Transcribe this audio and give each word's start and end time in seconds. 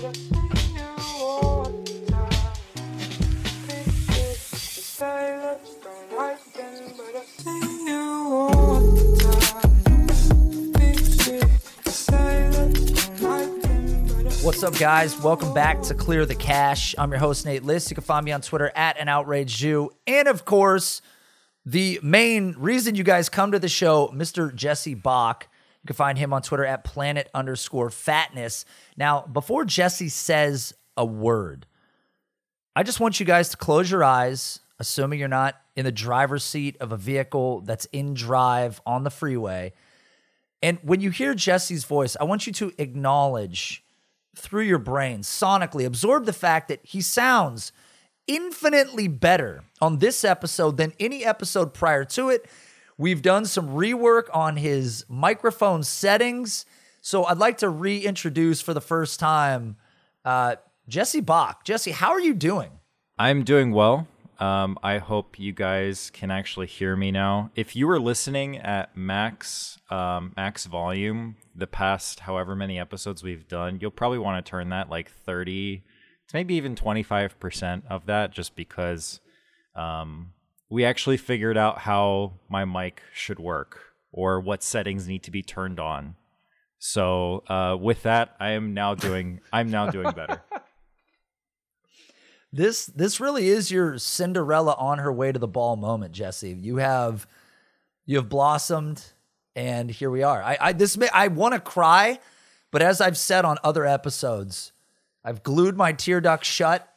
What's 0.00 0.14
up, 14.62 14.78
guys? 14.78 15.20
Welcome 15.20 15.52
back 15.52 15.82
to 15.82 15.94
Clear 15.94 16.24
the 16.24 16.34
Cash. 16.34 16.94
I'm 16.96 17.10
your 17.10 17.20
host, 17.20 17.44
Nate 17.44 17.62
Liss. 17.62 17.90
You 17.90 17.94
can 17.94 18.02
find 18.02 18.24
me 18.24 18.32
on 18.32 18.40
Twitter 18.40 18.72
at 18.74 18.98
an 18.98 19.10
outraged 19.10 19.58
Jew. 19.58 19.90
And 20.06 20.28
of 20.28 20.46
course, 20.46 21.02
the 21.66 22.00
main 22.02 22.54
reason 22.56 22.94
you 22.94 23.04
guys 23.04 23.28
come 23.28 23.52
to 23.52 23.58
the 23.58 23.68
show, 23.68 24.08
Mr. 24.14 24.54
Jesse 24.54 24.94
Bak. 24.94 25.49
You 25.82 25.86
can 25.86 25.96
find 25.96 26.18
him 26.18 26.32
on 26.32 26.42
Twitter 26.42 26.66
at 26.66 26.84
planet 26.84 27.30
underscore 27.34 27.90
fatness. 27.90 28.64
Now, 28.96 29.22
before 29.22 29.64
Jesse 29.64 30.10
says 30.10 30.74
a 30.96 31.04
word, 31.04 31.66
I 32.76 32.82
just 32.82 33.00
want 33.00 33.18
you 33.18 33.26
guys 33.26 33.48
to 33.50 33.56
close 33.56 33.90
your 33.90 34.04
eyes, 34.04 34.60
assuming 34.78 35.18
you're 35.18 35.28
not 35.28 35.56
in 35.74 35.84
the 35.84 35.92
driver's 35.92 36.44
seat 36.44 36.76
of 36.80 36.92
a 36.92 36.96
vehicle 36.96 37.62
that's 37.62 37.86
in 37.86 38.14
drive 38.14 38.80
on 38.84 39.04
the 39.04 39.10
freeway. 39.10 39.72
And 40.62 40.78
when 40.82 41.00
you 41.00 41.10
hear 41.10 41.34
Jesse's 41.34 41.84
voice, 41.84 42.16
I 42.20 42.24
want 42.24 42.46
you 42.46 42.52
to 42.54 42.72
acknowledge 42.76 43.82
through 44.36 44.64
your 44.64 44.78
brain, 44.78 45.20
sonically, 45.20 45.86
absorb 45.86 46.26
the 46.26 46.32
fact 46.32 46.68
that 46.68 46.80
he 46.82 47.00
sounds 47.00 47.72
infinitely 48.26 49.08
better 49.08 49.64
on 49.80 49.98
this 49.98 50.24
episode 50.24 50.76
than 50.76 50.92
any 51.00 51.24
episode 51.24 51.74
prior 51.74 52.04
to 52.04 52.28
it. 52.28 52.46
We've 53.00 53.22
done 53.22 53.46
some 53.46 53.70
rework 53.70 54.24
on 54.34 54.58
his 54.58 55.06
microphone 55.08 55.84
settings. 55.84 56.66
So 57.00 57.24
I'd 57.24 57.38
like 57.38 57.56
to 57.58 57.70
reintroduce 57.70 58.60
for 58.60 58.74
the 58.74 58.80
first 58.82 59.18
time 59.18 59.76
uh, 60.22 60.56
Jesse 60.86 61.22
Bak. 61.22 61.64
Jesse, 61.64 61.92
how 61.92 62.10
are 62.10 62.20
you 62.20 62.34
doing? 62.34 62.68
I'm 63.18 63.42
doing 63.42 63.72
well. 63.72 64.06
Um, 64.38 64.76
I 64.82 64.98
hope 64.98 65.38
you 65.38 65.54
guys 65.54 66.10
can 66.10 66.30
actually 66.30 66.66
hear 66.66 66.94
me 66.94 67.10
now. 67.10 67.50
If 67.54 67.74
you 67.74 67.86
were 67.86 67.98
listening 67.98 68.58
at 68.58 68.94
max 68.94 69.78
um, 69.88 70.34
max 70.36 70.66
volume 70.66 71.36
the 71.54 71.66
past 71.66 72.20
however 72.20 72.54
many 72.54 72.78
episodes 72.78 73.22
we've 73.22 73.48
done, 73.48 73.78
you'll 73.80 73.92
probably 73.92 74.18
want 74.18 74.44
to 74.44 74.50
turn 74.50 74.68
that 74.68 74.90
like 74.90 75.10
30 75.10 75.82
to 76.28 76.36
maybe 76.36 76.52
even 76.52 76.74
25% 76.74 77.82
of 77.88 78.04
that 78.04 78.30
just 78.30 78.54
because 78.54 79.20
um, 79.74 80.32
we 80.70 80.84
actually 80.84 81.16
figured 81.16 81.58
out 81.58 81.80
how 81.80 82.34
my 82.48 82.64
mic 82.64 83.02
should 83.12 83.38
work 83.38 83.92
or 84.12 84.40
what 84.40 84.62
settings 84.62 85.06
need 85.06 85.22
to 85.24 85.30
be 85.30 85.42
turned 85.42 85.78
on. 85.78 86.14
So 86.78 87.42
uh, 87.48 87.76
with 87.78 88.04
that, 88.04 88.34
I 88.40 88.50
am 88.50 88.72
now 88.72 88.94
doing 88.94 89.40
I'm 89.52 89.70
now 89.70 89.90
doing 89.90 90.10
better. 90.12 90.42
This 92.52 92.86
this 92.86 93.20
really 93.20 93.48
is 93.48 93.70
your 93.70 93.96
Cinderella 93.98 94.74
on 94.76 94.98
her 94.98 95.12
way 95.12 95.30
to 95.30 95.38
the 95.38 95.46
ball 95.46 95.76
moment, 95.76 96.12
Jesse. 96.12 96.50
You 96.50 96.78
have 96.78 97.28
you 98.06 98.16
have 98.16 98.28
blossomed, 98.28 99.04
and 99.54 99.88
here 99.88 100.10
we 100.10 100.24
are. 100.24 100.42
I, 100.42 100.58
I 100.60 100.72
this 100.72 100.96
may, 100.96 101.08
I 101.10 101.28
want 101.28 101.54
to 101.54 101.60
cry, 101.60 102.18
but 102.72 102.82
as 102.82 103.00
I've 103.00 103.16
said 103.16 103.44
on 103.44 103.58
other 103.62 103.86
episodes, 103.86 104.72
I've 105.24 105.44
glued 105.44 105.76
my 105.76 105.92
tear 105.92 106.20
duct 106.20 106.44
shut. 106.44 106.89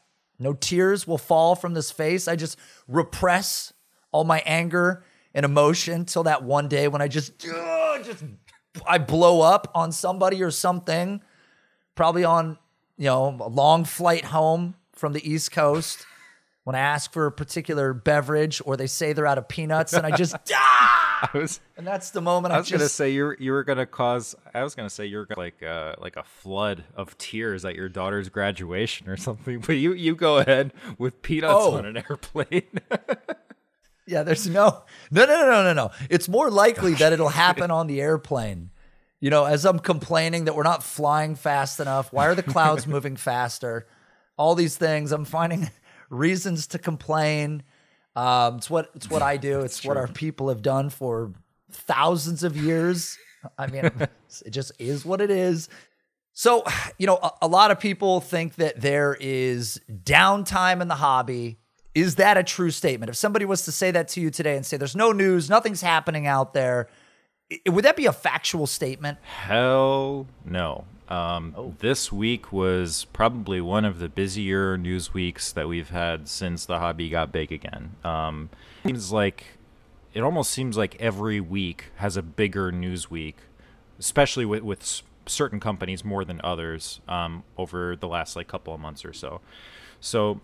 No 0.44 0.54
tears 0.54 1.08
will 1.08 1.18
fall 1.18 1.56
from 1.56 1.74
this 1.74 1.90
face. 1.90 2.28
I 2.28 2.36
just 2.36 2.58
repress 2.88 3.74
all 4.12 4.24
my 4.24 4.44
anger 4.46 5.04
and 5.34 5.46
emotion 5.46 6.06
till 6.06 6.24
that 6.24 6.44
one 6.44 6.68
day 6.68 6.88
when 6.88 7.02
I 7.02 7.08
just 7.08 7.40
just 7.40 8.24
I 8.86 8.98
blow 8.98 9.42
up 9.42 9.72
on 9.74 9.92
somebody 9.92 10.44
or 10.44 10.52
something, 10.52 11.22
probably 11.96 12.24
on 12.24 12.58
you 12.98 13.06
know 13.06 13.38
a 13.40 13.50
long 13.50 13.86
flight 13.86 14.26
home 14.26 14.76
from 14.94 15.14
the 15.14 15.28
East 15.28 15.52
Coast 15.52 16.06
when 16.64 16.76
I 16.76 16.80
ask 16.80 17.12
for 17.12 17.26
a 17.26 17.32
particular 17.32 17.94
beverage 17.94 18.62
or 18.66 18.78
they 18.78 18.88
say 18.88 19.14
they're 19.14 19.28
out 19.28 19.38
of 19.38 19.48
peanuts 19.48 19.94
and 19.94 20.06
I 20.06 20.16
just 20.16 20.36
ah! 20.54 21.30
I 21.34 21.38
was, 21.38 21.60
and 21.78 21.88
that's 21.88 22.10
the 22.12 22.22
moment 22.22 22.54
I 22.54 22.58
was 22.58 22.68
just, 22.68 22.80
gonna 22.80 22.90
say 22.90 23.12
you 23.12 23.34
you 23.40 23.52
were 23.54 23.64
gonna 23.64 23.86
cause 23.86 24.36
I 24.54 24.64
was 24.64 24.76
gonna 24.76 24.90
say 24.90 25.06
you're 25.06 25.26
gonna 25.26 25.40
like 25.40 25.64
uh, 25.64 25.96
like 25.98 26.18
a 26.18 26.24
flood 26.24 26.84
of 26.96 27.18
tears 27.18 27.64
at 27.64 27.76
your 27.76 27.88
daughter's 27.88 28.30
graduation 28.30 29.10
or 29.10 29.16
something, 29.16 29.60
but 29.60 29.74
you 29.74 29.94
you 29.94 30.16
go 30.16 30.40
ahead 30.40 30.74
with 30.98 31.22
peanuts 31.22 31.54
oh. 31.56 31.78
on 31.78 31.86
an 31.86 31.98
airplane. 31.98 32.80
yeah, 34.06 34.24
there's 34.24 34.48
no 34.50 34.84
no 35.12 35.26
no 35.26 35.46
no 35.46 35.64
no 35.64 35.74
no. 35.74 35.92
It's 36.10 36.28
more 36.28 36.50
likely 36.50 36.94
that 36.96 37.14
it'll 37.14 37.30
happen 37.30 37.72
on 37.72 37.88
the 37.88 38.02
airplane. 38.02 38.72
You 39.22 39.30
know, 39.30 39.46
as 39.46 39.64
I'm 39.64 39.80
complaining 39.80 40.46
that 40.46 40.56
we're 40.56 40.64
not 40.64 40.84
flying 40.84 41.36
fast 41.36 41.80
enough, 41.80 42.12
why 42.12 42.28
are 42.28 42.36
the 42.36 42.44
clouds 42.44 42.86
moving 42.86 43.16
faster? 43.16 43.88
all 44.38 44.56
these 44.56 44.78
things. 44.78 45.12
I'm 45.12 45.26
finding 45.26 45.70
reasons 46.10 46.68
to 46.68 46.80
complain. 46.80 47.64
Um, 48.16 48.58
it's 48.58 48.70
what 48.70 48.92
it's 48.96 49.10
what 49.10 49.22
I 49.22 49.38
do. 49.38 49.62
It's 49.62 49.80
true. 49.80 49.90
what 49.90 49.98
our 49.98 50.08
people 50.08 50.50
have 50.50 50.62
done 50.62 50.90
for 50.90 51.34
thousands 51.72 52.44
of 52.44 52.56
years. 52.56 53.18
I 53.58 53.68
mean, 53.68 53.86
it 54.46 54.52
just 54.52 54.72
is 54.80 55.06
what 55.06 55.22
it 55.22 55.32
is. 55.32 55.70
So, 56.34 56.64
you 56.98 57.06
know, 57.06 57.20
a, 57.22 57.32
a, 57.44 57.48
lot 57.48 57.70
of 57.70 57.80
people 57.80 58.20
think 58.20 58.56
that 58.56 58.82
there 58.82 59.16
is 59.20 59.80
downtime 59.88 60.82
in 60.82 60.88
the 60.88 60.96
hobby. 60.96 61.60
Is 61.94 62.16
that 62.16 62.38
a 62.38 62.44
true 62.44 62.72
statement? 62.72 63.12
If 63.12 63.16
somebody 63.16 63.46
was 63.46 63.66
to 63.66 63.72
say 63.72 63.92
that 63.92 64.08
to 64.10 64.22
you 64.22 64.32
today 64.32 64.56
and 64.56 64.66
say 64.66 64.78
there's 64.78 64.96
no 64.96 65.12
news, 65.12 65.48
nothing's 65.48 65.82
happening 65.82 66.26
out 66.26 66.54
there, 66.54 66.90
would 67.68 67.86
that 67.86 67.96
be 67.96 68.08
a 68.08 68.14
factual 68.14 68.66
statement? 68.66 69.20
Hell 69.22 70.26
no. 70.44 70.86
Um, 71.10 71.54
oh. 71.58 71.76
This 71.80 72.12
week 72.12 72.52
was 72.52 73.06
probably 73.14 73.62
one 73.62 73.86
of 73.86 74.00
the 74.00 74.10
busier 74.10 74.78
news 74.78 75.14
weeks 75.14 75.52
that 75.52 75.68
we've 75.68 75.90
had 75.90 76.28
since 76.28 76.66
the 76.66 76.80
hobby 76.80 77.10
got 77.10 77.32
big 77.32 77.52
again. 77.52 77.96
Um, 78.04 78.50
seems 78.86 79.12
like 79.12 79.58
it 80.14 80.22
almost 80.22 80.52
seems 80.52 80.78
like 80.78 80.96
every 81.00 81.40
week 81.40 81.92
has 81.96 82.16
a 82.16 82.22
bigger 82.22 82.72
news 82.72 83.12
week, 83.12 83.38
especially 84.00 84.46
with 84.46 84.64
with 84.64 85.02
certain 85.26 85.60
companies 85.60 86.04
more 86.04 86.26
than 86.26 86.42
others 86.44 87.00
um, 87.08 87.44
over 87.58 87.96
the 87.96 88.08
last 88.08 88.36
like 88.36 88.48
couple 88.48 88.74
of 88.74 88.80
months 88.80 89.06
or 89.06 89.14
so. 89.14 89.42
So 90.00 90.42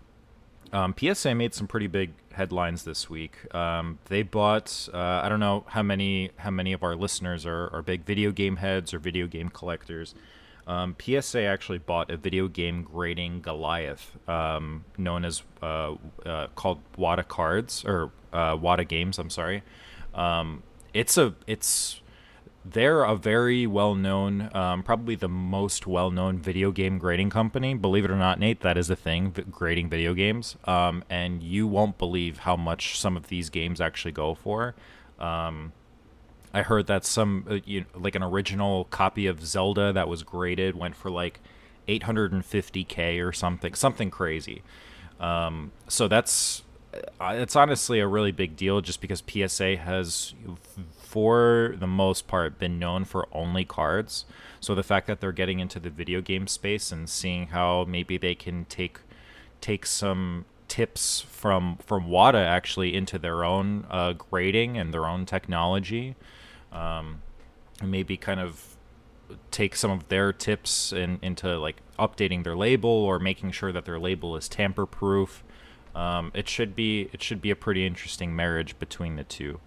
um, 0.72 0.94
PSA 0.98 1.34
made 1.34 1.54
some 1.54 1.66
pretty 1.66 1.86
big 1.86 2.12
headlines 2.32 2.84
this 2.84 3.10
week. 3.10 3.52
Um, 3.54 3.98
they 4.06 4.22
bought 4.22 4.88
uh, 4.92 5.20
I 5.22 5.28
don't 5.28 5.40
know 5.40 5.64
how 5.68 5.82
many 5.82 6.30
how 6.36 6.50
many 6.50 6.72
of 6.72 6.82
our 6.82 6.96
listeners 6.96 7.46
are, 7.46 7.68
are 7.72 7.82
big 7.82 8.04
video 8.04 8.30
game 8.30 8.56
heads 8.56 8.94
or 8.94 8.98
video 8.98 9.26
game 9.26 9.48
collectors. 9.48 10.14
Um, 10.70 10.94
PSA 11.00 11.42
actually 11.42 11.78
bought 11.78 12.12
a 12.12 12.16
video 12.16 12.46
game 12.46 12.84
grading 12.84 13.40
Goliath, 13.40 14.16
um, 14.28 14.84
known 14.96 15.24
as 15.24 15.42
uh, 15.60 15.96
uh, 16.24 16.46
called 16.54 16.78
Wata 16.96 17.26
Cards 17.26 17.84
or 17.84 18.12
uh, 18.32 18.56
Wata 18.56 18.86
Games. 18.86 19.18
I'm 19.18 19.30
sorry. 19.30 19.64
Um, 20.14 20.62
it's 20.94 21.18
a 21.18 21.34
it's 21.48 22.00
they're 22.64 23.02
a 23.02 23.16
very 23.16 23.66
well 23.66 23.96
known, 23.96 24.48
um, 24.54 24.84
probably 24.84 25.16
the 25.16 25.28
most 25.28 25.88
well 25.88 26.12
known 26.12 26.38
video 26.38 26.70
game 26.70 26.98
grading 26.98 27.30
company. 27.30 27.74
Believe 27.74 28.04
it 28.04 28.10
or 28.12 28.16
not, 28.16 28.38
Nate, 28.38 28.60
that 28.60 28.78
is 28.78 28.90
a 28.90 28.96
thing, 28.96 29.34
grading 29.50 29.88
video 29.88 30.14
games. 30.14 30.54
Um, 30.66 31.02
and 31.10 31.42
you 31.42 31.66
won't 31.66 31.98
believe 31.98 32.38
how 32.38 32.54
much 32.54 32.96
some 32.96 33.16
of 33.16 33.26
these 33.26 33.50
games 33.50 33.80
actually 33.80 34.12
go 34.12 34.36
for. 34.36 34.76
Um, 35.18 35.72
I 36.52 36.62
heard 36.62 36.86
that 36.88 37.04
some 37.04 37.46
uh, 37.48 37.58
you 37.64 37.84
like 37.94 38.14
an 38.14 38.22
original 38.22 38.84
copy 38.84 39.26
of 39.26 39.44
Zelda 39.44 39.92
that 39.92 40.08
was 40.08 40.22
graded 40.22 40.74
went 40.74 40.96
for 40.96 41.10
like 41.10 41.40
850k 41.88 43.24
or 43.24 43.32
something, 43.32 43.74
something 43.74 44.10
crazy. 44.10 44.62
Um, 45.18 45.72
so 45.88 46.08
that's 46.08 46.62
uh, 47.20 47.34
it's 47.36 47.54
honestly 47.54 48.00
a 48.00 48.06
really 48.06 48.32
big 48.32 48.56
deal, 48.56 48.80
just 48.80 49.00
because 49.00 49.22
PSA 49.26 49.76
has, 49.76 50.34
for 50.98 51.76
the 51.78 51.86
most 51.86 52.26
part, 52.26 52.58
been 52.58 52.78
known 52.78 53.04
for 53.04 53.28
only 53.32 53.64
cards. 53.64 54.24
So 54.58 54.74
the 54.74 54.82
fact 54.82 55.06
that 55.06 55.20
they're 55.20 55.32
getting 55.32 55.60
into 55.60 55.78
the 55.78 55.90
video 55.90 56.20
game 56.20 56.46
space 56.46 56.90
and 56.90 57.08
seeing 57.08 57.48
how 57.48 57.84
maybe 57.88 58.16
they 58.16 58.34
can 58.34 58.64
take 58.66 59.00
take 59.60 59.86
some 59.86 60.46
tips 60.68 61.20
from 61.20 61.76
from 61.76 62.06
Wata 62.08 62.44
actually 62.44 62.94
into 62.94 63.18
their 63.18 63.44
own 63.44 63.86
uh, 63.90 64.12
grading 64.12 64.76
and 64.78 64.92
their 64.92 65.06
own 65.06 65.26
technology 65.26 66.16
um, 66.72 67.22
maybe 67.82 68.16
kind 68.16 68.40
of 68.40 68.76
take 69.50 69.76
some 69.76 69.90
of 69.90 70.08
their 70.08 70.32
tips 70.32 70.92
in, 70.92 71.18
into 71.22 71.58
like 71.58 71.76
updating 71.98 72.44
their 72.44 72.56
label 72.56 72.90
or 72.90 73.18
making 73.18 73.52
sure 73.52 73.72
that 73.72 73.84
their 73.84 73.98
label 73.98 74.36
is 74.36 74.48
tamper 74.48 74.86
proof. 74.86 75.44
Um, 75.94 76.30
it 76.34 76.48
should 76.48 76.76
be 76.76 77.08
it 77.12 77.22
should 77.22 77.42
be 77.42 77.50
a 77.50 77.56
pretty 77.56 77.86
interesting 77.86 78.34
marriage 78.34 78.78
between 78.78 79.16
the 79.16 79.24
two. 79.24 79.60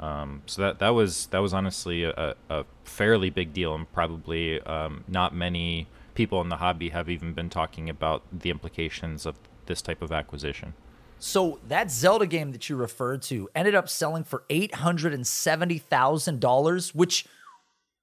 Um, 0.00 0.42
so 0.46 0.62
that 0.62 0.78
that 0.78 0.90
was 0.90 1.26
that 1.26 1.38
was 1.38 1.52
honestly 1.52 2.04
a, 2.04 2.34
a 2.48 2.64
fairly 2.84 3.30
big 3.30 3.52
deal, 3.52 3.74
and 3.74 3.92
probably 3.92 4.60
um, 4.62 5.04
not 5.08 5.34
many 5.34 5.88
people 6.14 6.40
in 6.40 6.48
the 6.48 6.56
hobby 6.56 6.90
have 6.90 7.08
even 7.08 7.32
been 7.32 7.50
talking 7.50 7.88
about 7.88 8.22
the 8.32 8.50
implications 8.50 9.26
of 9.26 9.36
this 9.66 9.82
type 9.82 10.02
of 10.02 10.10
acquisition. 10.10 10.74
So 11.18 11.58
that 11.68 11.90
Zelda 11.90 12.26
game 12.26 12.52
that 12.52 12.68
you 12.68 12.76
referred 12.76 13.22
to 13.22 13.48
ended 13.54 13.74
up 13.74 13.88
selling 13.88 14.24
for 14.24 14.44
eight 14.50 14.76
hundred 14.76 15.12
and 15.12 15.26
seventy 15.26 15.78
thousand 15.78 16.40
dollars, 16.40 16.94
which 16.94 17.26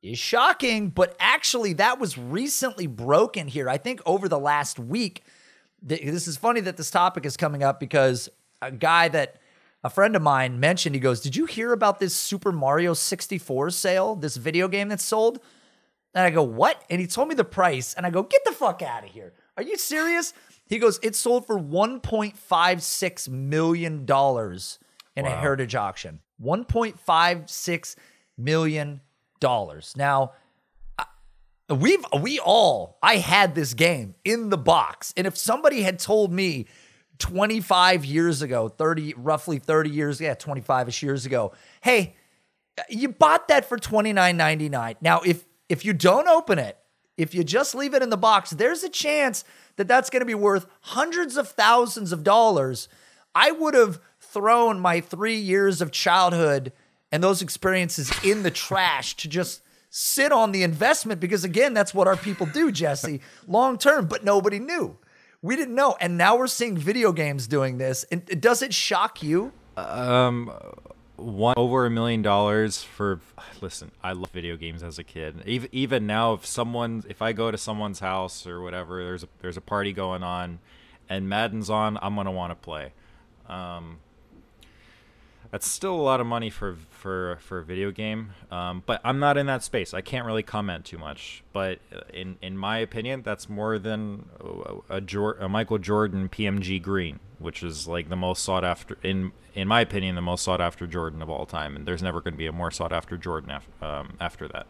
is 0.02 0.20
shocking, 0.20 0.90
but 0.90 1.16
actually, 1.20 1.74
that 1.74 2.00
was 2.00 2.18
recently 2.18 2.88
broken 2.88 3.48
here. 3.48 3.70
I 3.70 3.78
think 3.78 4.02
over 4.06 4.28
the 4.28 4.40
last 4.40 4.80
week. 4.80 5.24
This 5.82 6.28
is 6.28 6.36
funny 6.36 6.62
that 6.62 6.78
this 6.78 6.90
topic 6.90 7.28
is 7.28 7.38
coming 7.38 7.62
up 7.62 7.80
because 7.80 8.28
a 8.60 8.72
guy 8.72 9.08
that 9.10 9.36
a 9.84 9.90
friend 9.90 10.16
of 10.16 10.22
mine 10.24 10.60
mentioned, 10.60 10.96
he 10.96 11.00
goes, 11.00 11.22
Did 11.22 11.36
you 11.36 11.46
hear 11.46 11.72
about 11.72 12.00
this 12.00 12.16
Super 12.16 12.52
Mario 12.52 12.96
64 12.96 13.70
sale, 13.70 14.16
this 14.16 14.36
video 14.36 14.68
game 14.68 14.90
that's 14.90 15.04
sold? 15.04 15.40
And 16.16 16.26
I 16.26 16.32
go, 16.32 16.42
What? 16.42 16.82
And 16.90 17.00
he 17.00 17.06
told 17.06 17.28
me 17.28 17.36
the 17.36 17.44
price. 17.44 17.94
And 17.94 18.04
I 18.04 18.10
go, 18.10 18.24
Get 18.24 18.44
the 18.46 18.52
fuck 18.52 18.82
out 18.82 19.04
of 19.04 19.12
here. 19.12 19.34
Are 19.58 19.64
you 19.64 19.78
serious? 19.78 20.34
He 20.68 20.80
goes, 20.80 21.00
It 21.04 21.16
sold 21.16 21.46
for 21.46 21.60
$1.56 21.60 23.30
million 23.30 23.94
in 24.00 24.06
wow. 24.08 24.68
a 25.16 25.30
heritage 25.30 25.76
auction. 25.76 26.20
$1.56 26.44 27.96
million. 28.38 29.02
Now, 29.96 30.32
we've 31.70 32.06
we 32.20 32.40
all 32.40 32.98
I 33.02 33.18
had 33.18 33.54
this 33.56 33.74
game 33.74 34.16
in 34.24 34.50
the 34.50 34.58
box. 34.58 35.14
And 35.16 35.28
if 35.28 35.38
somebody 35.38 35.82
had 35.84 36.00
told 36.00 36.32
me 36.32 36.66
25 37.20 38.06
years 38.06 38.42
ago, 38.42 38.68
30, 38.68 39.14
roughly 39.18 39.60
30 39.60 39.90
years, 39.90 40.20
yeah, 40.20 40.36
25ish 40.36 41.02
years 41.02 41.26
ago. 41.26 41.54
Hey, 41.82 42.16
you 42.90 43.10
bought 43.10 43.48
that 43.48 43.66
for 43.70 43.78
$29.99. 43.78 44.98
Now, 45.02 45.22
if 45.22 45.46
if 45.70 45.86
you 45.86 45.94
don't 45.94 46.28
open 46.28 46.60
it, 46.60 46.78
if 47.18 47.34
you 47.34 47.44
just 47.44 47.76
leave 47.76 47.94
it 47.94 48.02
in 48.04 48.10
the 48.10 48.18
box, 48.18 48.52
there's 48.52 48.84
a 48.84 48.90
chance 48.90 49.44
that 49.78 49.88
that's 49.88 50.10
going 50.10 50.22
to 50.22 50.26
be 50.26 50.36
worth 50.36 50.68
hundreds 50.82 51.38
of 51.38 51.50
thousands 51.50 52.12
of 52.12 52.24
dollars. 52.24 52.88
I 53.34 53.52
would 53.52 53.74
have 53.74 54.00
thrown 54.20 54.80
my 54.80 55.02
three 55.02 55.38
years 55.38 55.82
of 55.82 55.92
childhood 55.92 56.72
and 57.12 57.24
those 57.24 57.42
experiences 57.42 58.12
in 58.24 58.44
the 58.44 58.52
trash 58.52 59.16
to 59.18 59.28
just 59.30 59.62
sit 59.90 60.32
on 60.32 60.52
the 60.52 60.64
investment 60.64 61.22
because, 61.22 61.44
again, 61.46 61.74
that's 61.74 61.94
what 61.94 62.08
our 62.08 62.18
people 62.18 62.46
do, 62.46 62.72
Jesse, 62.72 63.22
long 63.48 63.78
term, 63.78 64.08
but 64.08 64.24
nobody 64.24 64.60
knew. 64.60 64.98
We 65.42 65.56
didn't 65.56 65.76
know, 65.76 65.96
and 66.02 66.18
now 66.18 66.38
we're 66.38 66.48
seeing 66.48 66.76
video 66.76 67.12
games 67.12 67.48
doing 67.48 67.78
this. 67.78 68.04
And 68.12 68.26
does 68.42 68.62
it 68.62 68.74
shock 68.74 69.22
you? 69.22 69.54
Um, 69.78 70.52
one 71.18 71.56
over 71.58 71.86
a 71.86 71.90
million 71.90 72.22
dollars 72.22 72.84
for. 72.84 73.20
Listen, 73.62 73.92
I 74.04 74.14
love 74.14 74.32
video 74.32 74.58
games 74.58 74.84
as 74.84 75.00
a 75.00 75.04
kid. 75.04 75.44
Even 75.46 75.70
even 75.72 76.08
now, 76.08 76.34
if 76.34 76.46
someone, 76.46 77.04
if 77.08 77.22
I 77.22 77.34
go 77.34 77.52
to 77.52 77.58
someone's 77.58 78.00
house 78.00 78.46
or 78.46 78.62
whatever, 78.62 79.04
there's 79.04 79.24
a 79.24 79.28
there's 79.42 79.58
a 79.58 79.62
party 79.62 79.94
going 79.94 80.24
on, 80.24 80.60
and 81.10 81.30
Madden's 81.30 81.70
on, 81.70 81.98
I'm 82.02 82.16
gonna 82.16 82.32
want 82.32 82.52
to 82.52 82.56
play. 82.56 82.94
Um, 83.48 84.00
that's 85.52 85.68
still 85.68 85.96
a 85.96 86.02
lot 86.02 86.20
of 86.20 86.28
money 86.28 86.50
for 86.50 86.76
for 86.90 87.38
for 87.42 87.60
a 87.60 87.64
video 87.64 87.92
game. 87.92 88.32
Um, 88.52 88.84
but 88.86 89.00
I'm 89.04 89.20
not 89.20 89.38
in 89.38 89.46
that 89.46 89.64
space. 89.64 89.94
I 89.94 90.02
can't 90.02 90.26
really 90.26 90.44
comment 90.44 90.86
too 90.86 90.98
much. 90.98 91.44
But 91.54 91.80
in 92.14 92.38
in 92.42 92.58
my 92.58 92.80
opinion, 92.80 93.22
that's 93.22 93.48
more 93.48 93.80
than 93.80 94.26
a, 94.90 94.98
a, 94.98 95.46
a 95.46 95.48
Michael 95.48 95.78
Jordan 95.78 96.28
PMG 96.28 96.82
Green, 96.82 97.20
which 97.40 97.64
is 97.64 97.88
like 97.88 98.10
the 98.10 98.18
most 98.18 98.44
sought 98.44 98.66
after 98.66 98.98
in 99.02 99.32
in 99.56 99.68
my 99.68 99.82
opinion 99.82 100.16
the 100.16 100.22
most 100.22 100.44
sought 100.44 100.62
after 100.62 100.86
Jordan 100.86 101.22
of 101.22 101.30
all 101.30 101.46
time. 101.46 101.76
And 101.76 101.86
there's 101.86 102.04
never 102.04 102.22
going 102.22 102.34
to 102.34 102.38
be 102.38 102.46
a 102.46 102.52
more 102.52 102.72
sought 102.72 102.92
after 102.94 103.18
Jordan 103.18 103.52
after 103.52 103.86
um, 103.86 104.14
after 104.20 104.48
that. 104.50 104.68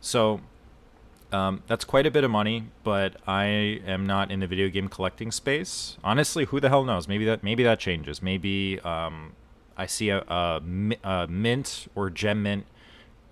So. 0.00 0.40
Um, 1.32 1.64
that's 1.66 1.84
quite 1.84 2.06
a 2.06 2.10
bit 2.12 2.22
of 2.22 2.30
money, 2.30 2.66
but 2.84 3.16
I 3.26 3.46
am 3.84 4.06
not 4.06 4.30
in 4.30 4.38
the 4.38 4.46
video 4.46 4.68
game 4.68 4.86
collecting 4.88 5.32
space. 5.32 5.96
Honestly, 6.04 6.44
who 6.44 6.60
the 6.60 6.68
hell 6.68 6.84
knows? 6.84 7.08
Maybe 7.08 7.24
that 7.24 7.42
maybe 7.42 7.64
that 7.64 7.80
changes. 7.80 8.22
Maybe 8.22 8.78
um, 8.82 9.32
I 9.76 9.86
see 9.86 10.10
a, 10.10 10.20
a, 10.20 10.62
a 11.02 11.26
mint 11.26 11.88
or 11.96 12.10
gem 12.10 12.44
mint 12.44 12.64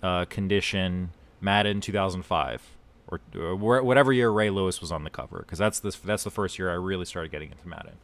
uh, 0.03 0.25
condition 0.25 1.11
Madden 1.41 1.81
2005 1.81 2.61
or, 3.07 3.19
or, 3.35 3.55
whatever 3.55 4.11
year 4.13 4.29
Ray 4.29 4.49
Lewis 4.49 4.81
was 4.81 4.91
on 4.91 5.03
the 5.03 5.09
cover 5.09 5.39
because 5.39 5.59
that's 5.59 5.79
the 5.79 5.95
that's 6.03 6.23
the 6.23 6.31
first 6.31 6.59
year 6.59 6.69
I 6.69 6.73
really 6.73 7.05
started 7.05 7.31
getting 7.31 7.51
into 7.51 7.67
Madden. 7.67 7.97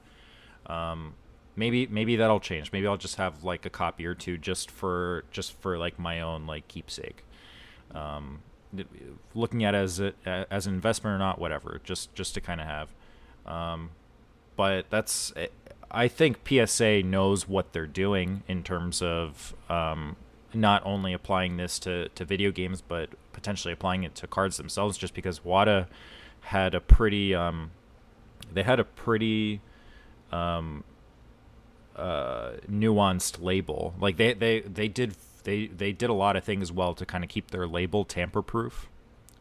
Um, 0.68 1.14
maybe 1.56 1.88
maybe 1.88 2.16
that'll 2.16 2.40
change. 2.40 2.72
Maybe 2.72 2.88
I'll 2.88 2.98
just 2.98 3.16
have 3.16 3.44
like 3.44 3.66
a 3.66 3.70
copy 3.70 4.06
or 4.06 4.16
two 4.16 4.38
just 4.38 4.72
for 4.72 5.24
just 5.32 5.60
for 5.62 5.78
like 5.78 6.00
my 6.00 6.22
own 6.22 6.46
like 6.48 6.68
keepsake. 6.68 7.24
Um, 7.94 8.40
looking 9.34 9.66
at 9.66 9.76
it 9.76 9.80
as 9.80 10.00
a, 10.00 10.14
as 10.26 10.66
an 10.66 10.74
investment 10.74 11.16
or 11.16 11.18
not, 11.18 11.40
whatever. 11.40 11.82
Just 11.84 12.14
just 12.16 12.34
to 12.36 12.42
kind 12.42 12.62
of 12.62 12.68
have. 12.68 12.90
Um, 13.46 13.92
but 14.56 14.90
that's 14.90 15.34
I 15.90 16.08
think 16.08 16.48
PSA 16.48 17.04
knows 17.04 17.48
what 17.48 17.74
they're 17.74 17.86
doing 17.86 18.44
in 18.48 18.64
terms 18.64 19.02
of 19.02 19.54
um, 19.70 20.16
not 20.54 20.82
only 20.86 21.14
applying 21.14 21.58
this 21.58 21.80
to, 21.80 22.10
to 22.10 22.26
video 22.26 22.52
games, 22.52 22.82
but 22.82 23.10
potentially 23.34 23.74
applying 23.74 24.04
it 24.04 24.16
to 24.16 24.28
cards 24.28 24.58
themselves. 24.58 24.98
Just 24.98 25.14
because 25.14 25.44
WADA 25.44 25.88
had 26.42 26.74
a 26.74 26.80
pretty, 26.80 27.36
um, 27.36 27.72
they 28.54 28.64
had 28.64 28.80
a 28.80 28.86
pretty 28.86 29.62
um, 30.32 30.84
uh, 31.96 32.52
nuanced 32.70 33.42
label. 33.42 33.94
Like 34.00 34.18
they, 34.18 34.34
they, 34.34 34.62
they 34.62 34.88
did 34.88 35.16
they 35.44 35.68
they 35.68 35.92
did 35.92 36.10
a 36.10 36.14
lot 36.14 36.36
of 36.36 36.44
things 36.44 36.72
well 36.72 36.94
to 36.94 37.06
kind 37.06 37.24
of 37.24 37.30
keep 37.30 37.50
their 37.52 37.68
label 37.68 38.06
tamper 38.06 38.42
proof, 38.42 38.88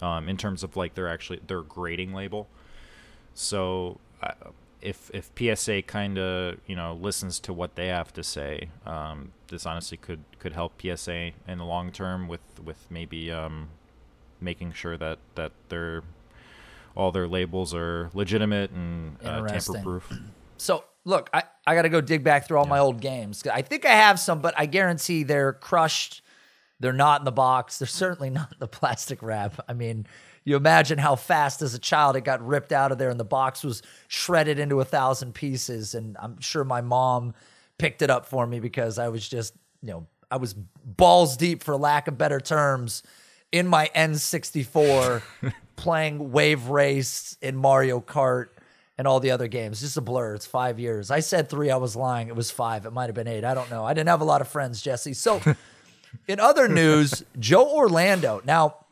um, 0.01 0.29
in 0.29 0.37
terms 0.37 0.63
of 0.63 0.77
like 0.77 0.95
their 0.95 1.09
actually 1.09 1.41
their 1.47 1.63
grading 1.63 2.15
label. 2.15 2.49
So. 3.35 3.99
Uh, 4.23 4.33
if 4.83 5.11
if 5.13 5.31
PSA 5.39 5.83
kind 5.83 6.19
of 6.19 6.57
you 6.67 6.75
know 6.75 6.95
listens 6.95 7.39
to 7.41 7.53
what 7.53 7.75
they 7.75 7.89
have 7.89 8.15
to 8.15 8.23
say, 8.23 8.71
um, 8.87 9.33
this 9.49 9.67
honestly 9.67 9.99
could 9.99 10.25
could 10.39 10.55
help 10.55 10.81
PSA 10.81 11.33
in 11.47 11.59
the 11.59 11.65
long 11.65 11.93
term 11.93 12.29
with 12.29 12.41
with 12.65 12.87
maybe 12.91 13.31
um, 13.31 13.69
making 14.41 14.73
sure 14.73 14.97
that 14.97 15.19
that 15.35 15.53
their 15.69 16.03
all 16.97 17.13
their 17.13 17.29
labels 17.29 17.75
are 17.75 18.11
legitimate 18.15 18.71
and 18.71 19.17
uh, 19.25 19.47
tamper 19.47 19.81
proof. 19.83 20.13
So 20.57 20.85
look, 21.05 21.31
I, 21.33 21.45
I 21.67 21.75
got 21.75 21.83
to 21.83 21.89
go 21.89 22.01
dig 22.01 22.25
back 22.25 22.47
through 22.47 22.59
all 22.59 22.67
yeah. 22.67 22.71
my 22.71 22.79
old 22.79 23.01
games. 23.01 23.47
I 23.47 23.63
think 23.63 23.85
I 23.85 23.93
have 23.93 24.19
some, 24.19 24.41
but 24.41 24.55
I 24.57 24.67
guarantee 24.67 25.23
they're 25.23 25.53
crushed. 25.53 26.23
They're 26.79 26.93
not 26.93 27.21
in 27.21 27.25
the 27.25 27.33
box. 27.33 27.79
They're 27.79 27.89
certainly 27.89 28.31
not 28.31 28.53
in 28.53 28.59
the 28.59 28.69
plastic 28.69 29.23
wrap. 29.23 29.65
I 29.69 29.73
mean, 29.73 30.07
you 30.45 30.57
imagine 30.57 30.99
how 30.99 31.17
fast 31.17 31.63
as 31.63 31.75
a 31.75 31.79
child 31.79 32.17
it 32.17 32.25
got 32.25 32.45
ripped 32.47 32.73
out 32.73 32.93
of 32.93 32.99
there 32.99 33.11
and 33.11 33.21
the 33.21 33.25
box 33.25 33.63
was 33.63 33.83
shredded 34.09 34.59
into 34.59 34.81
a 34.81 34.85
thousand 34.85 35.35
pieces. 35.35 35.95
And 35.95 36.17
I'm 36.21 36.41
sure 36.41 36.65
my 36.65 36.81
mom 36.81 37.35
picked 37.79 38.03
it 38.03 38.11
up 38.11 38.27
for 38.27 38.47
me 38.47 38.61
because 38.61 38.99
I 38.99 39.09
was 39.09 39.27
just, 39.29 39.55
you 39.83 39.91
know, 39.91 40.07
I 40.31 40.37
was 40.37 40.55
balls 40.55 41.37
deep, 41.37 41.63
for 41.63 41.77
lack 41.77 42.09
of 42.09 42.17
better 42.17 42.41
terms, 42.41 43.03
in 43.53 43.67
my 43.67 43.91
N64 43.97 45.23
playing 45.77 46.31
Wave 46.31 46.69
Race 46.69 47.37
in 47.43 47.57
Mario 47.57 48.01
Kart 48.01 48.49
and 49.01 49.09
all 49.09 49.19
the 49.19 49.31
other 49.31 49.49
games. 49.49 49.81
Just 49.81 49.97
a 49.97 50.03
blur. 50.03 50.35
It's 50.35 50.45
five 50.45 50.79
years. 50.79 51.11
I 51.11 51.21
said 51.21 51.49
three. 51.49 51.71
I 51.71 51.79
was 51.79 51.97
lying. 51.97 52.29
It 52.29 52.37
was 52.37 52.51
five. 52.51 52.85
It 52.85 52.91
might 52.91 53.07
have 53.07 53.15
been 53.15 53.27
eight. 53.27 53.45
I 53.45 53.55
don't 53.55 53.71
know. 53.71 53.83
I 53.83 53.95
didn't 53.95 54.11
have 54.11 54.21
a 54.21 54.27
lot 54.27 54.43
of 54.43 54.49
friends, 54.49 54.83
Jesse. 54.83 55.15
So, 55.15 55.41
in 56.29 56.39
other 56.39 56.69
news, 56.69 57.25
Joe 57.39 57.67
Orlando. 57.67 58.43
Now, 58.45 58.85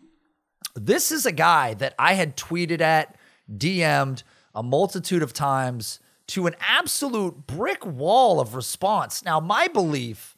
this 0.75 1.13
is 1.13 1.27
a 1.27 1.31
guy 1.31 1.75
that 1.75 1.95
I 1.99 2.15
had 2.15 2.39
tweeted 2.39 2.81
at, 2.81 3.17
DM'd 3.55 4.23
a 4.55 4.63
multitude 4.63 5.23
of 5.23 5.35
times 5.35 6.01
to 6.29 6.47
an 6.47 6.57
absolute 6.59 7.47
brick 7.47 7.85
wall 7.85 8.41
of 8.41 8.55
response. 8.55 9.23
Now, 9.27 9.41
my 9.41 9.69
belief 9.69 10.35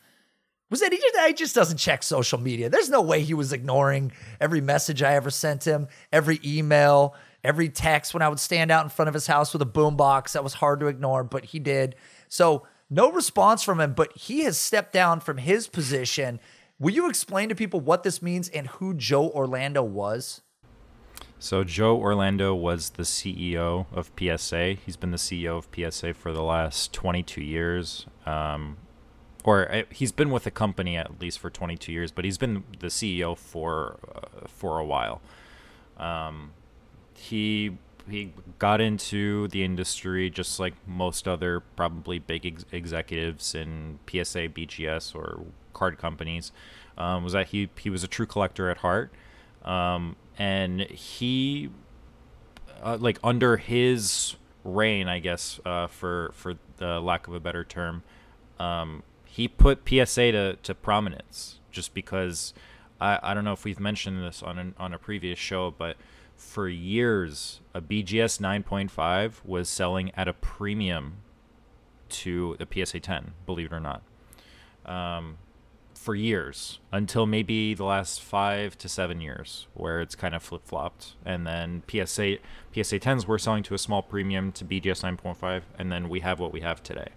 was 0.69 0.81
that 0.81 0.93
he 0.93 0.99
just, 0.99 1.27
he 1.29 1.33
just 1.33 1.55
doesn't 1.55 1.79
check 1.79 2.03
social 2.03 2.41
media. 2.41 2.69
There's 2.71 2.91
no 2.91 3.03
way 3.03 3.23
he 3.23 3.35
was 3.35 3.53
ignoring 3.53 4.11
every 4.41 4.61
message 4.61 5.01
I 5.01 5.15
ever 5.15 5.31
sent 5.31 5.63
him, 5.65 5.87
every 6.13 6.41
email, 6.45 7.15
every 7.43 7.69
text 7.69 8.15
when 8.15 8.23
I 8.23 8.29
would 8.29 8.41
stand 8.41 8.71
out 8.71 8.85
in 8.85 8.91
front 8.91 9.09
of 9.09 9.15
his 9.15 9.27
house 9.27 9.53
with 9.53 9.63
a 9.63 9.67
boombox. 9.67 10.33
That 10.33 10.45
was 10.45 10.55
hard 10.55 10.81
to 10.81 10.87
ignore, 10.87 11.25
but 11.25 11.47
he 11.47 11.59
did. 11.59 11.97
So, 12.29 12.67
no 12.93 13.13
response 13.13 13.63
from 13.63 13.81
him, 13.81 13.95
but 13.95 14.17
he 14.17 14.41
has 14.41 14.59
stepped 14.59 14.93
down 14.93 15.21
from 15.21 15.39
his 15.39 15.69
position 15.69 16.41
Will 16.81 16.95
you 16.95 17.11
explain 17.11 17.51
to 17.51 17.55
people 17.55 17.79
what 17.79 18.05
this 18.05 18.23
means 18.23 18.49
and 18.49 18.67
who 18.67 18.95
Joe 18.95 19.29
Orlando 19.29 19.83
was? 19.83 20.41
So 21.39 21.63
Joe 21.63 21.99
Orlando 21.99 22.55
was 22.55 22.91
the 22.91 23.03
CEO 23.03 23.85
of 23.93 24.11
PSA. 24.19 24.79
He's 24.85 24.97
been 24.97 25.11
the 25.11 25.19
CEO 25.19 25.59
of 25.59 25.69
PSA 25.75 26.15
for 26.15 26.33
the 26.33 26.43
last 26.43 26.95
22 26.95 27.43
years. 27.43 28.07
Um, 28.25 28.79
or 29.45 29.71
uh, 29.71 29.83
he's 29.91 30.11
been 30.11 30.31
with 30.31 30.45
the 30.45 30.51
company 30.51 30.97
at 30.97 31.21
least 31.21 31.39
for 31.39 31.51
22 31.51 31.93
years, 31.93 32.13
but 32.13 32.25
he's 32.25 32.39
been 32.39 32.65
the 32.79 32.87
CEO 32.87 33.37
for 33.37 33.99
uh, 34.15 34.47
for 34.49 34.79
a 34.79 34.85
while. 34.85 35.21
Um, 35.99 36.53
he 37.21 37.77
he 38.09 38.33
got 38.59 38.81
into 38.81 39.47
the 39.49 39.63
industry 39.63 40.31
just 40.31 40.59
like 40.59 40.75
most 40.87 41.29
other 41.29 41.61
probably 41.77 42.19
big 42.19 42.45
ex- 42.45 42.65
executives 42.73 43.55
in 43.55 43.99
PSA, 44.09 44.49
BGS, 44.49 45.15
or 45.15 45.43
card 45.73 45.99
companies 45.99 46.51
um, 46.99 47.23
was 47.25 47.33
that 47.33 47.49
he 47.49 47.69
he 47.79 47.91
was 47.91 48.03
a 48.03 48.09
true 48.09 48.27
collector 48.27 48.71
at 48.71 48.79
heart, 48.79 49.13
um, 49.65 50.17
and 50.39 50.83
he 50.83 51.71
uh, 52.83 52.97
like 53.01 53.19
under 53.23 53.57
his 53.57 54.37
reign, 54.65 55.09
I 55.09 55.19
guess, 55.19 55.61
uh, 55.65 55.87
for 55.87 56.31
for 56.35 56.55
the 56.79 57.01
lack 57.01 57.29
of 57.29 57.35
a 57.35 57.41
better 57.41 57.65
term, 57.65 58.03
um, 58.59 59.03
he 59.25 59.49
put 59.49 59.89
PSA 59.89 60.33
to, 60.33 60.57
to 60.63 60.75
prominence 60.75 61.61
just 61.71 61.95
because 61.95 62.53
I, 63.01 63.19
I 63.23 63.35
don't 63.35 63.45
know 63.45 63.53
if 63.53 63.65
we've 63.65 63.81
mentioned 63.81 64.23
this 64.23 64.43
on 64.43 64.59
an, 64.59 64.75
on 64.79 64.93
a 64.93 64.99
previous 64.99 65.39
show, 65.39 65.71
but 65.71 65.97
for 66.41 66.69
years, 66.69 67.61
a 67.75 67.83
BGS 67.83 68.41
9.5 68.41 69.45
was 69.45 69.69
selling 69.69 70.11
at 70.17 70.27
a 70.27 70.33
premium 70.33 71.19
to 72.09 72.57
the 72.59 72.67
PSA 72.67 73.01
10. 73.01 73.35
Believe 73.45 73.67
it 73.67 73.75
or 73.75 73.79
not. 73.79 74.03
Um, 74.87 75.37
for 75.95 76.15
years 76.15 76.81
until 76.91 77.27
maybe 77.27 77.75
the 77.75 77.85
last 77.85 78.23
five 78.23 78.77
to 78.79 78.89
seven 78.89 79.21
years, 79.21 79.67
where 79.75 80.01
it's 80.01 80.15
kind 80.15 80.35
of 80.35 80.43
flip 80.43 80.63
flopped, 80.65 81.15
and 81.27 81.47
then 81.47 81.83
PSA 81.87 82.39
PSA 82.75 82.99
10s 82.99 83.27
were 83.27 83.39
selling 83.39 83.63
to 83.65 83.75
a 83.75 83.79
small 83.79 84.03
premium 84.03 84.51
to 84.53 84.65
BGS 84.65 85.03
9.5, 85.19 85.63
and 85.79 85.93
then 85.93 86.09
we 86.09 86.21
have 86.21 86.41
what 86.41 86.53
we 86.53 86.63
have 86.63 86.83
today. 86.83 87.09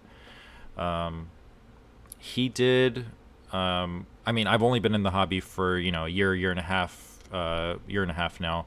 Um, 0.76 1.30
he 2.18 2.50
did. 2.50 3.06
Um, 3.52 4.06
I 4.26 4.32
mean, 4.32 4.46
I've 4.46 4.62
only 4.62 4.80
been 4.80 4.94
in 4.94 5.02
the 5.02 5.12
hobby 5.12 5.40
for 5.40 5.78
you 5.78 5.90
know 5.90 6.04
a 6.04 6.10
year, 6.10 6.34
year 6.34 6.50
and 6.50 6.60
a 6.60 6.64
half, 6.64 7.20
uh, 7.32 7.76
year 7.88 8.02
and 8.02 8.10
a 8.10 8.14
half 8.14 8.38
now, 8.38 8.66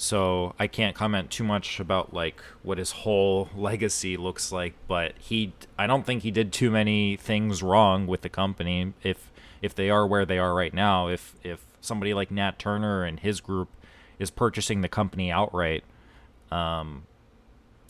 so 0.00 0.54
I 0.60 0.68
can't 0.68 0.94
comment 0.94 1.28
too 1.28 1.42
much 1.42 1.80
about 1.80 2.14
like 2.14 2.40
what 2.62 2.78
his 2.78 2.92
whole 2.92 3.50
legacy 3.56 4.16
looks 4.16 4.52
like. 4.52 4.74
But 4.86 5.14
he, 5.18 5.52
I 5.76 5.86
don't 5.88 6.06
think 6.06 6.22
he 6.22 6.30
did 6.30 6.52
too 6.52 6.70
many 6.70 7.16
things 7.16 7.62
wrong 7.62 8.06
with 8.06 8.22
the 8.22 8.28
company. 8.28 8.94
If 9.02 9.30
if 9.60 9.74
they 9.74 9.90
are 9.90 10.06
where 10.06 10.24
they 10.24 10.38
are 10.38 10.54
right 10.54 10.72
now, 10.72 11.08
if 11.08 11.34
if 11.42 11.66
somebody 11.80 12.14
like 12.14 12.30
Nat 12.30 12.60
Turner 12.60 13.02
and 13.02 13.18
his 13.18 13.40
group 13.40 13.68
is 14.20 14.30
purchasing 14.30 14.82
the 14.82 14.88
company 14.88 15.32
outright, 15.32 15.82
um, 16.52 17.02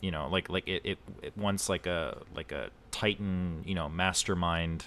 you 0.01 0.09
know, 0.09 0.27
like 0.29 0.49
like 0.49 0.67
it, 0.67 0.81
it, 0.83 0.97
it 1.21 1.37
once 1.37 1.69
like 1.69 1.85
a 1.85 2.23
like 2.35 2.51
a 2.51 2.71
titan, 2.89 3.63
you 3.67 3.75
know, 3.75 3.87
mastermind 3.87 4.85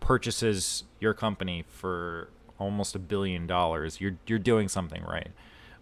purchases 0.00 0.84
your 0.98 1.12
company 1.12 1.64
for 1.68 2.28
almost 2.58 2.94
a 2.94 2.98
billion 2.98 3.46
dollars, 3.46 4.00
you're 4.00 4.16
you're 4.26 4.38
doing 4.38 4.68
something 4.68 5.02
right. 5.02 5.28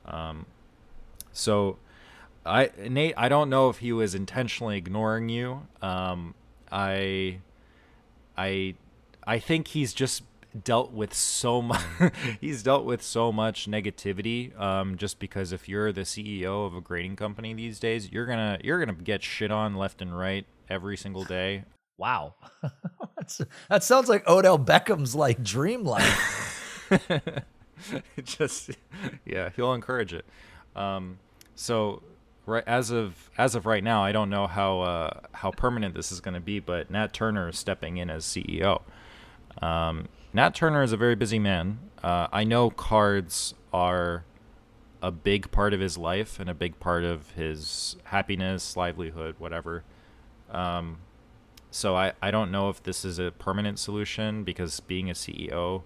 Um, 0.05 0.47
so, 1.33 1.79
I 2.45 2.71
Nate, 2.79 3.15
I 3.17 3.29
don't 3.29 3.51
know 3.51 3.69
if 3.69 3.79
he 3.79 3.93
was 3.93 4.15
intentionally 4.15 4.77
ignoring 4.77 5.29
you. 5.29 5.67
Um, 5.81 6.35
I, 6.71 7.39
I, 8.37 8.75
I 9.25 9.39
think 9.39 9.69
he's 9.69 9.93
just 9.93 10.23
dealt 10.65 10.93
with 10.93 11.15
so 11.15 11.63
much 11.63 11.83
he's 12.41 12.63
dealt 12.63 12.85
with 12.85 13.03
so 13.03 13.33
much 13.33 13.67
negativity 13.67 14.59
um, 14.61 14.97
just 14.97 15.19
because 15.19 15.53
if 15.53 15.69
you're 15.69 15.93
the 15.93 16.03
CEO 16.03 16.67
of 16.67 16.75
a 16.75 16.81
grading 16.81 17.17
company 17.17 17.55
these 17.55 17.79
days 17.79 18.13
you're 18.13 18.27
gonna 18.27 18.59
you're 18.63 18.79
gonna 18.79 18.93
get 18.93 19.23
shit 19.23 19.51
on 19.51 19.75
left 19.75 20.03
and 20.03 20.17
right 20.17 20.47
every 20.69 20.97
single 20.97 21.25
day. 21.25 21.65
Wow. 21.99 22.35
That 23.69 23.85
sounds 23.85 24.09
like 24.09 24.29
Odell 24.29 24.59
Beckham's 24.59 25.15
like 25.15 25.45
dream 25.45 25.85
life. 25.85 26.91
Just 28.25 28.73
yeah 29.25 29.51
he'll 29.55 29.75
encourage 29.75 30.13
it 30.13 30.27
um, 30.77 31.19
so 31.55 32.03
right 32.47 32.65
as 32.67 32.91
of 32.91 33.31
as 33.39 33.55
of 33.55 33.67
right 33.67 33.85
now 33.85 34.03
I 34.03 34.13
don't 34.13 34.31
know 34.31 34.47
how 34.47 34.81
uh, 34.81 35.21
how 35.33 35.51
permanent 35.51 35.95
this 35.95 36.11
is 36.13 36.21
going 36.21 36.35
to 36.35 36.41
be 36.41 36.59
but 36.61 36.91
Nat 36.91 37.13
Turner 37.13 37.49
is 37.49 37.59
stepping 37.59 37.97
in 37.99 38.11
as 38.11 38.25
CEO 38.25 38.83
um, 39.61 40.09
Nat 40.33 40.55
Turner 40.55 40.83
is 40.83 40.93
a 40.93 40.97
very 40.97 41.15
busy 41.15 41.39
man. 41.39 41.79
Uh, 42.03 42.27
I 42.33 42.45
know 42.45 42.71
cards 42.71 43.55
are 43.73 44.25
a 45.03 45.11
big 45.11 45.51
part 45.51 45.75
of 45.75 45.81
his 45.81 45.99
life 45.99 46.41
and 46.41 46.49
a 46.49 46.55
big 46.55 46.79
part 46.81 47.05
of 47.05 47.33
his 47.33 47.97
happiness, 48.05 48.77
livelihood, 48.77 49.35
whatever. 49.39 49.85
Um, 50.51 50.99
so 51.71 51.97
I, 51.97 52.13
I 52.23 52.31
don't 52.31 52.51
know 52.51 52.71
if 52.71 52.83
this 52.83 53.05
is 53.05 53.19
a 53.19 53.31
permanent 53.31 53.79
solution 53.79 54.45
because 54.45 54.81
being 54.81 55.11
a 55.11 55.15
CEO 55.15 55.83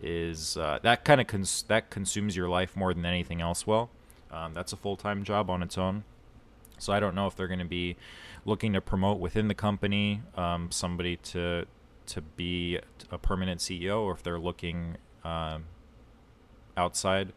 is 0.00 0.56
uh, 0.56 0.78
that 0.82 1.04
kind 1.04 1.20
of 1.20 1.26
cons- 1.26 1.64
that 1.68 1.90
consumes 1.90 2.36
your 2.36 2.48
life 2.48 2.76
more 2.76 2.94
than 2.94 3.04
anything 3.04 3.40
else. 3.40 3.66
Well, 3.66 3.90
um, 4.32 4.54
that's 4.54 4.72
a 4.72 4.76
full 4.76 4.96
time 4.96 5.24
job 5.24 5.50
on 5.50 5.62
its 5.62 5.76
own. 5.76 6.04
So 6.78 6.92
I 6.92 7.00
don't 7.00 7.14
know 7.14 7.26
if 7.26 7.36
they're 7.36 7.48
going 7.48 7.60
to 7.60 7.64
be 7.64 7.96
looking 8.44 8.72
to 8.72 8.80
promote 8.80 9.20
within 9.20 9.48
the 9.48 9.54
company 9.54 10.22
um, 10.36 10.70
somebody 10.70 11.16
to 11.16 11.66
to 12.06 12.20
be 12.20 12.78
a 13.10 13.18
permanent 13.18 13.60
CEO 13.60 14.00
or 14.00 14.12
if 14.12 14.22
they're 14.22 14.38
looking 14.38 14.96
um, 15.24 15.64
outside. 16.76 17.32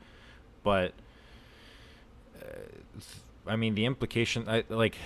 But 0.63 0.93
uh, 2.41 3.01
I 3.45 3.55
mean, 3.55 3.75
the 3.75 3.85
implication, 3.85 4.49
I, 4.49 4.63
like, 4.69 4.97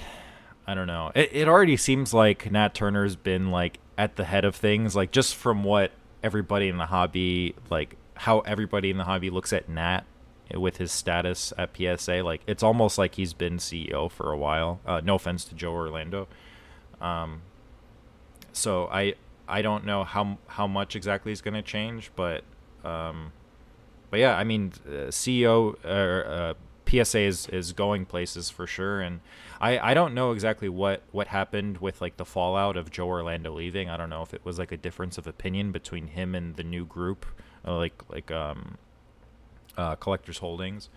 I 0.65 0.73
don't 0.73 0.87
know. 0.87 1.11
It, 1.13 1.29
it 1.33 1.47
already 1.49 1.75
seems 1.75 2.13
like 2.13 2.49
Nat 2.49 2.73
Turner's 2.73 3.17
been 3.17 3.51
like 3.51 3.79
at 3.97 4.15
the 4.15 4.23
head 4.23 4.45
of 4.45 4.55
things, 4.55 4.95
like 4.95 5.11
just 5.11 5.35
from 5.35 5.63
what 5.65 5.91
everybody 6.23 6.69
in 6.69 6.77
the 6.77 6.85
hobby, 6.85 7.55
like 7.69 7.97
how 8.15 8.39
everybody 8.39 8.89
in 8.89 8.97
the 8.97 9.03
hobby 9.03 9.29
looks 9.29 9.51
at 9.51 9.67
Nat 9.67 10.05
with 10.53 10.77
his 10.77 10.91
status 10.91 11.53
at 11.57 11.75
PSA. 11.75 12.23
Like 12.23 12.41
it's 12.47 12.63
almost 12.63 12.97
like 12.97 13.15
he's 13.15 13.33
been 13.33 13.57
CEO 13.57 14.09
for 14.09 14.31
a 14.31 14.37
while. 14.37 14.79
Uh, 14.85 15.01
no 15.03 15.15
offense 15.15 15.43
to 15.45 15.55
Joe 15.55 15.73
Orlando. 15.73 16.27
Um, 17.01 17.41
so 18.51 18.87
I 18.91 19.15
I 19.47 19.61
don't 19.61 19.85
know 19.85 20.03
how 20.03 20.37
how 20.47 20.67
much 20.67 20.95
exactly 20.95 21.31
is 21.31 21.41
going 21.41 21.55
to 21.55 21.61
change, 21.61 22.11
but 22.15 22.43
um, 22.83 23.31
but 24.09 24.19
yeah, 24.19 24.35
I 24.35 24.43
mean, 24.43 24.73
uh, 24.87 25.09
CEO 25.09 25.75
or 25.85 26.25
uh, 26.25 26.53
PSA 26.87 27.19
is, 27.19 27.47
is 27.47 27.73
going 27.73 28.05
places 28.05 28.49
for 28.49 28.65
sure, 28.65 29.01
and 29.01 29.19
I, 29.61 29.77
I 29.79 29.93
don't 29.93 30.13
know 30.13 30.31
exactly 30.31 30.69
what 30.69 31.03
what 31.11 31.27
happened 31.27 31.79
with 31.79 32.01
like 32.01 32.17
the 32.17 32.25
fallout 32.25 32.77
of 32.77 32.89
Joe 32.89 33.07
Orlando 33.07 33.53
leaving. 33.53 33.89
I 33.89 33.97
don't 33.97 34.09
know 34.09 34.23
if 34.23 34.33
it 34.33 34.43
was 34.43 34.57
like 34.57 34.71
a 34.71 34.77
difference 34.77 35.17
of 35.17 35.27
opinion 35.27 35.71
between 35.71 36.07
him 36.07 36.33
and 36.33 36.55
the 36.55 36.63
new 36.63 36.85
group, 36.85 37.25
uh, 37.67 37.75
like 37.75 38.01
like 38.09 38.31
um, 38.31 38.77
uh, 39.79 39.95
Collectors 39.95 40.39
Holdings. 40.39 40.89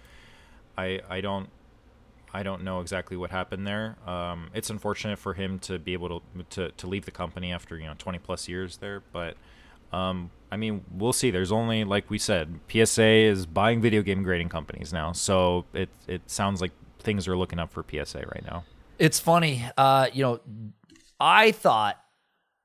I 0.76 1.00
I 1.08 1.20
don't 1.20 1.48
I 2.34 2.42
don't 2.42 2.62
know 2.64 2.80
exactly 2.80 3.16
what 3.16 3.30
happened 3.30 3.66
there. 3.66 3.96
Um, 4.06 4.50
it's 4.54 4.70
unfortunate 4.70 5.18
for 5.18 5.34
him 5.34 5.58
to 5.60 5.78
be 5.78 5.92
able 5.92 6.20
to, 6.20 6.42
to 6.50 6.70
to 6.72 6.86
leave 6.86 7.04
the 7.04 7.10
company 7.10 7.52
after 7.52 7.78
you 7.78 7.86
know 7.86 7.94
20 7.96 8.18
plus 8.18 8.48
years 8.48 8.78
there, 8.78 9.02
but 9.12 9.36
um, 9.92 10.30
I 10.50 10.56
mean 10.56 10.84
we'll 10.90 11.12
see. 11.12 11.30
There's 11.30 11.52
only 11.52 11.84
like 11.84 12.10
we 12.10 12.18
said, 12.18 12.58
PSA 12.70 13.02
is 13.02 13.46
buying 13.46 13.80
video 13.80 14.02
game 14.02 14.22
grading 14.22 14.48
companies 14.48 14.92
now, 14.92 15.12
so 15.12 15.64
it 15.72 15.90
it 16.08 16.22
sounds 16.28 16.60
like 16.60 16.72
things 16.98 17.28
are 17.28 17.36
looking 17.36 17.58
up 17.58 17.72
for 17.72 17.84
PSA 17.88 18.24
right 18.34 18.44
now. 18.44 18.64
It's 18.98 19.18
funny, 19.20 19.64
uh, 19.76 20.08
you 20.12 20.22
know, 20.22 20.40
I 21.18 21.52
thought 21.52 22.01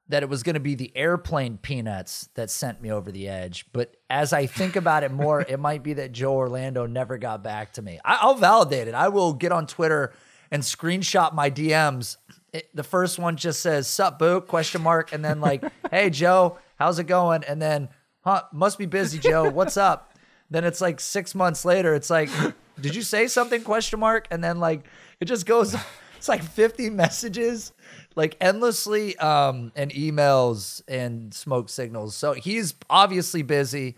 that 0.09 0.23
it 0.23 0.29
was 0.29 0.43
going 0.43 0.53
to 0.53 0.59
be 0.59 0.75
the 0.75 0.91
airplane 0.95 1.57
peanuts 1.57 2.29
that 2.35 2.49
sent 2.49 2.81
me 2.81 2.91
over 2.91 3.11
the 3.11 3.27
edge. 3.27 3.65
But 3.73 3.95
as 4.09 4.31
I 4.31 4.45
think 4.45 4.75
about 4.75 5.03
it 5.03 5.11
more, 5.11 5.41
it 5.41 5.59
might 5.59 5.83
be 5.83 5.93
that 5.93 6.13
Joe 6.13 6.35
Orlando 6.35 6.85
never 6.85 7.17
got 7.17 7.43
back 7.43 7.73
to 7.73 7.81
me. 7.81 7.99
I, 8.05 8.25
will 8.25 8.35
validate 8.35 8.87
it. 8.87 8.93
I 8.93 9.09
will 9.09 9.33
get 9.33 9.51
on 9.51 9.67
Twitter 9.67 10.13
and 10.49 10.63
screenshot 10.63 11.33
my 11.33 11.51
DMs. 11.51 12.17
It, 12.53 12.73
the 12.73 12.83
first 12.83 13.19
one 13.19 13.35
just 13.35 13.59
says 13.59 13.87
"Sup, 13.87 14.17
boo?" 14.17 14.39
question 14.39 14.81
mark, 14.81 15.11
and 15.11 15.23
then 15.23 15.41
like, 15.41 15.63
"Hey 15.91 16.09
Joe, 16.09 16.57
how's 16.77 16.97
it 16.97 17.03
going?" 17.03 17.43
And 17.43 17.61
then, 17.61 17.89
"Huh, 18.21 18.43
must 18.53 18.77
be 18.77 18.85
busy, 18.85 19.19
Joe. 19.19 19.49
What's 19.49 19.75
up?" 19.75 20.13
Then 20.49 20.63
it's 20.63 20.79
like 20.79 21.01
six 21.01 21.35
months 21.35 21.65
later. 21.65 21.93
It's 21.93 22.09
like, 22.09 22.29
"Did 22.79 22.95
you 22.95 23.01
say 23.01 23.27
something?" 23.27 23.61
question 23.63 23.99
mark, 23.99 24.27
and 24.31 24.41
then 24.41 24.59
like 24.59 24.85
it 25.19 25.25
just 25.25 25.45
goes. 25.45 25.75
It's 26.17 26.27
like 26.27 26.43
50 26.43 26.89
messages 26.89 27.71
like 28.15 28.35
endlessly 28.41 29.15
um 29.17 29.71
and 29.75 29.91
emails 29.91 30.81
and 30.87 31.33
smoke 31.33 31.69
signals. 31.69 32.15
So 32.15 32.33
he's 32.33 32.73
obviously 32.89 33.43
busy. 33.43 33.95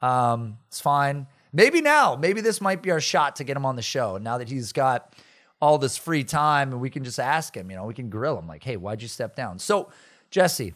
Um 0.00 0.58
it's 0.68 0.80
fine. 0.80 1.26
Maybe 1.52 1.80
now, 1.80 2.16
maybe 2.16 2.42
this 2.42 2.60
might 2.60 2.82
be 2.82 2.90
our 2.90 3.00
shot 3.00 3.36
to 3.36 3.44
get 3.44 3.56
him 3.56 3.64
on 3.64 3.76
the 3.76 3.82
show. 3.82 4.18
Now 4.18 4.38
that 4.38 4.48
he's 4.48 4.72
got 4.72 5.14
all 5.60 5.78
this 5.78 5.96
free 5.96 6.22
time 6.22 6.72
and 6.72 6.80
we 6.80 6.90
can 6.90 7.02
just 7.02 7.18
ask 7.18 7.56
him, 7.56 7.70
you 7.70 7.76
know, 7.76 7.86
we 7.86 7.94
can 7.94 8.10
grill 8.10 8.38
him 8.38 8.46
like, 8.46 8.62
"Hey, 8.62 8.76
why'd 8.76 9.00
you 9.00 9.08
step 9.08 9.34
down?" 9.34 9.58
So, 9.58 9.90
Jesse, 10.30 10.74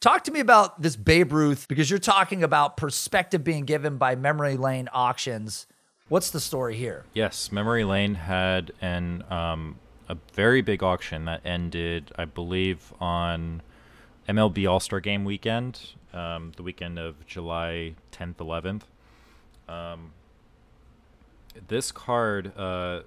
talk 0.00 0.24
to 0.24 0.32
me 0.32 0.40
about 0.40 0.82
this 0.82 0.96
Babe 0.96 1.32
Ruth 1.32 1.68
because 1.68 1.88
you're 1.88 2.00
talking 2.00 2.42
about 2.42 2.76
perspective 2.76 3.44
being 3.44 3.64
given 3.64 3.96
by 3.96 4.16
memory 4.16 4.56
lane 4.56 4.88
auctions. 4.92 5.66
What's 6.10 6.32
the 6.32 6.40
story 6.40 6.74
here? 6.74 7.04
Yes, 7.14 7.52
Memory 7.52 7.84
Lane 7.84 8.16
had 8.16 8.72
an 8.80 9.22
um, 9.30 9.76
a 10.08 10.16
very 10.32 10.60
big 10.60 10.82
auction 10.82 11.26
that 11.26 11.40
ended, 11.44 12.10
I 12.18 12.24
believe, 12.24 12.92
on 13.00 13.62
MLB 14.28 14.68
All 14.68 14.80
Star 14.80 14.98
Game 14.98 15.24
weekend, 15.24 15.92
um, 16.12 16.50
the 16.56 16.64
weekend 16.64 16.98
of 16.98 17.24
July 17.28 17.94
10th, 18.10 18.34
11th. 18.38 18.82
Um, 19.72 20.10
this 21.68 21.92
card, 21.92 22.58
uh, 22.58 23.02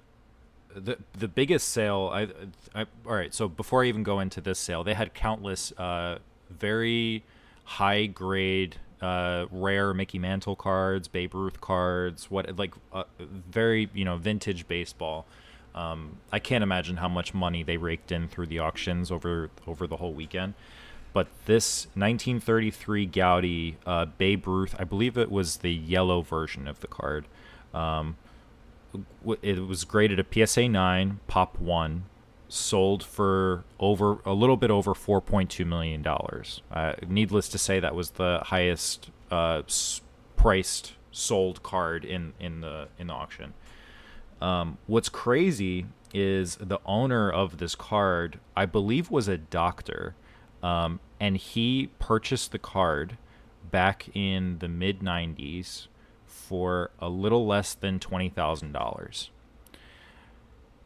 the 0.74 0.96
the 1.12 1.28
biggest 1.28 1.68
sale, 1.68 2.10
I, 2.10 2.28
I, 2.74 2.86
all 3.06 3.14
right. 3.14 3.34
So 3.34 3.48
before 3.50 3.84
I 3.84 3.88
even 3.88 4.02
go 4.02 4.18
into 4.18 4.40
this 4.40 4.58
sale, 4.58 4.82
they 4.82 4.94
had 4.94 5.12
countless 5.12 5.72
uh, 5.72 6.20
very 6.48 7.22
high 7.64 8.06
grade, 8.06 8.76
uh, 9.04 9.46
rare 9.50 9.92
Mickey 9.94 10.18
Mantle 10.18 10.56
cards, 10.56 11.06
Babe 11.08 11.34
Ruth 11.34 11.60
cards, 11.60 12.30
what 12.30 12.56
like 12.58 12.74
uh, 12.92 13.04
very 13.20 13.90
you 13.94 14.04
know 14.04 14.16
vintage 14.16 14.66
baseball. 14.66 15.26
Um, 15.74 16.18
I 16.32 16.38
can't 16.38 16.62
imagine 16.62 16.96
how 16.98 17.08
much 17.08 17.34
money 17.34 17.62
they 17.62 17.76
raked 17.76 18.12
in 18.12 18.28
through 18.28 18.46
the 18.46 18.60
auctions 18.60 19.10
over 19.10 19.50
over 19.66 19.86
the 19.86 19.96
whole 19.96 20.12
weekend. 20.12 20.54
but 21.12 21.28
this 21.46 21.86
1933 21.94 23.06
Goudey 23.06 23.76
uh, 23.86 24.06
Babe 24.06 24.46
Ruth, 24.46 24.74
I 24.78 24.84
believe 24.84 25.16
it 25.16 25.30
was 25.30 25.58
the 25.58 25.72
yellow 25.72 26.22
version 26.22 26.66
of 26.66 26.80
the 26.80 26.88
card. 26.88 27.26
Um, 27.72 28.16
it 29.42 29.66
was 29.66 29.84
graded 29.84 30.18
a 30.20 30.46
PSA 30.46 30.68
9, 30.68 31.20
Pop 31.26 31.58
1, 31.58 32.04
sold 32.54 33.02
for 33.02 33.64
over 33.80 34.18
a 34.24 34.32
little 34.32 34.56
bit 34.56 34.70
over 34.70 34.94
4.2 34.94 35.66
million 35.66 36.02
dollars. 36.02 36.62
Uh, 36.70 36.94
needless 37.06 37.48
to 37.48 37.58
say, 37.58 37.80
that 37.80 37.94
was 37.94 38.12
the 38.12 38.40
highest 38.44 39.10
uh, 39.30 39.62
priced 40.36 40.94
sold 41.10 41.62
card 41.62 42.04
in 42.04 42.32
in 42.38 42.60
the 42.60 42.88
in 42.98 43.08
the 43.08 43.12
auction. 43.12 43.54
Um, 44.40 44.78
what's 44.86 45.08
crazy 45.08 45.86
is 46.12 46.56
the 46.56 46.78
owner 46.84 47.30
of 47.30 47.58
this 47.58 47.74
card, 47.74 48.38
I 48.56 48.66
believe, 48.66 49.10
was 49.10 49.26
a 49.26 49.38
doctor, 49.38 50.14
um, 50.62 51.00
and 51.18 51.36
he 51.36 51.90
purchased 51.98 52.52
the 52.52 52.58
card 52.58 53.16
back 53.70 54.08
in 54.14 54.58
the 54.58 54.68
mid 54.68 55.00
90s 55.00 55.88
for 56.26 56.90
a 57.00 57.08
little 57.08 57.46
less 57.46 57.74
than 57.74 57.98
twenty 57.98 58.28
thousand 58.28 58.72
dollars 58.72 59.30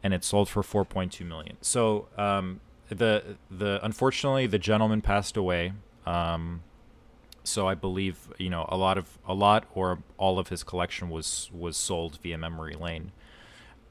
and 0.03 0.15
it 0.15 0.25
sold 0.25 0.49
for 0.49 0.63
4.2 0.63 1.27
million. 1.27 1.57
So 1.61 2.09
um, 2.17 2.61
the 2.89 3.37
the 3.51 3.81
unfortunately 3.83 4.47
the 4.47 4.59
gentleman 4.59 5.03
passed 5.03 5.37
away. 5.37 5.73
Um, 6.07 6.63
so 7.45 7.67
I 7.67 7.75
believe 7.75 8.33
you 8.39 8.51
know 8.51 8.67
a 8.69 8.77
lot 8.77 8.99
of 8.99 9.19
a 9.27 9.35
lot 9.35 9.67
or 9.75 9.99
all 10.17 10.39
of 10.39 10.49
his 10.49 10.63
collection 10.63 11.11
was 11.11 11.51
was 11.53 11.77
sold 11.77 12.19
via 12.23 12.39
memory 12.39 12.75
lane. 12.75 13.13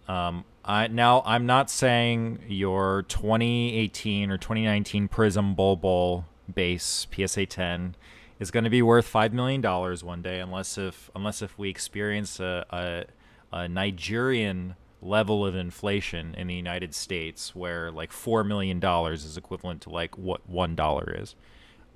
Um, 0.08 0.46
I 0.64 0.88
now 0.88 1.22
I'm 1.26 1.46
not 1.46 1.70
saying 1.70 2.40
your 2.48 3.04
2018 3.04 4.32
or 4.32 4.38
2019 4.38 5.10
Prizm 5.10 5.56
Bol 5.56 5.76
Bol 5.76 6.26
base 6.54 7.08
PSA 7.14 7.46
10 7.46 7.96
is 8.40 8.52
going 8.52 8.64
to 8.64 8.70
be 8.70 8.82
worth 8.82 9.06
five 9.06 9.34
million 9.34 9.62
dollars 9.62 10.04
one 10.04 10.22
day, 10.22 10.40
unless 10.40 10.78
if 10.78 11.10
unless 11.16 11.42
if 11.42 11.58
we 11.58 11.70
experience 11.70 12.40
a, 12.40 12.66
a, 12.70 13.56
a 13.56 13.68
Nigerian 13.68 14.76
level 15.02 15.46
of 15.46 15.56
inflation 15.56 16.34
in 16.36 16.48
the 16.48 16.56
United 16.56 16.94
States 16.94 17.56
where 17.56 17.92
like 17.92 18.12
$4 18.12 18.46
million 18.46 18.84
is 19.14 19.38
equivalent 19.38 19.82
to 19.84 19.90
like 19.90 20.18
what 20.18 20.52
$1 20.52 21.22
is. 21.22 21.36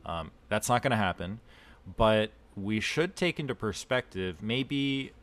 Um, 0.06 0.32
that's 0.50 0.70
not 0.70 0.82
going 0.82 0.92
to 0.92 0.98
happen. 0.98 1.40
But 1.98 2.32
we 2.56 2.80
should 2.80 3.16
take 3.16 3.40
into 3.40 3.56
perspective 3.56 4.42
maybe 4.42 5.14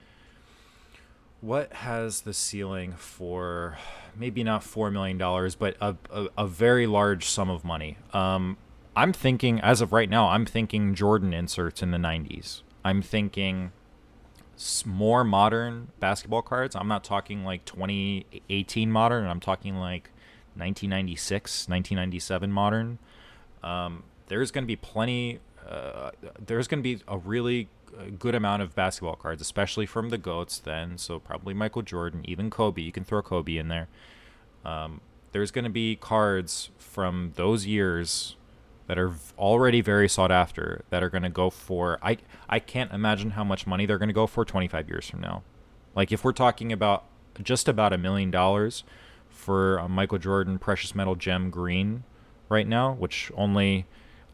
what 1.41 1.73
has 1.73 2.23
the 2.23 2.35
ceiling 2.35 2.95
for 2.95 3.79
maybe 4.17 4.43
not 4.43 4.63
$4 4.63 4.93
million, 4.93 5.19
but 5.59 5.77
a, 5.81 5.97
a, 6.11 6.29
a 6.39 6.47
very 6.47 6.87
large 6.87 7.27
sum 7.27 7.49
of 7.49 7.65
money. 7.65 7.97
Um, 8.13 8.57
I'm 8.97 9.13
thinking, 9.13 9.61
as 9.61 9.81
of 9.81 9.93
right 9.93 10.11
now, 10.11 10.29
I'm 10.29 10.45
thinking 10.45 10.95
Jordan 10.95 11.33
inserts 11.33 11.83
in 11.83 11.93
the 11.93 11.99
90s. 11.99 12.63
I'm 12.85 13.03
thinking 13.03 13.71
more 14.85 15.25
modern 15.25 15.89
basketball 16.01 16.43
cards. 16.43 16.75
I'm 16.75 16.89
not 16.89 17.05
talking 17.05 17.45
like 17.45 17.65
2018 17.65 18.91
modern. 18.91 19.27
I'm 19.27 19.41
talking 19.41 19.77
like 19.77 20.11
1996, 20.57 21.69
1997 21.69 22.53
modern. 22.53 22.99
Um, 23.63 24.03
there's 24.27 24.51
going 24.51 24.65
to 24.65 24.67
be 24.67 24.77
plenty. 24.77 25.39
Uh, 25.69 26.11
there's 26.45 26.67
going 26.67 26.83
to 26.83 26.97
be 26.97 27.03
a 27.07 27.19
really 27.19 27.69
good 28.19 28.35
amount 28.35 28.63
of 28.63 28.75
basketball 28.75 29.17
cards, 29.17 29.41
especially 29.41 29.87
from 29.87 30.11
the 30.11 30.19
goats. 30.19 30.59
Then, 30.59 30.99
so 30.99 31.19
probably 31.19 31.55
Michael 31.55 31.83
Jordan, 31.83 32.23
even 32.25 32.51
Kobe. 32.51 32.83
You 32.83 32.93
can 32.93 33.05
throw 33.05 33.23
Kobe 33.23 33.57
in 33.57 33.69
there. 33.69 33.89
Um, 34.65 35.01
there's 35.33 35.51
going 35.51 35.65
to 35.65 35.71
be 35.71 35.97
cards 35.97 36.71
from 36.79 37.33
those 37.37 37.67
years 37.67 38.37
that 38.89 38.99
are 38.99 39.13
already 39.39 39.81
very 39.81 40.09
sought 40.09 40.33
after 40.33 40.83
that 40.91 41.03
are 41.03 41.11
going 41.11 41.23
to 41.23 41.29
go 41.29 41.51
for 41.51 41.99
I 42.03 42.17
I 42.49 42.59
can't 42.59 42.91
imagine 42.93 43.31
how 43.31 43.45
much 43.45 43.67
money 43.67 43.87
they're 43.87 43.99
going 43.99 44.09
to 44.09 44.15
go 44.15 44.27
for 44.27 44.45
25 44.45 44.89
years 44.89 45.09
from 45.09 45.21
now. 45.21 45.43
Like 45.95 46.11
if 46.11 46.25
we're 46.25 46.33
talking 46.33 46.73
about 46.73 47.05
just 47.41 47.69
about 47.69 47.93
a 47.93 47.99
million 47.99 48.31
dollars 48.31 48.83
for 49.29 49.77
a 49.77 49.89
Michael 49.89 50.19
Jordan 50.19 50.59
precious 50.59 50.95
metal 50.95 51.15
gem 51.15 51.51
green 51.51 52.03
right 52.49 52.67
now, 52.67 52.95
which 52.95 53.31
only 53.37 53.87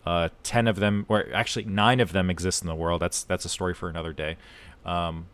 uh, 0.07 0.29
10 0.44 0.68
of 0.68 0.76
them 0.76 1.05
or 1.09 1.26
actually 1.35 1.64
9 1.64 2.00
of 2.00 2.12
them 2.12 2.31
exist 2.31 2.62
in 2.62 2.68
the 2.68 2.74
world. 2.74 3.02
That's 3.02 3.24
that's 3.24 3.44
a 3.44 3.48
story 3.48 3.74
for 3.74 3.88
another 3.88 4.12
day. 4.12 4.37
Um, 4.87 5.26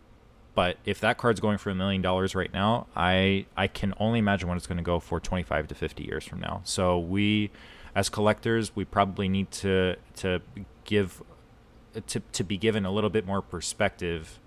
but 0.55 0.79
if 0.85 0.99
that 1.01 1.19
card's 1.19 1.41
going 1.41 1.59
for 1.59 1.71
a 1.71 1.75
million 1.75 2.01
dollars 2.03 2.35
right 2.35 2.53
now, 2.53 2.87
I 2.97 3.47
I 3.57 3.67
can 3.67 3.93
only 3.99 4.19
imagine 4.19 4.49
what 4.49 4.57
it's 4.57 4.67
going 4.67 4.79
to 4.79 4.85
go 4.85 4.99
for 4.99 5.21
25 5.21 5.69
to 5.69 5.75
50 5.75 6.05
years 6.05 6.25
from 6.25 6.41
now. 6.41 6.63
So 6.65 6.99
we 6.99 7.51
as 7.95 8.09
collectors, 8.09 8.75
we 8.75 8.85
probably 8.85 9.29
need 9.29 9.51
to 9.53 9.97
to 10.17 10.41
give 10.85 11.23
to 12.07 12.21
to 12.21 12.45
be 12.45 12.57
given 12.57 12.85
a 12.85 12.91
little 12.91 13.11
bit 13.11 13.27
more 13.27 13.43
perspective 13.43 14.39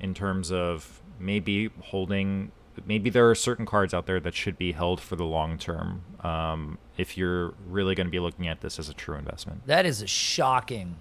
in 0.00 0.14
terms 0.14 0.50
of 0.52 1.02
maybe 1.18 1.70
holding 1.82 2.52
maybe 2.86 3.10
there 3.10 3.28
are 3.28 3.34
certain 3.34 3.66
cards 3.66 3.92
out 3.92 4.06
there 4.06 4.20
that 4.20 4.34
should 4.34 4.56
be 4.56 4.72
held 4.72 5.00
for 5.00 5.16
the 5.16 5.24
long 5.24 5.58
term 5.58 6.02
um, 6.20 6.78
if 6.96 7.16
you're 7.16 7.54
really 7.66 7.94
going 7.94 8.06
to 8.06 8.10
be 8.10 8.20
looking 8.20 8.48
at 8.48 8.60
this 8.60 8.78
as 8.78 8.88
a 8.88 8.94
true 8.94 9.16
investment. 9.16 9.66
That 9.66 9.86
is 9.86 10.02
a 10.02 10.06
shocking 10.06 10.96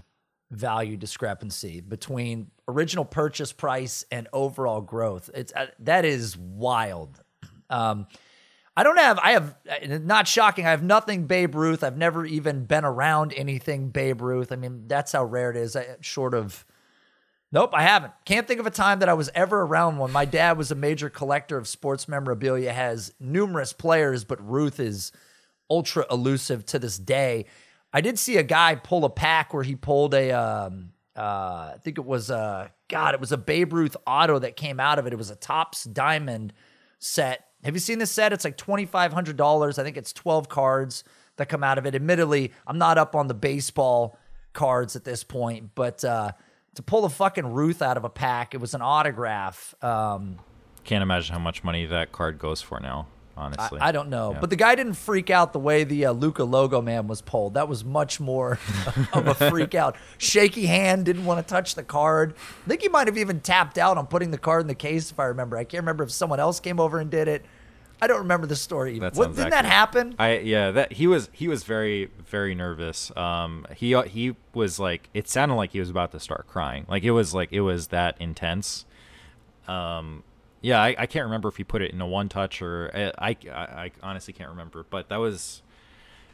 value 0.50 0.98
discrepancy 0.98 1.82
between 1.82 2.50
original 2.68 3.06
purchase 3.06 3.52
price 3.52 4.06
and 4.12 4.28
overall 4.34 4.82
growth. 4.82 5.30
It's 5.34 5.54
uh, 5.54 5.68
that 5.80 6.06
is 6.06 6.38
wild. 6.38 7.22
Um, 7.70 8.08
I 8.78 8.84
don't 8.84 9.00
have, 9.00 9.18
I 9.18 9.32
have, 9.32 9.56
not 10.04 10.28
shocking, 10.28 10.68
I 10.68 10.70
have 10.70 10.84
nothing 10.84 11.26
Babe 11.26 11.56
Ruth. 11.56 11.84
I've 11.84 11.98
never 11.98 12.28
even 12.28 12.66
been 12.66 12.86
around 12.86 13.34
anything 13.36 13.90
Babe 13.90 14.22
Ruth. 14.22 14.52
I 14.52 14.56
mean, 14.56 14.84
that's 14.88 15.14
how 15.14 15.24
rare 15.24 15.50
it 15.50 15.58
is. 15.58 15.76
I, 15.76 15.96
short 16.02 16.36
of, 16.36 16.64
nope, 17.52 17.72
I 17.74 17.82
haven't. 17.82 18.14
Can't 18.24 18.48
think 18.48 18.60
of 18.60 18.68
a 18.68 18.72
time 18.72 19.00
that 19.00 19.10
I 19.10 19.16
was 19.16 19.32
ever 19.34 19.64
around 19.64 19.98
one. 19.98 20.12
My 20.12 20.26
dad 20.26 20.60
was 20.60 20.70
a 20.70 20.76
major 20.76 21.10
collector 21.10 21.58
of 21.58 21.68
sports 21.68 22.08
memorabilia, 22.08 22.72
has 22.72 23.12
numerous 23.20 23.74
players, 23.74 24.24
but 24.24 24.48
Ruth 24.48 24.80
is 24.80 25.12
ultra 25.72 26.06
elusive 26.12 26.64
to 26.68 26.78
this 26.78 27.00
day. 27.00 27.46
I 27.92 28.02
did 28.02 28.20
see 28.20 28.38
a 28.38 28.44
guy 28.44 28.76
pull 28.76 29.06
a 29.06 29.10
pack 29.10 29.56
where 29.56 29.64
he 29.64 29.76
pulled 29.76 30.14
a, 30.14 30.32
um, 30.34 30.92
uh, 31.16 31.72
I 31.74 31.78
think 31.84 31.98
it 31.98 32.06
was 32.06 32.30
a, 32.30 32.72
God, 32.90 33.16
it 33.16 33.20
was 33.20 33.32
a 33.32 33.38
Babe 33.38 33.74
Ruth 33.74 33.98
auto 34.06 34.38
that 34.38 34.56
came 34.56 34.80
out 34.80 35.00
of 35.00 35.08
it. 35.08 35.14
It 35.14 35.18
was 35.18 35.32
a 35.32 35.36
Topps 35.36 35.84
diamond 35.84 36.54
set 37.00 37.47
have 37.64 37.74
you 37.74 37.80
seen 37.80 38.00
this 38.00 38.12
set? 38.12 38.34
It's 38.34 38.46
like 38.46 38.58
$2,500. 38.58 39.80
I 39.80 39.84
think 39.84 39.98
it's 39.98 40.14
12 40.14 40.50
cards 40.50 41.04
that 41.38 41.50
come 41.50 41.64
out 41.64 41.78
of 41.78 41.86
it. 41.86 41.96
Admittedly, 41.96 42.52
I'm 42.66 42.78
not 42.78 42.98
up 42.98 43.16
on 43.16 43.28
the 43.28 43.34
baseball 43.34 44.18
cards 44.54 44.96
at 44.96 45.04
this 45.04 45.24
point, 45.24 45.72
but 45.76 46.04
uh, 46.04 46.32
to 46.76 46.84
pull 46.84 47.06
a 47.06 47.10
fucking 47.10 47.54
Ruth 47.54 47.82
out 47.82 47.98
of 47.98 48.04
a 48.04 48.10
pack, 48.10 48.54
it 48.54 48.62
was 48.62 48.74
an 48.74 48.82
autograph. 48.82 49.76
Um, 49.84 50.38
Can't 50.84 51.02
imagine 51.02 51.34
how 51.34 51.40
much 51.40 51.64
money 51.64 51.86
that 51.86 52.12
card 52.12 52.40
goes 52.40 52.62
for 52.62 52.80
now 52.80 53.08
honestly. 53.38 53.80
I, 53.80 53.90
I 53.90 53.92
don't 53.92 54.10
know, 54.10 54.34
yeah. 54.34 54.40
but 54.40 54.50
the 54.50 54.56
guy 54.56 54.76
didn't 54.76 54.96
freak 54.96 55.30
out 55.30 55.54
the 55.54 55.60
way 55.60 55.84
the 55.84 56.08
uh, 56.08 56.12
Luka 56.12 56.44
logo 56.44 56.82
man 56.82 57.08
was 57.08 57.22
pulled. 57.22 57.54
That 57.54 57.70
was 57.70 57.86
much 57.86 58.20
more 58.20 58.60
of 59.14 59.28
a 59.28 59.34
freak 59.34 59.76
out. 59.76 59.96
Shaky 60.18 60.66
hand, 60.66 61.06
didn't 61.06 61.26
want 61.26 61.46
to 61.46 61.50
touch 61.50 61.76
the 61.76 61.84
card. 61.84 62.34
I 62.66 62.70
think 62.70 62.82
he 62.82 62.90
might 62.90 63.08
have 63.08 63.18
even 63.18 63.40
tapped 63.40 63.78
out 63.78 63.98
on 63.98 64.08
putting 64.08 64.32
the 64.32 64.38
card 64.38 64.62
in 64.62 64.68
the 64.68 64.76
case, 64.76 65.12
if 65.12 65.20
I 65.20 65.26
remember. 65.26 65.58
I 65.58 65.64
can't 65.64 65.84
remember 65.84 66.04
if 66.04 66.12
someone 66.12 66.40
else 66.40 66.60
came 66.60 66.80
over 66.80 67.00
and 67.00 67.10
did 67.10 67.28
it. 67.28 67.46
I 68.02 68.08
don't 68.08 68.20
remember 68.20 68.46
the 68.46 68.56
story. 68.56 69.00
That 69.00 69.16
what, 69.16 69.30
didn't 69.30 69.40
accurate. 69.40 69.52
that 69.52 69.66
happen? 69.66 70.16
I 70.20 70.38
yeah, 70.40 70.72
that 70.72 70.94
he 70.94 71.08
was 71.08 71.30
he 71.34 71.48
was 71.48 71.64
very 71.64 72.12
very 72.26 72.54
nervous. 72.54 73.16
Um, 73.18 73.66
he 73.76 74.00
he 74.04 74.36
was 74.54 74.80
like 74.80 75.10
it 75.14 75.28
sounded 75.28 75.56
like 75.56 75.72
he 75.72 75.80
was 75.80 75.90
about 75.90 76.12
to 76.12 76.20
start 76.20 76.48
crying. 76.48 76.86
Like 76.88 77.04
it 77.04 77.12
was 77.12 77.34
like 77.34 77.52
it 77.52 77.62
was 77.62 77.88
that 77.88 78.16
intense. 78.20 78.86
Um, 79.68 80.24
yeah, 80.62 80.82
I, 80.82 80.96
I 80.98 81.06
can't 81.06 81.26
remember 81.26 81.50
if 81.50 81.58
he 81.58 81.64
put 81.64 81.82
it 81.82 81.92
in 81.92 82.02
a 82.02 82.08
one 82.08 82.30
touch 82.30 82.62
or 82.62 82.92
uh, 82.94 83.12
I, 83.20 83.38
I, 83.52 83.60
I 83.60 83.92
honestly 84.02 84.34
can't 84.34 84.50
remember. 84.50 84.86
But 84.90 85.10
that 85.10 85.18
was 85.18 85.62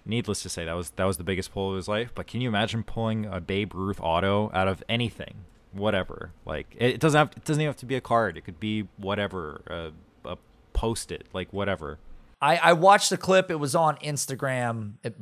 needless 0.05 0.41
to 0.43 0.49
say 0.49 0.65
that 0.65 0.73
was 0.73 0.91
that 0.91 1.05
was 1.05 1.17
the 1.17 1.23
biggest 1.23 1.51
pull 1.51 1.71
of 1.71 1.75
his 1.75 1.87
life. 1.87 2.11
But 2.13 2.27
can 2.27 2.41
you 2.41 2.49
imagine 2.49 2.83
pulling 2.83 3.25
a 3.25 3.39
Babe 3.41 3.73
Ruth 3.73 3.99
auto 4.01 4.51
out 4.53 4.67
of 4.67 4.83
anything, 4.87 5.45
whatever? 5.71 6.31
Like 6.45 6.75
it, 6.77 6.99
doesn't 6.99 7.17
have 7.17 7.31
it 7.35 7.45
doesn't 7.45 7.61
even 7.61 7.69
have 7.69 7.77
to 7.77 7.85
be 7.85 7.95
a 7.95 8.01
card. 8.01 8.37
It 8.37 8.41
could 8.41 8.59
be 8.59 8.87
whatever, 8.97 9.61
uh, 9.69 10.29
a 10.29 10.37
post 10.73 11.11
it, 11.11 11.27
like 11.33 11.51
whatever. 11.51 11.99
I 12.41 12.57
I 12.57 12.73
watched 12.73 13.09
the 13.09 13.17
clip. 13.17 13.51
It 13.51 13.59
was 13.59 13.75
on 13.75 13.97
Instagram. 13.97 14.93
It 15.03 15.15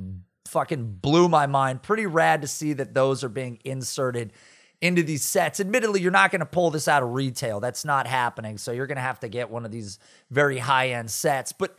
fucking 0.46 1.00
blew 1.02 1.28
my 1.28 1.48
mind. 1.48 1.82
Pretty 1.82 2.06
rad 2.06 2.42
to 2.42 2.48
see 2.48 2.74
that 2.74 2.94
those 2.94 3.24
are 3.24 3.30
being 3.30 3.60
inserted 3.64 4.34
into 4.82 5.04
these 5.04 5.24
sets. 5.24 5.60
Admittedly, 5.60 6.02
you're 6.02 6.12
not 6.12 6.32
going 6.32 6.40
to 6.40 6.46
pull 6.46 6.72
this 6.72 6.88
out 6.88 7.04
of 7.04 7.14
retail. 7.14 7.60
That's 7.60 7.86
not 7.86 8.08
happening. 8.08 8.58
So 8.58 8.72
you're 8.72 8.88
going 8.88 8.98
to 8.98 9.02
have 9.02 9.20
to 9.22 9.30
get 9.30 9.50
one 9.50 9.66
of 9.66 9.72
these 9.72 10.00
very 10.30 10.58
high 10.58 10.90
end 10.90 11.12
sets. 11.12 11.52
But 11.52 11.78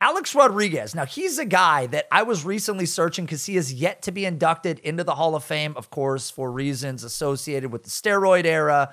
Alex 0.00 0.34
Rodriguez, 0.34 0.94
now 0.94 1.06
he's 1.06 1.38
a 1.38 1.44
guy 1.44 1.86
that 1.86 2.06
I 2.12 2.22
was 2.22 2.44
recently 2.44 2.86
searching 2.86 3.24
because 3.24 3.46
he 3.46 3.56
is 3.56 3.72
yet 3.72 4.02
to 4.02 4.12
be 4.12 4.24
inducted 4.24 4.78
into 4.80 5.04
the 5.04 5.14
Hall 5.14 5.34
of 5.34 5.44
Fame, 5.44 5.74
of 5.76 5.90
course, 5.90 6.30
for 6.30 6.50
reasons 6.52 7.04
associated 7.04 7.72
with 7.72 7.84
the 7.84 7.90
steroid 7.90 8.44
era. 8.44 8.92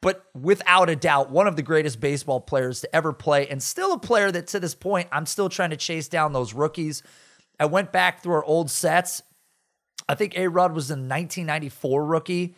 But 0.00 0.24
without 0.34 0.90
a 0.90 0.96
doubt, 0.96 1.30
one 1.30 1.46
of 1.46 1.56
the 1.56 1.62
greatest 1.62 1.98
baseball 1.98 2.40
players 2.40 2.82
to 2.82 2.94
ever 2.94 3.14
play, 3.14 3.48
and 3.48 3.62
still 3.62 3.92
a 3.92 3.98
player 3.98 4.30
that 4.30 4.48
to 4.48 4.60
this 4.60 4.74
point, 4.74 5.08
I'm 5.12 5.24
still 5.24 5.48
trying 5.48 5.70
to 5.70 5.78
chase 5.78 6.08
down 6.08 6.34
those 6.34 6.52
rookies 6.52 7.02
I 7.58 7.66
went 7.66 7.92
back 7.92 8.22
through 8.22 8.34
our 8.34 8.44
old 8.44 8.70
sets. 8.70 9.22
I 10.08 10.14
think 10.14 10.36
A 10.36 10.48
Rod 10.48 10.72
was 10.72 10.90
a 10.90 10.94
1994 10.94 12.04
rookie. 12.04 12.54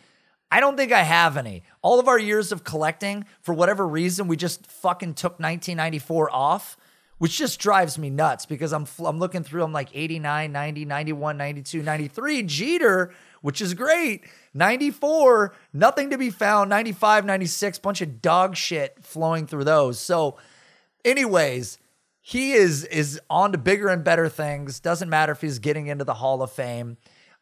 I 0.51 0.59
don't 0.59 0.77
think 0.77 0.91
I 0.91 1.03
have 1.03 1.35
any. 1.37 1.63
All 1.81 1.99
of 1.99 2.07
our 2.07 2.19
years 2.19 2.51
of 2.51 2.63
collecting, 2.63 3.25
for 3.41 3.53
whatever 3.53 3.87
reason, 3.87 4.27
we 4.27 4.37
just 4.37 4.65
fucking 4.65 5.15
took 5.15 5.33
1994 5.33 6.33
off, 6.33 6.77
which 7.17 7.37
just 7.37 7.59
drives 7.59 7.97
me 7.97 8.09
nuts 8.09 8.45
because 8.45 8.71
I'm 8.71 8.85
I'm 9.03 9.19
looking 9.19 9.43
through 9.43 9.63
I'm 9.63 9.73
like 9.73 9.89
89, 9.93 10.51
90, 10.51 10.85
91, 10.85 11.37
92, 11.37 11.81
93 11.81 12.43
Jeter, 12.43 13.13
which 13.41 13.61
is 13.61 13.73
great. 13.73 14.23
94, 14.53 15.53
nothing 15.73 16.11
to 16.11 16.17
be 16.17 16.29
found. 16.29 16.69
95, 16.69 17.25
96, 17.25 17.79
bunch 17.79 18.01
of 18.01 18.21
dog 18.21 18.55
shit 18.55 18.97
flowing 19.01 19.47
through 19.47 19.65
those. 19.65 19.99
So 19.99 20.37
anyways, 21.03 21.77
he 22.21 22.53
is 22.53 22.85
is 22.85 23.19
on 23.29 23.51
to 23.51 23.57
bigger 23.57 23.89
and 23.89 24.03
better 24.03 24.29
things. 24.29 24.79
Doesn't 24.79 25.09
matter 25.09 25.33
if 25.33 25.41
he's 25.41 25.59
getting 25.59 25.87
into 25.87 26.05
the 26.05 26.15
Hall 26.15 26.41
of 26.41 26.51
Fame. 26.51 26.97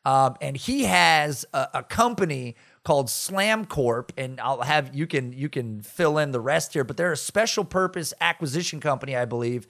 Um, 0.05 0.35
and 0.39 0.55
he 0.55 0.83
has 0.83 1.45
a, 1.53 1.67
a 1.75 1.83
company 1.83 2.55
called 2.83 3.09
Slam 3.09 3.65
Corp, 3.65 4.13
and 4.15 4.39
I'll 4.39 4.61
have 4.61 4.95
you 4.95 5.07
can 5.07 5.33
you 5.33 5.49
can 5.49 5.81
fill 5.81 6.17
in 6.17 6.31
the 6.31 6.39
rest 6.39 6.73
here. 6.73 6.83
But 6.83 6.95
they're 6.95 7.11
a 7.11 7.17
special 7.17 7.65
purpose 7.65 8.13
acquisition 8.21 8.79
company, 8.79 9.17
I 9.17 9.25
believe, 9.25 9.67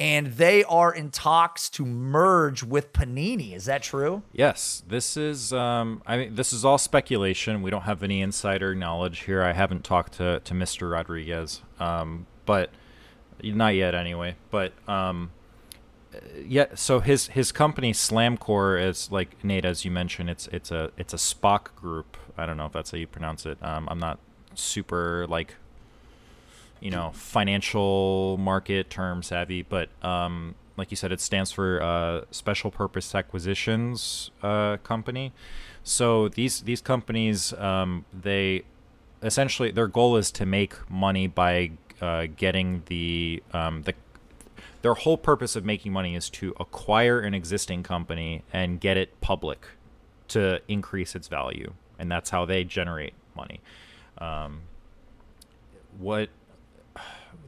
and 0.00 0.28
they 0.28 0.64
are 0.64 0.92
in 0.92 1.10
talks 1.10 1.68
to 1.70 1.84
merge 1.84 2.62
with 2.62 2.92
Panini. 2.92 3.54
Is 3.54 3.66
that 3.66 3.82
true? 3.82 4.22
Yes, 4.32 4.82
this 4.88 5.16
is. 5.16 5.52
Um, 5.52 6.02
I 6.06 6.16
mean, 6.16 6.34
this 6.34 6.52
is 6.52 6.64
all 6.64 6.78
speculation. 6.78 7.62
We 7.62 7.70
don't 7.70 7.82
have 7.82 8.02
any 8.02 8.22
insider 8.22 8.74
knowledge 8.74 9.20
here. 9.20 9.42
I 9.42 9.52
haven't 9.52 9.84
talked 9.84 10.14
to 10.14 10.40
to 10.40 10.54
Mr. 10.54 10.90
Rodriguez, 10.90 11.60
um, 11.78 12.26
but 12.46 12.70
not 13.42 13.74
yet 13.74 13.94
anyway. 13.94 14.36
But 14.50 14.72
um, 14.88 15.30
yeah, 16.46 16.66
so 16.74 17.00
his 17.00 17.28
his 17.28 17.52
company 17.52 17.92
Slam 17.92 18.36
Corp 18.36 18.80
is 18.80 19.10
like 19.10 19.42
Nate, 19.44 19.64
as 19.64 19.84
you 19.84 19.90
mentioned, 19.90 20.30
it's 20.30 20.46
it's 20.48 20.70
a 20.70 20.90
it's 20.96 21.12
a 21.12 21.18
SPAC 21.18 21.74
group. 21.76 22.16
I 22.36 22.46
don't 22.46 22.56
know 22.56 22.66
if 22.66 22.72
that's 22.72 22.90
how 22.90 22.98
you 22.98 23.06
pronounce 23.06 23.46
it. 23.46 23.58
Um, 23.62 23.88
I'm 23.90 23.98
not 23.98 24.18
super 24.54 25.26
like 25.28 25.54
you 26.80 26.90
know 26.90 27.10
financial 27.14 28.36
market 28.38 28.90
term 28.90 29.22
savvy, 29.22 29.62
but 29.62 29.88
um, 30.02 30.54
like 30.76 30.90
you 30.90 30.96
said, 30.96 31.12
it 31.12 31.20
stands 31.20 31.52
for 31.52 31.82
uh, 31.82 32.22
Special 32.30 32.70
Purpose 32.70 33.14
Acquisitions 33.14 34.30
uh, 34.42 34.76
Company. 34.78 35.32
So 35.82 36.28
these 36.28 36.62
these 36.62 36.80
companies 36.80 37.52
um, 37.54 38.04
they 38.12 38.64
essentially 39.22 39.70
their 39.70 39.86
goal 39.88 40.16
is 40.16 40.30
to 40.32 40.46
make 40.46 40.74
money 40.90 41.26
by 41.26 41.72
uh, 42.00 42.26
getting 42.36 42.82
the 42.86 43.42
um, 43.52 43.82
the 43.82 43.94
their 44.84 44.92
whole 44.92 45.16
purpose 45.16 45.56
of 45.56 45.64
making 45.64 45.94
money 45.94 46.14
is 46.14 46.28
to 46.28 46.54
acquire 46.60 47.18
an 47.18 47.32
existing 47.32 47.82
company 47.82 48.42
and 48.52 48.78
get 48.78 48.98
it 48.98 49.18
public 49.22 49.66
to 50.28 50.60
increase 50.68 51.14
its 51.14 51.26
value, 51.26 51.72
and 51.98 52.12
that's 52.12 52.28
how 52.28 52.44
they 52.44 52.64
generate 52.64 53.14
money. 53.34 53.62
Um, 54.18 54.60
what 55.98 56.28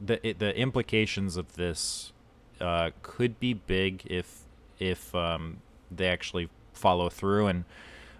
the 0.03 0.33
the 0.35 0.57
implications 0.57 1.37
of 1.37 1.53
this 1.53 2.11
uh, 2.59 2.89
could 3.03 3.39
be 3.39 3.53
big 3.53 4.01
if 4.07 4.39
if 4.79 5.13
um, 5.13 5.57
they 5.91 6.07
actually 6.07 6.49
follow 6.73 7.07
through 7.07 7.45
and 7.45 7.65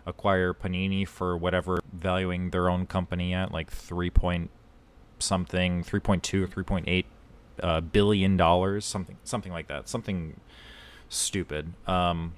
acquire 0.05 0.53
Panini 0.53 1.07
for 1.07 1.35
whatever 1.35 1.79
valuing 1.91 2.51
their 2.51 2.69
own 2.69 2.85
company 2.85 3.33
at 3.33 3.51
like 3.51 3.71
three 3.71 4.11
point 4.11 4.51
something, 5.17 5.81
three 5.81 5.99
point 5.99 6.21
two 6.21 6.43
or 6.43 6.47
three 6.47 6.63
point 6.63 6.87
eight 6.87 7.07
uh, 7.61 7.81
billion 7.81 8.37
dollars, 8.37 8.85
something 8.85 9.17
something 9.23 9.51
like 9.51 9.67
that, 9.67 9.87
something 9.89 10.39
stupid. 11.09 11.73
Um, 11.87 12.33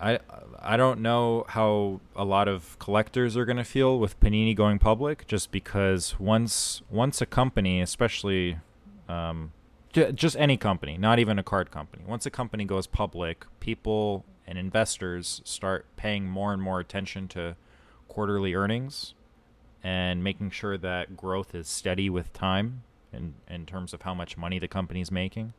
I 0.00 0.18
I 0.60 0.76
don't 0.76 1.00
know 1.00 1.44
how 1.48 2.00
a 2.16 2.24
lot 2.24 2.48
of 2.48 2.78
collectors 2.78 3.36
are 3.36 3.44
going 3.44 3.56
to 3.56 3.64
feel 3.64 3.98
with 3.98 4.18
Panini 4.20 4.54
going 4.54 4.78
public, 4.78 5.26
just 5.26 5.50
because 5.50 6.18
once 6.18 6.82
once 6.90 7.20
a 7.20 7.26
company, 7.26 7.80
especially 7.80 8.58
um, 9.08 9.52
j- 9.92 10.12
just 10.12 10.36
any 10.36 10.56
company, 10.56 10.96
not 10.96 11.18
even 11.18 11.38
a 11.38 11.42
card 11.42 11.70
company, 11.70 12.04
once 12.06 12.26
a 12.26 12.30
company 12.30 12.64
goes 12.64 12.86
public, 12.86 13.44
people 13.60 14.24
and 14.46 14.58
investors 14.58 15.40
start 15.44 15.86
paying 15.96 16.26
more 16.26 16.52
and 16.52 16.62
more 16.62 16.80
attention 16.80 17.28
to 17.28 17.56
quarterly 18.08 18.54
earnings 18.54 19.14
and 19.82 20.22
making 20.22 20.50
sure 20.50 20.76
that 20.78 21.16
growth 21.16 21.54
is 21.54 21.68
steady 21.68 22.10
with 22.10 22.32
time 22.32 22.82
in, 23.12 23.34
in 23.48 23.66
terms 23.66 23.92
of 23.92 24.02
how 24.02 24.14
much 24.14 24.36
money 24.36 24.58
the 24.58 24.68
company's 24.68 25.10
making. 25.10 25.52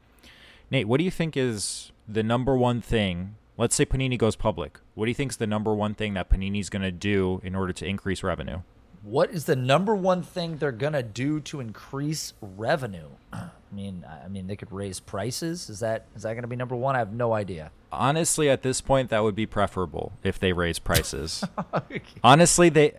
Nate, 0.70 0.88
what 0.88 0.98
do 0.98 1.04
you 1.04 1.12
think 1.12 1.36
is 1.36 1.92
the 2.08 2.24
number 2.24 2.56
one 2.56 2.82
thing? 2.82 3.36
Let's 3.58 3.76
say 3.76 3.86
Panini 3.86 4.18
goes 4.18 4.36
public. 4.36 4.80
What 4.96 5.06
do 5.06 5.12
you 5.12 5.16
think 5.16 5.32
is 5.32 5.38
the 5.38 5.48
number 5.48 5.74
one 5.74 5.94
thing 5.94 6.14
that 6.14 6.30
Panini's 6.30 6.70
going 6.70 6.82
to 6.82 6.92
do 6.92 7.42
in 7.44 7.56
order 7.56 7.74
to 7.74 7.86
increase 7.86 8.24
revenue? 8.24 8.62
What 9.04 9.32
is 9.32 9.46
the 9.46 9.56
number 9.56 9.96
one 9.96 10.22
thing 10.22 10.58
they're 10.58 10.72
going 10.72 10.94
to 10.94 11.04
do 11.04 11.40
to 11.42 11.60
increase 11.60 12.34
revenue? 12.42 13.10
I 13.34 13.50
mean, 13.76 14.06
I 14.26 14.28
mean, 14.28 14.48
they 14.48 14.56
could 14.56 14.72
raise 14.72 15.00
prices. 15.00 15.70
Is 15.70 15.80
that 15.80 16.06
is 16.16 16.24
that 16.24 16.34
going 16.34 16.44
to 16.44 16.48
be 16.48 16.56
number 16.56 16.76
one? 16.76 16.96
I 16.96 17.00
have 17.00 17.14
no 17.14 17.34
idea. 17.34 17.72
Honestly, 17.92 18.50
at 18.50 18.64
this 18.64 18.82
point, 18.82 19.10
that 19.10 19.24
would 19.24 19.36
be 19.36 19.46
preferable 19.46 20.14
if 20.24 20.38
they 20.38 20.54
raise 20.54 20.78
prices. 20.78 21.44
okay. 21.74 22.02
Honestly, 22.24 22.70
they, 22.70 22.94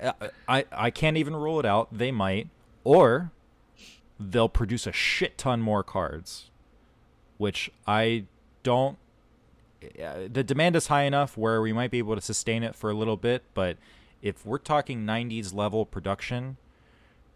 I, 0.49 0.65
I 0.73 0.91
can't 0.91 1.17
even 1.17 1.35
rule 1.37 1.61
it 1.61 1.67
out. 1.67 1.89
They 1.97 2.11
might, 2.11 2.49
or 2.85 3.31
they'll 4.19 4.49
produce 4.49 4.87
a 4.87 4.93
shit 4.93 5.39
ton 5.39 5.61
more 5.61 5.83
cards, 5.83 6.51
which 7.39 7.71
I 7.87 8.25
don't. 8.63 8.99
Eh, 9.83 10.29
the 10.33 10.45
demand 10.45 10.77
is 10.77 10.87
high 10.87 11.03
enough 11.03 11.37
where 11.37 11.61
we 11.61 11.73
might 11.73 11.91
be 11.91 11.99
able 11.99 12.15
to 12.15 12.23
sustain 12.23 12.63
it 12.63 12.75
for 12.75 12.91
a 12.91 12.95
little 12.95 13.17
bit, 13.17 13.43
but 13.55 13.77
if 14.23 14.47
we're 14.47 14.59
talking 14.59 15.05
90s 15.05 15.53
level 15.53 15.85
production, 15.85 16.57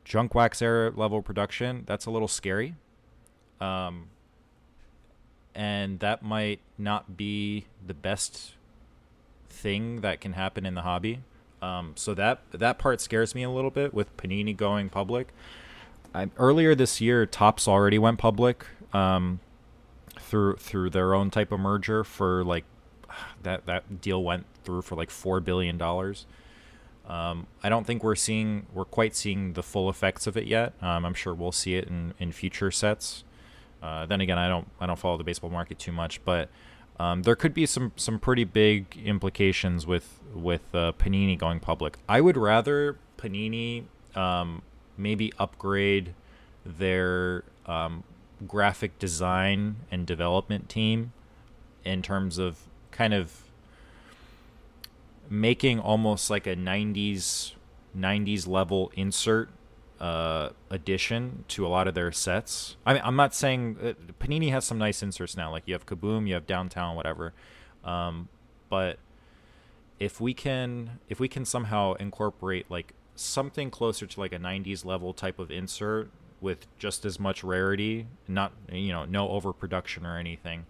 junk 0.04 0.34
wax 0.34 0.62
era 0.62 0.92
level 0.94 1.20
production, 1.20 1.82
that's 1.86 2.06
a 2.06 2.10
little 2.10 2.28
scary. 2.28 2.76
Um, 3.60 4.08
and 5.54 5.98
that 6.00 6.22
might 6.22 6.60
not 6.78 7.16
be 7.16 7.66
the 7.84 7.94
best 7.94 8.54
thing 9.48 10.02
that 10.02 10.20
can 10.20 10.34
happen 10.34 10.64
in 10.64 10.74
the 10.74 10.82
hobby. 10.82 11.20
Um, 11.62 11.92
so 11.96 12.14
that 12.14 12.40
that 12.52 12.78
part 12.78 13.00
scares 13.00 13.34
me 13.34 13.42
a 13.42 13.50
little 13.50 13.70
bit 13.70 13.94
with 13.94 14.14
Panini 14.16 14.56
going 14.56 14.90
public. 14.90 15.28
I, 16.14 16.30
earlier 16.36 16.74
this 16.74 17.00
year, 17.00 17.26
Topps 17.26 17.66
already 17.66 17.98
went 17.98 18.18
public 18.18 18.66
um, 18.92 19.40
through 20.20 20.56
through 20.56 20.90
their 20.90 21.14
own 21.14 21.30
type 21.30 21.50
of 21.50 21.60
merger 21.60 22.04
for 22.04 22.44
like 22.44 22.64
that 23.42 23.66
that 23.66 24.00
deal 24.00 24.22
went 24.22 24.44
through 24.62 24.82
for 24.82 24.94
like 24.94 25.10
four 25.10 25.40
billion 25.40 25.78
dollars. 25.78 26.26
Um, 27.06 27.46
I 27.62 27.68
don't 27.68 27.86
think 27.86 28.02
we're 28.02 28.16
seeing 28.16 28.66
we're 28.74 28.84
quite 28.84 29.14
seeing 29.14 29.52
the 29.52 29.62
full 29.62 29.88
effects 29.88 30.26
of 30.26 30.36
it 30.36 30.46
yet. 30.46 30.72
Um, 30.82 31.04
I'm 31.04 31.14
sure 31.14 31.34
we'll 31.34 31.52
see 31.52 31.76
it 31.76 31.86
in, 31.88 32.14
in 32.18 32.32
future 32.32 32.70
sets. 32.70 33.24
Uh, 33.82 34.06
then 34.06 34.20
again, 34.20 34.38
I 34.38 34.48
don't 34.48 34.68
I 34.80 34.86
don't 34.86 34.98
follow 34.98 35.16
the 35.16 35.24
baseball 35.24 35.50
market 35.50 35.78
too 35.78 35.92
much, 35.92 36.24
but 36.24 36.48
um, 36.98 37.22
there 37.22 37.36
could 37.36 37.54
be 37.54 37.66
some 37.66 37.92
some 37.96 38.18
pretty 38.18 38.44
big 38.44 39.00
implications 39.04 39.86
with 39.86 40.20
with 40.34 40.74
uh, 40.74 40.92
Panini 40.98 41.38
going 41.38 41.60
public. 41.60 41.98
I 42.08 42.20
would 42.20 42.36
rather 42.36 42.96
Panini 43.18 43.84
um, 44.16 44.62
maybe 44.96 45.32
upgrade 45.38 46.14
their 46.64 47.44
um, 47.66 48.02
graphic 48.48 48.98
design 48.98 49.76
and 49.90 50.06
development 50.06 50.68
team 50.68 51.12
in 51.84 52.02
terms 52.02 52.38
of 52.38 52.58
kind 52.90 53.14
of 53.14 53.42
making 55.30 55.80
almost 55.80 56.30
like 56.30 56.46
a 56.46 56.56
90s 56.56 57.52
90s 57.96 58.46
level 58.46 58.92
insert 58.94 59.48
uh, 60.00 60.50
addition 60.70 61.44
to 61.48 61.66
a 61.66 61.68
lot 61.68 61.88
of 61.88 61.94
their 61.94 62.12
sets. 62.12 62.76
I 62.84 62.92
mean, 62.92 63.02
I'm 63.04 63.16
not 63.16 63.34
saying 63.34 63.78
uh, 63.82 64.12
Panini 64.22 64.50
has 64.50 64.64
some 64.64 64.78
nice 64.78 65.02
inserts 65.02 65.36
now. 65.36 65.50
Like 65.50 65.62
you 65.66 65.74
have 65.74 65.86
Kaboom, 65.86 66.28
you 66.28 66.34
have 66.34 66.46
Downtown, 66.46 66.96
whatever. 66.96 67.32
Um, 67.84 68.28
but 68.68 68.98
if 69.98 70.20
we 70.20 70.34
can, 70.34 70.98
if 71.08 71.18
we 71.18 71.28
can 71.28 71.44
somehow 71.44 71.94
incorporate 71.94 72.70
like 72.70 72.92
something 73.14 73.70
closer 73.70 74.06
to 74.06 74.20
like 74.20 74.32
a 74.32 74.38
90s 74.38 74.84
level 74.84 75.14
type 75.14 75.38
of 75.38 75.50
insert 75.50 76.10
with 76.40 76.66
just 76.78 77.06
as 77.06 77.18
much 77.18 77.42
rarity, 77.42 78.06
not 78.28 78.52
you 78.70 78.92
know 78.92 79.06
no 79.06 79.30
overproduction 79.30 80.04
or 80.04 80.18
anything, 80.18 80.66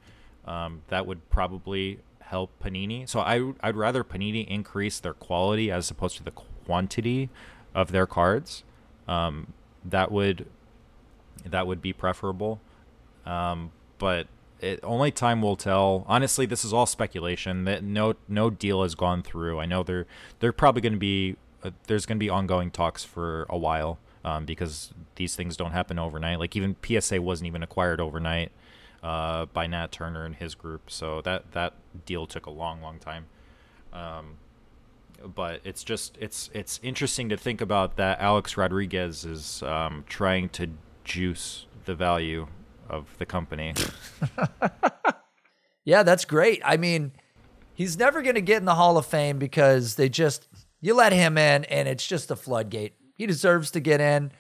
um, 0.47 0.83
that 0.89 1.07
would 1.07 1.29
probably 1.31 1.99
help 2.27 2.51
Panini. 2.63 3.09
So 3.09 3.21
I 3.21 3.53
I'd 3.61 3.77
rather 3.77 4.05
Panini 4.05 4.47
increase 4.47 5.01
their 5.01 5.15
quality 5.15 5.71
as 5.71 5.91
opposed 5.91 6.17
to 6.19 6.23
the 6.23 6.33
quantity 6.33 7.31
of 7.75 7.93
their 7.93 8.07
cards. 8.07 8.65
Um, 9.09 9.53
that 9.85 10.11
would 10.11 10.47
that 11.45 11.67
would 11.67 11.81
be 11.81 11.93
preferable. 11.93 12.61
Um, 13.25 13.73
but 13.99 14.27
it, 14.61 14.81
only 14.83 15.11
time 15.11 15.43
will 15.43 15.57
tell. 15.57 16.05
Honestly, 16.09 16.47
this 16.47 16.65
is 16.65 16.73
all 16.73 16.87
speculation. 16.87 17.65
That 17.65 17.83
no 17.83 18.15
no 18.29 18.51
deal 18.51 18.83
has 18.83 18.95
gone 18.95 19.23
through. 19.23 19.61
I 19.61 19.67
know 19.67 19.83
they're 19.83 20.07
they're 20.41 20.53
probably 20.53 20.83
going 20.83 20.95
to 20.95 20.99
be 20.99 21.37
uh, 21.63 21.71
there's 21.87 22.07
going 22.07 22.17
to 22.19 22.25
be 22.25 22.31
ongoing 22.31 22.71
talks 22.71 23.05
for 23.05 23.47
a 23.49 23.59
while 23.59 23.99
um, 24.25 24.45
because 24.45 24.93
these 25.17 25.37
things 25.37 25.57
don't 25.57 25.73
happen 25.73 25.99
overnight. 25.99 26.39
Like 26.39 26.57
even 26.57 26.77
PSA 26.85 27.21
wasn't 27.21 27.47
even 27.49 27.63
acquired 27.63 28.01
overnight. 28.01 28.53
Uh, 29.07 29.47
by 29.47 29.69
Nat 29.69 29.93
Turner 29.93 30.25
and 30.25 30.35
his 30.35 30.57
group. 30.57 30.91
So 30.91 31.21
that 31.23 31.53
that 31.53 31.75
deal 32.05 32.27
took 32.27 32.47
a 32.47 32.51
long, 32.51 32.83
long 32.83 32.99
time. 32.99 33.27
Um, 33.93 34.39
but 35.25 35.61
it's 35.63 35.85
just 35.85 36.19
it's 36.21 36.51
it's 36.53 36.81
interesting 36.83 37.29
to 37.29 37.37
think 37.37 37.61
about 37.61 37.97
that 37.97 38.21
Alex 38.21 38.57
Rodriguez 38.57 39.25
is 39.25 39.63
um, 39.63 40.03
trying 40.09 40.49
to 40.51 40.71
juice 41.05 41.67
the 41.85 41.95
value 41.95 42.49
of 42.89 43.17
the 43.19 43.27
company. 43.27 43.75
yeah, 45.85 46.03
that's 46.03 46.25
great. 46.25 46.61
I 46.65 46.77
mean, 46.77 47.13
he's 47.75 47.97
never 47.97 48.23
going 48.23 48.35
to 48.35 48.41
get 48.41 48.59
in 48.59 48.65
the 48.65 48.75
Hall 48.75 48.99
of 48.99 49.07
Fame 49.07 49.39
because 49.39 49.95
they 49.95 50.09
just 50.09 50.49
you 50.81 50.95
let 50.95 51.13
him 51.13 51.39
in 51.39 51.65
and 51.67 51.87
it's 51.87 52.07
just 52.07 52.33
a 52.33 52.37
floodgate. 52.37 52.95
He 53.17 53.27
deserves 53.27 53.71
to 53.71 53.81
get 53.81 54.01
in. 54.01 54.33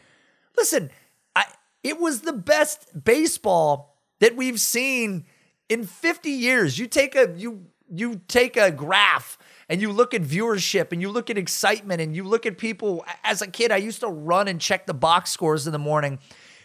Listen, 0.56 0.90
I 1.36 1.44
it 1.84 2.00
was 2.00 2.22
the 2.22 2.32
best 2.32 3.04
baseball 3.04 3.95
that 4.20 4.36
we've 4.36 4.60
seen 4.60 5.24
in 5.68 5.84
50 5.84 6.30
years. 6.30 6.78
You 6.78 6.86
take 6.86 7.14
a 7.14 7.32
you 7.36 7.66
you 7.92 8.20
take 8.28 8.56
a 8.56 8.70
graph 8.70 9.38
and 9.68 9.80
you 9.80 9.92
look 9.92 10.14
at 10.14 10.22
viewership 10.22 10.92
and 10.92 11.00
you 11.00 11.10
look 11.10 11.30
at 11.30 11.38
excitement 11.38 12.00
and 12.00 12.16
you 12.16 12.24
look 12.24 12.46
at 12.46 12.58
people 12.58 13.04
as 13.22 13.42
a 13.42 13.46
kid 13.46 13.70
I 13.70 13.76
used 13.76 14.00
to 14.00 14.08
run 14.08 14.48
and 14.48 14.60
check 14.60 14.86
the 14.86 14.94
box 14.94 15.30
scores 15.30 15.66
in 15.66 15.72
the 15.72 15.78
morning 15.78 16.18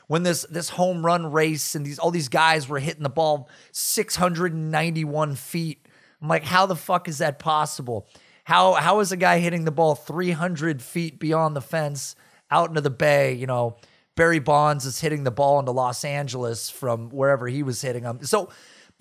when 0.08 0.24
this 0.24 0.46
this 0.50 0.70
home 0.70 1.06
run 1.06 1.32
race 1.32 1.76
and 1.76 1.86
these 1.86 2.00
all 2.00 2.12
these 2.12 2.30
guys 2.30 2.68
were 2.68 2.80
hitting 2.80 3.04
the 3.04 3.10
ball 3.10 3.50
691 3.72 5.36
feet. 5.36 5.86
I'm 6.22 6.28
like, 6.28 6.44
how 6.44 6.66
the 6.66 6.76
fuck 6.76 7.08
is 7.08 7.20
that 7.20 7.40
possible? 7.40 8.08
How 8.44 8.74
how 8.74 9.00
is 9.00 9.12
a 9.12 9.18
guy 9.18 9.40
hitting 9.40 9.66
the 9.66 9.72
ball 9.72 9.96
300 9.96 10.82
feet 10.82 11.20
beyond 11.20 11.56
the 11.56 11.62
fence 11.62 12.16
out 12.50 12.70
into 12.70 12.82
the 12.82 12.90
bay? 12.90 13.34
You 13.34 13.48
know, 13.48 13.78
Barry 14.16 14.40
Bonds 14.40 14.86
is 14.86 15.00
hitting 15.02 15.24
the 15.24 15.32
ball 15.32 15.60
into 15.60 15.72
Los 15.72 16.04
Angeles 16.04 16.70
from 16.70 17.10
wherever 17.10 17.48
he 17.48 17.64
was 17.64 17.82
hitting 17.82 18.04
them. 18.04 18.24
So 18.24 18.50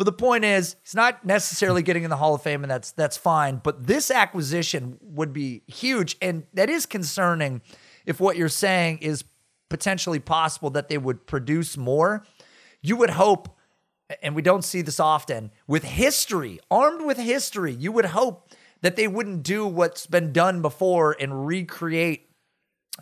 but 0.00 0.06
the 0.06 0.12
point 0.12 0.46
is, 0.46 0.76
he's 0.82 0.94
not 0.94 1.26
necessarily 1.26 1.82
getting 1.82 2.04
in 2.04 2.08
the 2.08 2.16
Hall 2.16 2.34
of 2.34 2.40
Fame, 2.40 2.64
and 2.64 2.70
that's 2.70 2.92
that's 2.92 3.18
fine. 3.18 3.60
But 3.62 3.86
this 3.86 4.10
acquisition 4.10 4.96
would 5.02 5.34
be 5.34 5.60
huge, 5.66 6.16
and 6.22 6.44
that 6.54 6.70
is 6.70 6.86
concerning. 6.86 7.60
If 8.06 8.18
what 8.18 8.38
you're 8.38 8.48
saying 8.48 9.00
is 9.02 9.24
potentially 9.68 10.18
possible 10.18 10.70
that 10.70 10.88
they 10.88 10.96
would 10.96 11.26
produce 11.26 11.76
more, 11.76 12.24
you 12.80 12.96
would 12.96 13.10
hope, 13.10 13.54
and 14.22 14.34
we 14.34 14.40
don't 14.40 14.64
see 14.64 14.80
this 14.80 14.98
often, 14.98 15.50
with 15.66 15.84
history, 15.84 16.60
armed 16.70 17.04
with 17.04 17.18
history, 17.18 17.74
you 17.74 17.92
would 17.92 18.06
hope 18.06 18.48
that 18.80 18.96
they 18.96 19.06
wouldn't 19.06 19.42
do 19.42 19.66
what's 19.66 20.06
been 20.06 20.32
done 20.32 20.62
before 20.62 21.14
and 21.20 21.46
recreate 21.46 22.30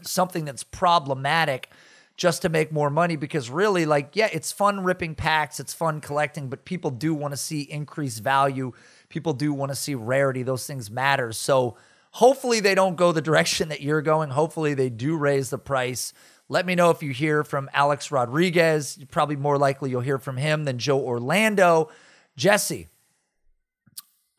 something 0.03 0.45
that's 0.45 0.65
problematic 0.65 1.71
just 2.19 2.43
to 2.43 2.49
make 2.49 2.73
more 2.73 2.91
money 2.91 3.15
because 3.15 3.49
really 3.49 3.87
like 3.87 4.11
yeah 4.15 4.29
it's 4.33 4.51
fun 4.51 4.83
ripping 4.83 5.15
packs 5.15 5.61
it's 5.61 5.73
fun 5.73 6.01
collecting 6.01 6.49
but 6.49 6.65
people 6.65 6.91
do 6.91 7.15
want 7.15 7.33
to 7.33 7.39
see 7.39 7.63
increased 7.63 8.23
value. 8.23 8.73
People 9.09 9.33
do 9.33 9.55
want 9.55 9.71
to 9.71 9.77
see 9.77 9.95
rarity. 9.95 10.43
Those 10.43 10.67
things 10.67 10.91
matter. 10.91 11.33
So 11.33 11.79
hopefully 12.11 12.61
they 12.61 12.75
don't 12.75 12.97
go 12.97 13.13
the 13.13 13.23
direction 13.31 13.71
that 13.71 13.81
you're 13.81 14.03
going. 14.03 14.31
Hopefully 14.31 14.75
they 14.75 14.91
do 14.91 15.17
raise 15.17 15.49
the 15.49 15.59
price. 15.59 16.13
Let 16.51 16.67
me 16.67 16.75
know 16.75 16.91
if 16.91 17.03
you 17.03 17.13
hear 17.13 17.45
from 17.45 17.71
alex 17.73 18.11
rodriguez. 18.11 18.99
Probably 19.11 19.37
more 19.37 19.57
likely 19.57 19.91
you'll 19.91 20.01
hear 20.01 20.19
from 20.19 20.37
him 20.37 20.65
than 20.65 20.79
joe 20.79 20.99
orlando. 20.99 21.89
Jesse 22.37 22.89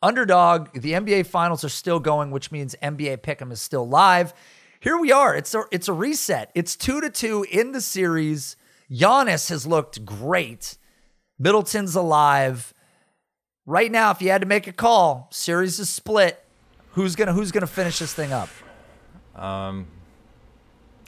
underdog 0.02 0.72
the 0.72 0.92
nba 0.92 1.26
finals 1.26 1.62
are 1.62 1.68
still 1.68 2.00
going 2.00 2.30
which 2.30 2.50
means 2.50 2.74
nba 2.82 3.18
pick'em 3.18 3.52
is 3.52 3.60
still 3.60 3.86
live 3.86 4.32
here 4.80 4.98
we 4.98 5.12
are. 5.12 5.36
It's 5.36 5.54
a 5.54 5.64
it's 5.70 5.88
a 5.88 5.92
reset. 5.92 6.50
It's 6.54 6.74
two 6.74 7.00
to 7.00 7.10
two 7.10 7.46
in 7.50 7.72
the 7.72 7.82
series. 7.82 8.56
Giannis 8.90 9.50
has 9.50 9.66
looked 9.66 10.04
great. 10.04 10.78
Middleton's 11.38 11.94
alive. 11.94 12.74
Right 13.66 13.92
now, 13.92 14.10
if 14.10 14.20
you 14.20 14.30
had 14.30 14.40
to 14.40 14.48
make 14.48 14.66
a 14.66 14.72
call, 14.72 15.28
series 15.30 15.78
is 15.78 15.88
split. 15.90 16.44
Who's 16.92 17.14
gonna 17.14 17.34
Who's 17.34 17.52
gonna 17.52 17.66
finish 17.66 17.98
this 17.98 18.14
thing 18.14 18.32
up? 18.32 18.48
Um, 19.36 19.86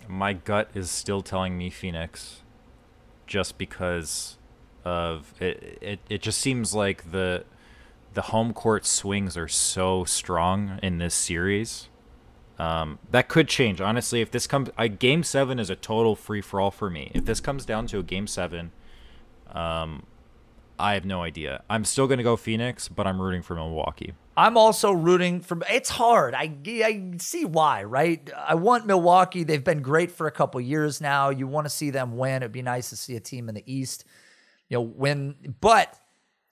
my 0.07 0.35
gut 0.35 0.71
is 0.75 0.91
still 0.91 1.23
telling 1.23 1.57
me 1.57 1.71
Phoenix, 1.71 2.43
just 3.27 3.57
because 3.57 4.37
of 4.85 5.33
it. 5.41 5.79
It, 5.81 6.01
it 6.11 6.23
just 6.23 6.39
seems 6.39 6.75
like 6.75 7.11
the 7.11 7.45
the 8.13 8.23
home 8.23 8.53
court 8.53 8.85
swings 8.85 9.39
are 9.39 9.49
so 9.49 10.05
strong 10.05 10.79
in 10.83 10.99
this 10.99 11.15
series 11.15 11.89
um, 12.59 12.99
that 13.11 13.29
could 13.29 13.49
change, 13.49 13.81
honestly. 13.81 14.21
If 14.21 14.31
this 14.31 14.47
comes, 14.47 14.71
a 14.79 14.89
game 14.89 15.23
seven 15.23 15.59
is 15.59 15.71
a 15.71 15.77
total 15.77 16.15
free 16.15 16.41
for 16.41 16.61
all 16.61 16.71
for 16.71 16.91
me. 16.91 17.11
If 17.15 17.25
this 17.25 17.41
comes 17.41 17.65
down 17.65 17.87
to 17.89 17.99
a 17.99 18.03
game 18.03 18.27
seven, 18.27 18.73
um, 19.51 20.05
I 20.79 20.95
have 20.95 21.05
no 21.05 21.23
idea. 21.23 21.63
I'm 21.71 21.85
still 21.85 22.07
going 22.07 22.19
to 22.19 22.25
go 22.25 22.37
Phoenix, 22.37 22.89
but 22.89 23.07
I'm 23.07 23.21
rooting 23.21 23.43
for 23.43 23.55
Milwaukee. 23.55 24.15
I'm 24.37 24.57
also 24.57 24.93
rooting 24.93 25.41
for. 25.41 25.59
It's 25.71 25.91
hard. 25.91 26.35
I 26.35 26.57
I 26.67 27.13
see 27.19 27.45
why, 27.45 27.85
right? 27.85 28.31
I 28.37 28.55
want 28.55 28.87
Milwaukee. 28.87 29.45
They've 29.45 29.63
been 29.63 29.83
great 29.83 30.11
for 30.11 30.27
a 30.27 30.31
couple 30.31 30.61
years 30.61 31.01
now. 31.01 31.29
You 31.29 31.47
want 31.47 31.67
to 31.67 31.71
see 31.71 31.91
them 31.91 32.17
win. 32.17 32.43
It'd 32.43 32.53
be 32.53 32.63
nice 32.63 32.91
to 32.91 32.97
see 32.97 33.15
a 33.15 33.21
team 33.21 33.49
in 33.49 33.55
the 33.55 33.63
East, 33.67 34.05
you 34.69 34.79
know, 34.79 34.83
win. 34.83 35.37
But 35.61 35.99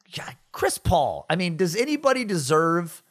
yeah, 0.08 0.30
Chris 0.52 0.76
Paul. 0.76 1.24
I 1.30 1.36
mean, 1.36 1.56
does 1.56 1.74
anybody 1.74 2.24
deserve? 2.24 3.02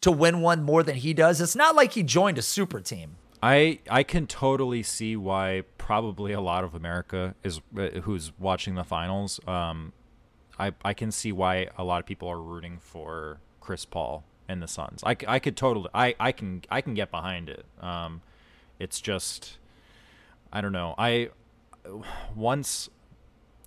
To 0.00 0.10
win 0.10 0.40
one 0.40 0.62
more 0.62 0.82
than 0.82 0.96
he 0.96 1.14
does. 1.14 1.40
It's 1.40 1.56
not 1.56 1.74
like 1.74 1.92
he 1.92 2.02
joined 2.02 2.38
a 2.38 2.42
super 2.42 2.80
team. 2.80 3.16
I 3.42 3.80
I 3.90 4.02
can 4.02 4.26
totally 4.26 4.82
see 4.82 5.16
why 5.16 5.62
probably 5.78 6.32
a 6.32 6.40
lot 6.40 6.64
of 6.64 6.74
America 6.74 7.34
is 7.42 7.60
uh, 7.78 8.00
who's 8.02 8.32
watching 8.38 8.74
the 8.74 8.84
finals. 8.84 9.40
Um, 9.46 9.92
I 10.58 10.72
I 10.84 10.94
can 10.94 11.10
see 11.12 11.32
why 11.32 11.68
a 11.76 11.84
lot 11.84 12.00
of 12.00 12.06
people 12.06 12.28
are 12.28 12.40
rooting 12.40 12.78
for 12.80 13.38
Chris 13.60 13.84
Paul 13.84 14.24
and 14.48 14.62
the 14.62 14.68
Suns. 14.68 15.02
I, 15.04 15.16
I 15.26 15.38
could 15.38 15.56
totally 15.56 15.90
I, 15.94 16.14
I 16.18 16.32
can 16.32 16.62
I 16.70 16.80
can 16.80 16.94
get 16.94 17.10
behind 17.10 17.48
it. 17.48 17.64
Um, 17.80 18.22
it's 18.78 19.00
just 19.00 19.58
I 20.52 20.60
don't 20.60 20.72
know. 20.72 20.94
I 20.96 21.30
once 22.34 22.88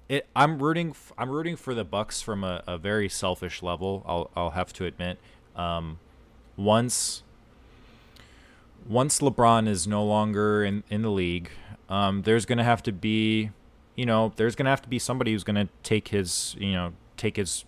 it 0.08 0.28
I'm 0.36 0.62
rooting 0.62 0.96
I'm 1.18 1.30
rooting 1.30 1.56
for 1.56 1.76
the 1.76 1.84
Bucks 1.84 2.22
from 2.22 2.44
a, 2.44 2.64
a 2.68 2.78
very 2.78 3.10
selfish 3.10 3.62
level. 3.62 4.04
I'll 4.06 4.32
I'll 4.36 4.52
have 4.52 4.74
to 4.74 4.86
admit. 4.86 5.20
Um, 5.56 6.00
once 6.60 7.24
once 8.88 9.20
LeBron 9.20 9.68
is 9.68 9.88
no 9.88 10.04
longer 10.04 10.64
in, 10.64 10.84
in 10.90 11.04
the 11.04 11.12
league, 11.12 11.52
um, 11.90 12.24
there's 12.24 12.46
to 12.58 12.64
have 12.64 12.82
to 12.84 12.92
be, 12.92 13.52
you 13.96 14.06
know, 14.06 14.34
there's 14.36 14.56
to 14.66 14.72
have 14.72 14.82
to 14.82 14.90
be 14.90 14.98
somebody 14.98 15.32
who's 15.32 15.44
to 15.56 15.70
take 15.84 16.08
his, 16.08 16.56
you 16.58 16.74
know, 16.74 16.94
take 17.16 17.38
his, 17.38 17.66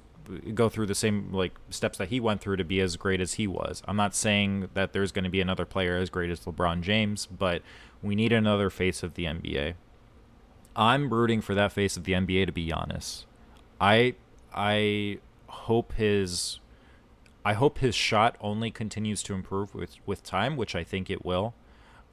go 0.56 0.68
through 0.68 0.88
the 0.88 0.96
same 0.96 1.32
like 1.32 1.54
steps 1.70 2.00
that 2.00 2.08
he 2.08 2.20
went 2.20 2.42
through 2.42 2.56
to 2.56 2.64
be 2.64 2.80
as 2.80 2.98
great 2.98 3.22
as 3.22 3.34
he 3.34 3.46
was. 3.46 3.84
I'm 3.88 3.98
not 3.98 4.16
saying 4.16 4.70
that 4.74 4.94
there's 4.94 5.12
to 5.26 5.30
be 5.30 5.42
another 5.42 5.66
player 5.66 5.98
as 5.98 6.10
great 6.10 6.32
as 6.32 6.40
LeBron 6.42 6.82
James, 6.82 7.28
but 7.28 7.62
we 8.02 8.16
need 8.16 8.34
another 8.34 8.72
face 8.72 9.04
of 9.04 9.14
the 9.14 9.26
NBA. 9.26 9.76
I'm 10.76 11.14
rooting 11.14 11.42
for 11.42 11.54
that 11.54 11.72
face 11.72 11.98
of 11.98 12.06
the 12.06 12.14
NBA 12.14 12.48
to 12.48 12.52
be 12.52 12.68
Giannis. 12.68 13.26
I 13.80 14.16
I 14.54 15.20
hope 15.48 15.94
his 15.94 16.61
I 17.44 17.54
hope 17.54 17.80
his 17.80 17.96
shot 17.96 18.36
only 18.40 18.72
continues 18.72 19.24
to 19.24 19.34
improve 19.34 19.74
with 19.74 19.96
with 20.06 20.24
time, 20.24 20.58
which 20.58 20.76
I 20.76 20.84
think 20.84 21.10
it 21.10 21.26
will. 21.26 21.54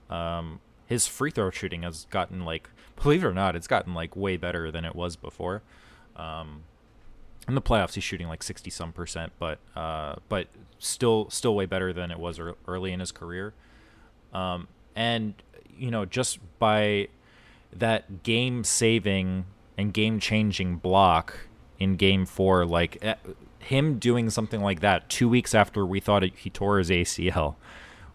Um, 0.09 0.61
his 0.87 1.07
free 1.07 1.31
throw 1.31 1.51
shooting 1.51 1.83
has 1.83 2.07
gotten 2.11 2.45
like, 2.45 2.71
believe 3.03 3.23
it 3.23 3.27
or 3.27 3.35
not, 3.35 3.55
it's 3.55 3.67
gotten 3.67 3.93
like 3.93 4.17
way 4.17 4.37
better 4.37 4.71
than 4.71 4.85
it 4.85 4.97
was 4.97 5.17
before. 5.17 5.63
Um, 6.17 6.63
in 7.47 7.55
the 7.55 7.63
playoffs, 7.63 7.95
he's 7.95 8.05
shooting 8.05 8.29
like 8.29 8.43
sixty 8.43 8.71
some 8.71 8.93
percent, 8.93 9.33
but 9.39 9.59
uh, 9.77 10.17
but 10.29 10.49
still 10.79 11.29
still 11.31 11.55
way 11.55 11.67
better 11.67 11.93
than 11.93 12.11
it 12.11 12.19
was 12.19 12.41
early 12.67 12.93
in 12.93 13.01
his 13.01 13.13
career. 13.13 13.53
Um, 14.33 14.69
and 14.97 15.35
you 15.77 15.91
know, 15.91 16.05
just 16.05 16.39
by 16.59 17.09
that 17.73 18.23
game 18.23 18.65
saving 18.65 19.45
and 19.77 19.93
game 19.93 20.21
changing 20.21 20.77
block 20.77 21.39
in 21.79 21.97
game 21.97 22.27
four, 22.27 22.65
like 22.65 22.99
eh, 23.03 23.15
him 23.69 23.99
doing 23.99 24.31
something 24.31 24.63
like 24.63 24.81
that 24.81 25.09
two 25.11 25.29
weeks 25.29 25.55
after 25.55 25.85
we 25.85 26.01
thought 26.01 26.23
he 26.23 26.49
tore 26.49 26.79
his 26.79 26.89
ACL, 26.89 27.57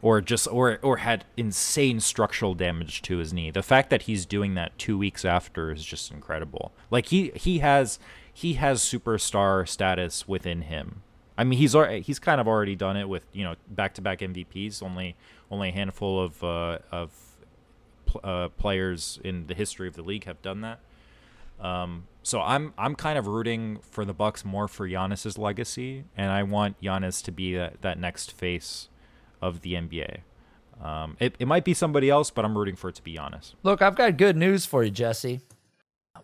or 0.01 0.19
just 0.19 0.47
or 0.47 0.79
or 0.81 0.97
had 0.97 1.25
insane 1.37 1.99
structural 1.99 2.55
damage 2.55 3.03
to 3.03 3.17
his 3.17 3.31
knee. 3.31 3.51
The 3.51 3.61
fact 3.61 3.91
that 3.91 4.03
he's 4.03 4.25
doing 4.25 4.55
that 4.55 4.77
two 4.79 4.97
weeks 4.97 5.23
after 5.23 5.71
is 5.71 5.85
just 5.85 6.11
incredible. 6.11 6.71
Like 6.89 7.07
he 7.07 7.31
he 7.35 7.59
has 7.59 7.99
he 8.33 8.53
has 8.53 8.81
superstar 8.81 9.67
status 9.69 10.27
within 10.27 10.63
him. 10.63 11.03
I 11.37 11.43
mean, 11.43 11.59
he's 11.59 11.75
he's 12.03 12.19
kind 12.19 12.41
of 12.41 12.47
already 12.47 12.75
done 12.75 12.97
it 12.97 13.07
with 13.07 13.25
you 13.31 13.43
know 13.43 13.55
back 13.67 13.93
to 13.95 14.01
back 14.01 14.19
MVPs. 14.19 14.81
Only 14.81 15.15
only 15.51 15.69
a 15.69 15.71
handful 15.71 16.19
of 16.19 16.43
uh, 16.43 16.79
of 16.91 17.11
uh, 18.23 18.49
players 18.57 19.19
in 19.23 19.45
the 19.45 19.53
history 19.53 19.87
of 19.87 19.95
the 19.95 20.03
league 20.03 20.25
have 20.25 20.41
done 20.41 20.61
that. 20.61 20.79
Um, 21.59 22.07
so 22.23 22.41
I'm 22.41 22.73
I'm 22.77 22.95
kind 22.95 23.17
of 23.19 23.27
rooting 23.27 23.79
for 23.81 24.05
the 24.05 24.13
Bucks 24.13 24.43
more 24.43 24.67
for 24.67 24.87
Giannis's 24.87 25.37
legacy, 25.37 26.05
and 26.17 26.31
I 26.31 26.43
want 26.43 26.81
Giannis 26.81 27.23
to 27.25 27.31
be 27.31 27.55
that, 27.55 27.81
that 27.81 27.99
next 27.99 28.31
face 28.31 28.87
of 29.41 29.61
the 29.61 29.73
NBA. 29.73 30.19
Um, 30.81 31.17
it, 31.19 31.35
it 31.37 31.47
might 31.47 31.65
be 31.65 31.73
somebody 31.73 32.09
else, 32.09 32.31
but 32.31 32.45
I'm 32.45 32.57
rooting 32.57 32.75
for 32.75 32.89
it 32.89 32.95
to 32.95 33.03
be 33.03 33.15
Giannis. 33.15 33.53
Look, 33.61 33.81
I've 33.81 33.95
got 33.95 34.17
good 34.17 34.35
news 34.35 34.65
for 34.65 34.83
you, 34.83 34.89
Jesse. 34.89 35.41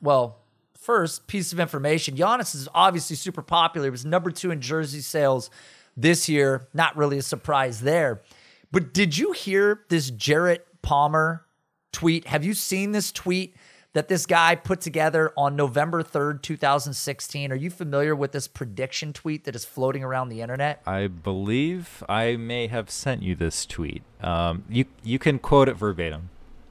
Well, 0.02 0.40
first 0.78 1.28
piece 1.28 1.52
of 1.52 1.60
information 1.60 2.16
Giannis 2.16 2.56
is 2.56 2.68
obviously 2.74 3.16
super 3.18 3.42
popular. 3.42 3.88
He 3.88 3.92
was 3.92 4.06
number 4.06 4.32
two 4.32 4.52
in 4.52 4.62
jersey 4.62 5.02
sales 5.02 5.50
this 5.98 6.30
year. 6.30 6.68
Not 6.74 6.96
really 6.96 7.18
a 7.18 7.22
surprise 7.22 7.82
there. 7.82 8.22
But 8.72 8.94
did 8.94 9.18
you 9.18 9.34
hear 9.34 9.82
this 9.90 10.10
Jarrett 10.10 10.66
Palmer 10.82 11.46
tweet? 11.92 12.28
Have 12.28 12.46
you 12.46 12.54
seen 12.54 12.92
this 12.92 13.12
tweet 13.12 13.56
that 14.00 14.08
this 14.08 14.26
guy 14.26 14.56
put 14.56 14.80
together 14.80 15.34
on 15.36 15.58
November 15.58 16.02
3rd, 16.02 16.42
2016? 16.42 17.52
Are 17.52 17.56
you 17.56 17.70
familiar 17.70 18.16
with 18.16 18.32
this 18.32 18.48
prediction 18.48 19.12
tweet 19.12 19.44
that 19.44 19.58
is 19.58 19.66
floating 19.66 20.06
around 20.06 20.30
the 20.30 20.40
internet? 20.40 20.82
I 20.88 21.08
believe 21.08 22.02
I 22.08 22.38
may 22.38 22.68
have 22.68 22.90
sent 22.90 23.24
you 23.24 23.36
this 23.36 23.66
tweet. 23.66 24.04
Um, 24.22 24.64
you 24.70 24.86
you 25.04 25.20
can 25.20 25.38
quote 25.38 25.68
it 25.68 25.74
verbatim. 25.74 26.30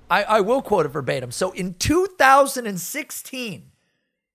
I, 0.09 0.23
I 0.23 0.41
will 0.41 0.63
quote 0.63 0.87
it 0.87 0.89
verbatim. 0.89 1.31
So 1.31 1.51
in 1.51 1.75
2016, 1.75 3.73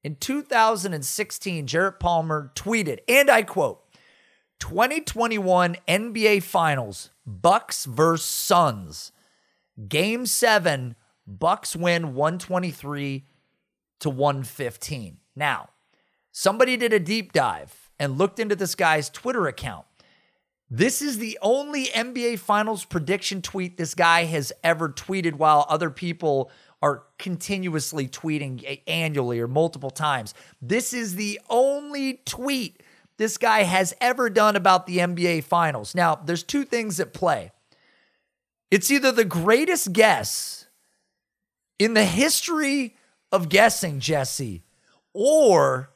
in 0.04 0.16
2016, 0.16 1.66
Jarrett 1.66 2.00
Palmer 2.00 2.52
tweeted, 2.54 3.00
and 3.08 3.28
I 3.28 3.42
quote, 3.42 3.82
2021 4.60 5.78
NBA 5.88 6.44
Finals, 6.44 7.10
Bucks 7.26 7.86
versus 7.86 8.24
Suns. 8.24 9.12
Game 9.90 10.28
7, 10.28 10.96
Bucks 11.26 11.76
win 11.76 12.14
123 12.16 13.26
to 14.00 14.10
115. 14.10 15.18
Now, 15.36 15.70
somebody 16.32 16.78
did 16.78 16.94
a 16.94 17.00
deep 17.00 17.32
dive 17.32 17.92
and 18.00 18.18
looked 18.18 18.40
into 18.40 18.56
this 18.56 18.76
guy's 18.76 19.10
Twitter 19.10 19.48
account. 19.48 19.86
This 20.70 21.02
is 21.02 21.20
the 21.20 21.38
only 21.42 21.86
NBA 21.86 22.40
Finals 22.40 22.84
prediction 22.84 23.42
tweet 23.42 23.78
this 23.78 23.94
guy 23.94 24.24
has 24.24 24.52
ever 24.64 24.90
tweeted 24.90 25.36
while 25.36 25.66
other 25.70 25.90
people 25.90 26.50
are 26.82 27.04
continuously 27.18 28.08
tweeting 28.08 28.82
annually 28.88 29.40
or 29.40 29.48
multiple 29.48 29.92
times. 29.92 30.34
This 30.62 30.94
is 30.94 31.16
the 31.16 31.40
only 31.50 32.22
tweet 32.26 32.82
this 33.18 33.38
guy 33.38 33.64
has 33.64 33.94
ever 34.02 34.30
done 34.30 34.56
about 34.56 34.88
the 34.88 34.98
NBA 34.98 35.44
Finals. 35.44 35.96
Now, 35.96 36.16
there's 36.16 36.44
two 36.44 36.66
things 36.66 37.00
at 37.00 37.14
play. 37.14 37.52
It's 38.72 38.90
either 38.90 39.12
the 39.12 39.24
greatest 39.24 39.94
guess 39.94 40.63
in 41.80 41.94
the 41.94 42.06
history 42.06 42.96
of 43.32 43.50
guessing, 43.50 44.00
Jesse, 44.00 44.64
or 45.14 45.90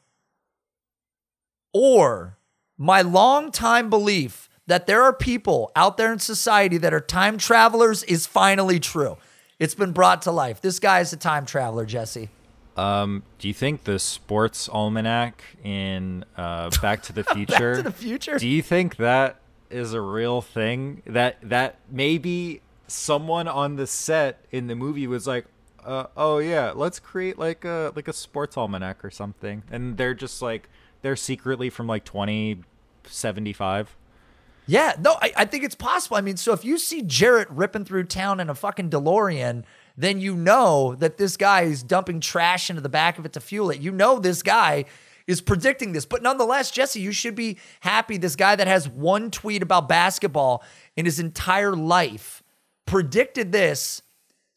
or 1.72 2.38
my 2.76 3.02
long-time 3.02 3.90
belief 3.90 4.48
that 4.66 4.86
there 4.86 5.02
are 5.02 5.12
people 5.12 5.70
out 5.74 5.96
there 5.96 6.12
in 6.12 6.18
society 6.18 6.78
that 6.78 6.92
are 6.92 7.00
time 7.00 7.38
travelers 7.38 8.02
is 8.04 8.26
finally 8.26 8.78
true. 8.78 9.16
It's 9.58 9.74
been 9.74 9.92
brought 9.92 10.22
to 10.22 10.30
life. 10.30 10.60
This 10.60 10.78
guy 10.78 11.00
is 11.00 11.12
a 11.12 11.16
time 11.16 11.46
traveler, 11.46 11.84
Jesse. 11.84 12.28
Um, 12.76 13.24
do 13.40 13.48
you 13.48 13.54
think 13.54 13.84
the 13.84 13.98
sports 13.98 14.68
almanac 14.68 15.42
in 15.64 16.24
uh, 16.36 16.70
Back 16.82 17.02
to 17.04 17.12
the 17.12 17.24
Future? 17.24 17.74
Back 17.74 17.76
to 17.76 17.82
the 17.82 17.92
Future. 17.92 18.38
Do 18.38 18.46
you 18.46 18.62
think 18.62 18.96
that 18.96 19.40
is 19.68 19.94
a 19.94 20.00
real 20.00 20.40
thing? 20.40 21.02
That 21.06 21.38
that 21.42 21.80
maybe 21.90 22.62
someone 22.86 23.48
on 23.48 23.76
the 23.76 23.86
set 23.86 24.44
in 24.52 24.68
the 24.68 24.76
movie 24.76 25.08
was 25.08 25.26
like, 25.26 25.46
uh, 25.84 26.06
"Oh 26.16 26.38
yeah, 26.38 26.72
let's 26.74 26.98
create 26.98 27.38
like 27.38 27.64
a 27.64 27.92
like 27.94 28.08
a 28.08 28.12
sports 28.12 28.56
almanac 28.56 29.04
or 29.04 29.10
something," 29.10 29.62
and 29.70 29.96
they're 29.96 30.14
just 30.14 30.42
like 30.42 30.68
they're 31.02 31.16
secretly 31.16 31.70
from 31.70 31.86
like 31.86 32.04
twenty 32.04 32.60
seventy 33.04 33.52
five. 33.52 33.96
Yeah, 34.66 34.94
no, 35.00 35.16
I, 35.22 35.32
I 35.34 35.44
think 35.46 35.64
it's 35.64 35.74
possible. 35.74 36.18
I 36.18 36.20
mean, 36.20 36.36
so 36.36 36.52
if 36.52 36.62
you 36.62 36.76
see 36.76 37.00
Jarrett 37.00 37.48
ripping 37.50 37.86
through 37.86 38.04
town 38.04 38.38
in 38.38 38.50
a 38.50 38.54
fucking 38.54 38.90
DeLorean 38.90 39.64
then 39.98 40.20
you 40.20 40.36
know 40.36 40.94
that 40.94 41.16
this 41.18 41.36
guy 41.36 41.62
is 41.62 41.82
dumping 41.82 42.20
trash 42.20 42.70
into 42.70 42.80
the 42.80 42.88
back 42.88 43.18
of 43.18 43.26
it 43.26 43.32
to 43.32 43.40
fuel 43.40 43.68
it. 43.70 43.80
You 43.80 43.90
know 43.90 44.20
this 44.20 44.44
guy 44.44 44.84
is 45.26 45.40
predicting 45.40 45.90
this. 45.90 46.06
But 46.06 46.22
nonetheless, 46.22 46.70
Jesse, 46.70 47.00
you 47.00 47.10
should 47.10 47.34
be 47.34 47.58
happy. 47.80 48.16
This 48.16 48.36
guy 48.36 48.54
that 48.54 48.68
has 48.68 48.88
one 48.88 49.32
tweet 49.32 49.60
about 49.60 49.88
basketball 49.88 50.62
in 50.96 51.04
his 51.04 51.18
entire 51.18 51.74
life 51.74 52.44
predicted 52.86 53.50
this 53.50 54.00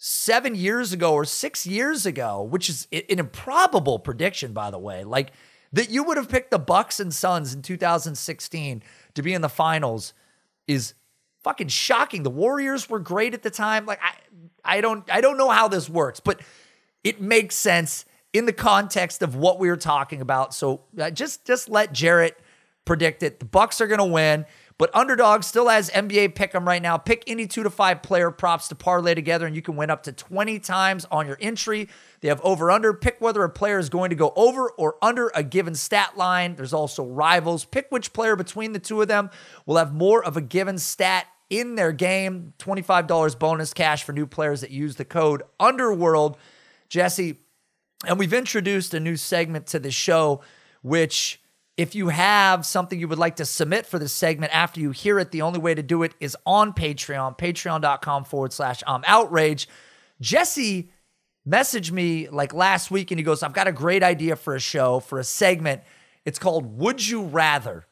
seven 0.03 0.55
years 0.55 0.91
ago 0.93 1.13
or 1.13 1.23
six 1.23 1.67
years 1.67 2.07
ago, 2.07 2.41
which 2.41 2.69
is 2.69 2.87
an 2.91 3.03
improbable 3.07 3.99
prediction, 3.99 4.51
by 4.51 4.71
the 4.71 4.79
way. 4.79 5.03
Like 5.03 5.31
that 5.73 5.91
you 5.91 6.01
would 6.01 6.17
have 6.17 6.27
picked 6.27 6.49
the 6.49 6.57
Bucks 6.57 6.99
and 6.99 7.13
Suns 7.13 7.53
in 7.53 7.61
2016 7.61 8.81
to 9.13 9.21
be 9.21 9.31
in 9.31 9.41
the 9.41 9.47
finals 9.47 10.15
is 10.67 10.95
fucking 11.43 11.67
shocking. 11.67 12.23
The 12.23 12.31
Warriors 12.31 12.89
were 12.89 12.97
great 12.97 13.35
at 13.35 13.43
the 13.43 13.51
time. 13.51 13.85
Like 13.85 13.99
I 14.01 14.77
I 14.77 14.81
don't 14.81 15.07
I 15.11 15.21
don't 15.21 15.37
know 15.37 15.51
how 15.51 15.67
this 15.67 15.87
works, 15.87 16.19
but 16.19 16.41
it 17.03 17.21
makes 17.21 17.53
sense 17.53 18.03
in 18.33 18.47
the 18.47 18.53
context 18.53 19.21
of 19.21 19.35
what 19.35 19.59
we 19.59 19.69
were 19.69 19.77
talking 19.77 20.19
about. 20.19 20.55
So 20.55 20.81
uh, 20.99 21.11
just 21.11 21.45
just 21.45 21.69
let 21.69 21.93
Jarrett 21.93 22.39
predict 22.85 23.21
it. 23.21 23.37
The 23.37 23.45
Bucks 23.45 23.79
are 23.79 23.87
going 23.87 23.99
to 23.99 24.05
win, 24.05 24.47
but 24.77 24.93
underdog 24.95 25.43
still 25.43 25.67
has 25.67 25.89
NBA 25.91 26.29
pick 26.29 26.53
'em 26.55 26.67
right 26.67 26.81
now. 26.81 26.97
Pick 26.97 27.23
any 27.27 27.47
2 27.47 27.63
to 27.63 27.69
5 27.69 28.01
player 28.01 28.31
props 28.31 28.67
to 28.69 28.75
parlay 28.75 29.13
together 29.13 29.45
and 29.45 29.55
you 29.55 29.61
can 29.61 29.75
win 29.75 29.89
up 29.89 30.03
to 30.03 30.11
20 30.11 30.59
times 30.59 31.05
on 31.11 31.27
your 31.27 31.37
entry. 31.39 31.87
They 32.21 32.27
have 32.27 32.41
over 32.41 32.71
under. 32.71 32.93
Pick 32.93 33.17
whether 33.19 33.43
a 33.43 33.49
player 33.49 33.79
is 33.79 33.89
going 33.89 34.09
to 34.09 34.15
go 34.15 34.33
over 34.35 34.69
or 34.71 34.95
under 35.01 35.31
a 35.35 35.43
given 35.43 35.75
stat 35.75 36.17
line. 36.17 36.55
There's 36.55 36.73
also 36.73 37.03
rivals. 37.03 37.65
Pick 37.65 37.87
which 37.89 38.13
player 38.13 38.35
between 38.35 38.73
the 38.73 38.79
two 38.79 39.01
of 39.01 39.07
them 39.07 39.29
will 39.65 39.77
have 39.77 39.93
more 39.93 40.23
of 40.23 40.37
a 40.37 40.41
given 40.41 40.77
stat 40.77 41.27
in 41.49 41.75
their 41.75 41.91
game. 41.91 42.53
$25 42.59 43.35
bonus 43.35 43.73
cash 43.73 44.03
for 44.03 44.13
new 44.13 44.25
players 44.25 44.61
that 44.61 44.71
use 44.71 44.95
the 44.95 45.05
code 45.05 45.43
Underworld. 45.59 46.37
Jesse, 46.89 47.39
and 48.05 48.19
we've 48.19 48.33
introduced 48.33 48.93
a 48.93 48.99
new 48.99 49.15
segment 49.15 49.67
to 49.67 49.79
the 49.79 49.91
show, 49.91 50.41
which 50.81 51.40
if 51.81 51.95
you 51.95 52.09
have 52.09 52.63
something 52.63 52.99
you 52.99 53.07
would 53.07 53.17
like 53.17 53.37
to 53.37 53.45
submit 53.45 53.87
for 53.87 53.97
this 53.97 54.13
segment 54.13 54.55
after 54.55 54.79
you 54.79 54.91
hear 54.91 55.17
it, 55.17 55.31
the 55.31 55.41
only 55.41 55.57
way 55.57 55.73
to 55.73 55.81
do 55.81 56.03
it 56.03 56.13
is 56.19 56.37
on 56.45 56.73
Patreon, 56.73 57.35
patreon.com 57.39 58.23
forward 58.23 58.53
slash 58.53 58.83
I'm 58.85 59.03
outrage. 59.07 59.67
Jesse 60.21 60.91
messaged 61.49 61.91
me 61.91 62.29
like 62.29 62.53
last 62.53 62.91
week 62.91 63.09
and 63.09 63.19
he 63.19 63.23
goes, 63.23 63.41
I've 63.41 63.53
got 63.53 63.67
a 63.67 63.71
great 63.71 64.03
idea 64.03 64.35
for 64.35 64.53
a 64.53 64.59
show, 64.59 64.99
for 64.99 65.17
a 65.17 65.23
segment. 65.23 65.81
It's 66.23 66.37
called 66.37 66.77
Would 66.77 67.07
You 67.07 67.23
Rather? 67.23 67.87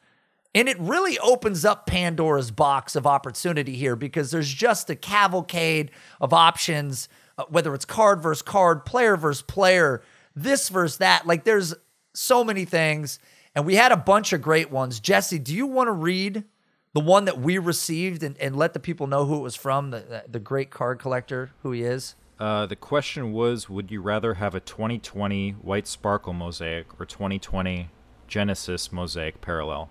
And 0.54 0.68
it 0.68 0.78
really 0.78 1.18
opens 1.18 1.64
up 1.64 1.86
Pandora's 1.86 2.52
box 2.52 2.94
of 2.94 3.08
opportunity 3.08 3.74
here 3.74 3.96
because 3.96 4.30
there's 4.30 4.54
just 4.54 4.88
a 4.88 4.94
cavalcade 4.94 5.90
of 6.20 6.32
options, 6.32 7.08
uh, 7.36 7.44
whether 7.48 7.74
it's 7.74 7.84
card 7.84 8.22
versus 8.22 8.42
card, 8.42 8.86
player 8.86 9.16
versus 9.16 9.42
player, 9.42 10.00
this 10.36 10.68
versus 10.68 10.98
that. 10.98 11.26
Like 11.26 11.42
there's 11.42 11.74
so 12.14 12.44
many 12.44 12.64
things. 12.64 13.18
And 13.54 13.66
we 13.66 13.74
had 13.74 13.92
a 13.92 13.96
bunch 13.96 14.32
of 14.32 14.42
great 14.42 14.70
ones. 14.70 15.00
Jesse, 15.00 15.38
do 15.38 15.54
you 15.54 15.66
want 15.66 15.88
to 15.88 15.92
read 15.92 16.44
the 16.92 17.00
one 17.00 17.24
that 17.24 17.38
we 17.38 17.58
received 17.58 18.22
and, 18.22 18.36
and 18.38 18.56
let 18.56 18.74
the 18.74 18.80
people 18.80 19.06
know 19.06 19.24
who 19.24 19.36
it 19.36 19.40
was 19.40 19.56
from, 19.56 19.90
the, 19.90 20.24
the 20.28 20.38
great 20.38 20.70
card 20.70 20.98
collector, 20.98 21.50
who 21.62 21.72
he 21.72 21.82
is? 21.82 22.14
Uh, 22.38 22.64
the 22.66 22.76
question 22.76 23.32
was 23.32 23.68
Would 23.68 23.90
you 23.90 24.00
rather 24.00 24.34
have 24.34 24.54
a 24.54 24.60
2020 24.60 25.50
White 25.52 25.86
Sparkle 25.86 26.32
mosaic 26.32 26.86
or 26.98 27.04
2020 27.04 27.90
Genesis 28.28 28.90
mosaic 28.90 29.40
parallel? 29.40 29.90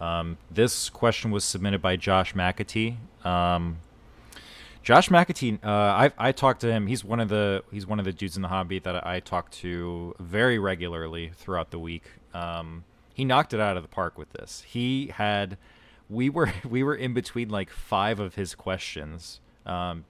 Um, 0.00 0.38
this 0.50 0.88
question 0.88 1.30
was 1.30 1.44
submitted 1.44 1.82
by 1.82 1.96
Josh 1.96 2.34
McAtee. 2.34 2.96
Um, 3.24 3.78
Josh 4.82 5.10
McAtee, 5.10 5.64
uh, 5.64 5.68
I 5.68 6.12
I 6.18 6.32
talked 6.32 6.62
to 6.62 6.72
him. 6.72 6.86
He's 6.86 7.04
one 7.04 7.20
of 7.20 7.28
the 7.28 7.62
he's 7.70 7.86
one 7.86 7.98
of 7.98 8.04
the 8.04 8.12
dudes 8.12 8.36
in 8.36 8.42
the 8.42 8.48
hobby 8.48 8.78
that 8.80 9.06
I 9.06 9.20
talk 9.20 9.50
to 9.52 10.14
very 10.18 10.58
regularly 10.58 11.30
throughout 11.36 11.70
the 11.70 11.78
week. 11.78 12.04
Um, 12.34 12.84
he 13.14 13.24
knocked 13.24 13.52
it 13.52 13.60
out 13.60 13.76
of 13.76 13.82
the 13.82 13.88
park 13.88 14.18
with 14.18 14.30
this. 14.30 14.64
He 14.66 15.08
had 15.08 15.58
we 16.08 16.28
were 16.28 16.52
we 16.68 16.82
were 16.82 16.94
in 16.94 17.14
between 17.14 17.48
like 17.48 17.70
five 17.70 18.20
of 18.20 18.34
his 18.34 18.54
questions 18.54 19.40
um, 19.66 20.04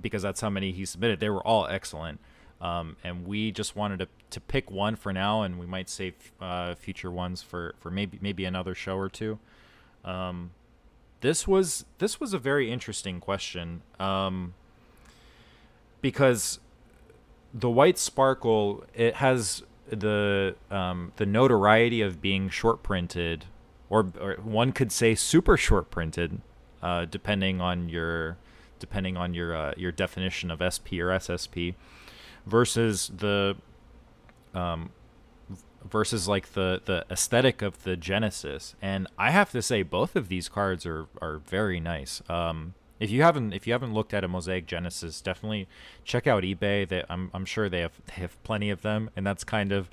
because 0.00 0.22
that's 0.22 0.40
how 0.40 0.50
many 0.50 0.72
he 0.72 0.84
submitted. 0.84 1.20
They 1.20 1.30
were 1.30 1.46
all 1.46 1.66
excellent. 1.66 2.20
Um, 2.60 2.96
and 3.02 3.26
we 3.26 3.50
just 3.50 3.74
wanted 3.74 3.98
to, 3.98 4.08
to 4.30 4.40
pick 4.40 4.70
one 4.70 4.94
for 4.94 5.12
now, 5.12 5.42
and 5.42 5.58
we 5.58 5.66
might 5.66 5.90
save 5.90 6.14
uh, 6.40 6.76
future 6.76 7.10
ones 7.10 7.42
for, 7.42 7.74
for 7.80 7.90
maybe 7.90 8.18
maybe 8.22 8.44
another 8.44 8.72
show 8.72 8.96
or 8.96 9.08
two. 9.08 9.40
Um, 10.04 10.52
this 11.22 11.48
was 11.48 11.84
this 11.98 12.20
was 12.20 12.32
a 12.32 12.38
very 12.38 12.70
interesting 12.70 13.18
question 13.18 13.82
um, 13.98 14.54
because 16.00 16.60
the 17.52 17.68
white 17.68 17.98
sparkle 17.98 18.84
it 18.94 19.16
has 19.16 19.64
the 20.00 20.56
um, 20.70 21.12
the 21.16 21.26
notoriety 21.26 22.00
of 22.00 22.20
being 22.20 22.48
short 22.48 22.82
printed, 22.82 23.44
or, 23.90 24.12
or 24.20 24.34
one 24.42 24.72
could 24.72 24.90
say 24.90 25.14
super 25.14 25.56
short 25.56 25.90
printed, 25.90 26.40
uh, 26.82 27.04
depending 27.04 27.60
on 27.60 27.88
your 27.88 28.38
depending 28.78 29.16
on 29.16 29.34
your 29.34 29.54
uh, 29.54 29.74
your 29.76 29.92
definition 29.92 30.50
of 30.50 30.58
SP 30.60 30.98
or 30.98 31.08
SSP 31.14 31.74
versus 32.46 33.12
the 33.16 33.56
um 34.54 34.90
versus 35.88 36.26
like 36.28 36.52
the 36.52 36.80
the 36.84 37.04
aesthetic 37.10 37.62
of 37.62 37.82
the 37.84 37.96
Genesis. 37.96 38.74
And 38.82 39.06
I 39.18 39.30
have 39.30 39.50
to 39.52 39.62
say 39.62 39.82
both 39.82 40.16
of 40.16 40.28
these 40.28 40.48
cards 40.48 40.84
are 40.86 41.06
are 41.20 41.38
very 41.38 41.80
nice. 41.80 42.22
Um 42.28 42.74
if 43.02 43.10
you 43.10 43.22
haven't 43.22 43.52
if 43.52 43.66
you 43.66 43.72
haven't 43.72 43.92
looked 43.92 44.14
at 44.14 44.22
a 44.22 44.28
Mosaic 44.28 44.66
Genesis, 44.66 45.20
definitely 45.20 45.66
check 46.04 46.28
out 46.28 46.44
eBay. 46.44 46.88
They, 46.88 47.02
I'm 47.08 47.30
I'm 47.34 47.44
sure 47.44 47.68
they 47.68 47.80
have 47.80 48.00
they 48.06 48.22
have 48.22 48.40
plenty 48.44 48.70
of 48.70 48.82
them, 48.82 49.10
and 49.16 49.26
that's 49.26 49.42
kind 49.42 49.72
of 49.72 49.90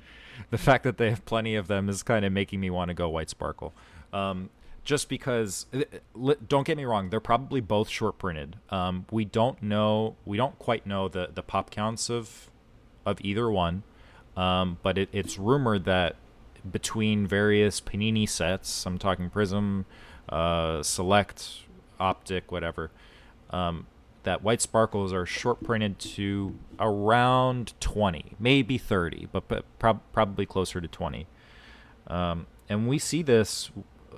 the 0.50 0.58
fact 0.58 0.84
that 0.84 0.96
they 0.96 1.10
have 1.10 1.24
plenty 1.24 1.56
of 1.56 1.66
them 1.66 1.88
is 1.88 2.04
kind 2.04 2.24
of 2.24 2.32
making 2.32 2.60
me 2.60 2.70
want 2.70 2.88
to 2.88 2.94
go 2.94 3.08
White 3.08 3.28
Sparkle. 3.28 3.74
Um, 4.12 4.50
just 4.84 5.08
because 5.08 5.66
uh, 5.74 6.34
don't 6.48 6.66
get 6.66 6.76
me 6.76 6.84
wrong 6.84 7.10
they're 7.10 7.20
probably 7.20 7.60
both 7.60 7.88
short 7.88 8.18
printed 8.18 8.56
um, 8.70 9.04
we 9.10 9.24
don't 9.26 9.62
know 9.62 10.16
we 10.24 10.38
don't 10.38 10.58
quite 10.58 10.86
know 10.86 11.06
the 11.06 11.28
the 11.34 11.42
pop 11.42 11.70
counts 11.70 12.08
of 12.08 12.50
of 13.04 13.18
either 13.20 13.50
one 13.50 13.82
um, 14.38 14.78
but 14.82 14.96
it, 14.96 15.08
it's 15.12 15.38
rumored 15.38 15.84
that 15.84 16.16
between 16.72 17.26
various 17.26 17.78
panini 17.78 18.26
sets 18.26 18.86
i'm 18.86 18.96
talking 18.96 19.28
Prizm 19.28 19.84
uh, 20.30 20.82
select 20.82 21.60
optic 22.00 22.50
whatever 22.50 22.90
um, 23.50 23.86
that 24.22 24.42
white 24.42 24.60
sparkles 24.60 25.12
are 25.12 25.26
short 25.26 25.62
printed 25.62 25.98
to 25.98 26.56
around 26.78 27.74
20 27.80 28.36
maybe 28.38 28.78
30 28.78 29.28
but, 29.32 29.48
but 29.48 29.64
prob- 29.78 30.02
probably 30.12 30.46
closer 30.46 30.80
to 30.80 30.88
20 30.88 31.26
um, 32.06 32.46
and 32.68 32.88
we 32.88 32.98
see 32.98 33.22
this 33.22 33.70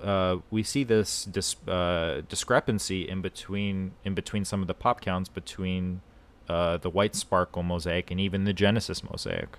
uh, 0.02 0.38
we 0.50 0.62
see 0.62 0.84
this 0.84 1.24
dis- 1.24 1.56
uh, 1.68 2.22
discrepancy 2.28 3.08
in 3.08 3.20
between 3.20 3.92
in 4.04 4.14
between 4.14 4.44
some 4.44 4.60
of 4.60 4.66
the 4.66 4.74
pop 4.74 5.00
counts 5.00 5.28
between 5.28 6.00
uh, 6.48 6.76
the 6.76 6.90
White 6.90 7.14
Sparkle 7.14 7.62
mosaic 7.62 8.10
and 8.10 8.20
even 8.20 8.44
the 8.44 8.52
Genesis 8.52 9.02
mosaic. 9.04 9.56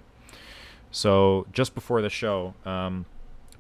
So 0.91 1.47
just 1.51 1.74
before 1.74 2.01
the 2.01 2.09
show, 2.09 2.53
um, 2.65 3.05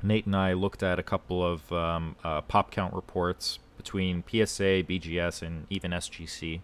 Nate 0.03 0.25
and 0.25 0.35
I 0.35 0.53
looked 0.53 0.83
at 0.83 0.99
a 0.99 1.03
couple 1.03 1.43
of 1.45 1.71
um, 1.71 2.15
uh, 2.23 2.41
pop 2.41 2.69
count 2.69 2.93
reports 2.93 3.59
between 3.77 4.23
PSA, 4.29 4.83
BGS, 4.83 5.41
and 5.41 5.67
even 5.69 5.91
SGC 5.91 6.61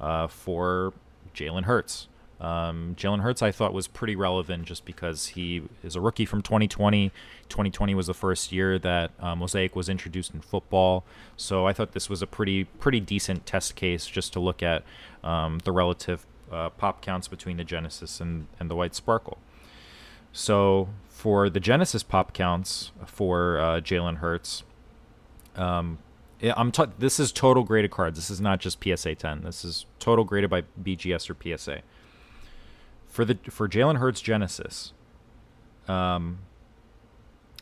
uh, 0.00 0.26
for 0.26 0.92
Jalen 1.34 1.64
Hurts. 1.64 2.08
Um, 2.40 2.94
Jalen 2.98 3.20
Hurts, 3.20 3.42
I 3.42 3.52
thought, 3.52 3.72
was 3.72 3.86
pretty 3.86 4.16
relevant 4.16 4.64
just 4.64 4.84
because 4.84 5.28
he 5.28 5.62
is 5.82 5.96
a 5.96 6.00
rookie 6.00 6.26
from 6.26 6.42
2020. 6.42 7.10
2020 7.48 7.94
was 7.94 8.08
the 8.08 8.14
first 8.14 8.52
year 8.52 8.78
that 8.80 9.12
uh, 9.20 9.34
Mosaic 9.34 9.76
was 9.76 9.88
introduced 9.88 10.34
in 10.34 10.40
football, 10.40 11.04
so 11.36 11.66
I 11.66 11.72
thought 11.72 11.92
this 11.92 12.10
was 12.10 12.22
a 12.22 12.26
pretty 12.26 12.64
pretty 12.64 13.00
decent 13.00 13.46
test 13.46 13.76
case 13.76 14.06
just 14.06 14.32
to 14.34 14.40
look 14.40 14.62
at 14.62 14.82
um, 15.22 15.60
the 15.64 15.72
relative 15.72 16.26
uh, 16.50 16.70
pop 16.70 17.00
counts 17.00 17.28
between 17.28 17.56
the 17.56 17.64
Genesis 17.64 18.20
and, 18.20 18.46
and 18.58 18.70
the 18.70 18.76
White 18.76 18.94
Sparkle. 18.94 19.38
So 20.32 20.88
for 21.08 21.48
the 21.48 21.60
Genesis 21.60 22.02
pop 22.02 22.32
counts 22.32 22.90
for 23.06 23.58
uh, 23.58 23.80
Jalen 23.80 24.16
Hurts, 24.16 24.64
um, 25.54 25.98
I'm 26.56 26.72
t- 26.72 26.84
this 26.98 27.18
is 27.18 27.32
total 27.32 27.62
graded 27.62 27.90
cards. 27.90 28.18
This 28.18 28.30
is 28.30 28.40
not 28.40 28.60
just 28.60 28.82
PSA 28.82 29.14
10. 29.14 29.42
This 29.42 29.64
is 29.64 29.86
total 29.98 30.24
graded 30.24 30.50
by 30.50 30.62
BGS 30.82 31.30
or 31.30 31.56
PSA 31.56 31.82
for 33.14 33.24
the 33.24 33.38
for 33.48 33.68
Jalen 33.68 33.98
Hurts 33.98 34.20
Genesis, 34.20 34.92
um, 35.86 36.40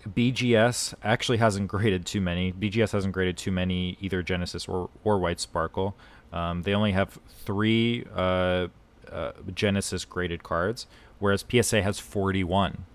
BGS 0.08 0.94
actually 1.04 1.36
hasn't 1.36 1.68
graded 1.68 2.06
too 2.06 2.22
many. 2.22 2.50
BGS 2.54 2.92
hasn't 2.92 3.12
graded 3.12 3.36
too 3.36 3.52
many 3.52 3.98
either 4.00 4.22
Genesis 4.22 4.66
or 4.66 4.88
or 5.04 5.18
White 5.18 5.40
Sparkle. 5.40 5.94
Um, 6.32 6.62
they 6.62 6.72
only 6.72 6.92
have 6.92 7.18
three 7.44 8.06
uh, 8.14 8.68
uh, 9.10 9.32
Genesis 9.54 10.06
graded 10.06 10.42
cards, 10.42 10.86
whereas 11.18 11.44
PSA 11.46 11.82
has 11.82 11.98
41. 11.98 12.86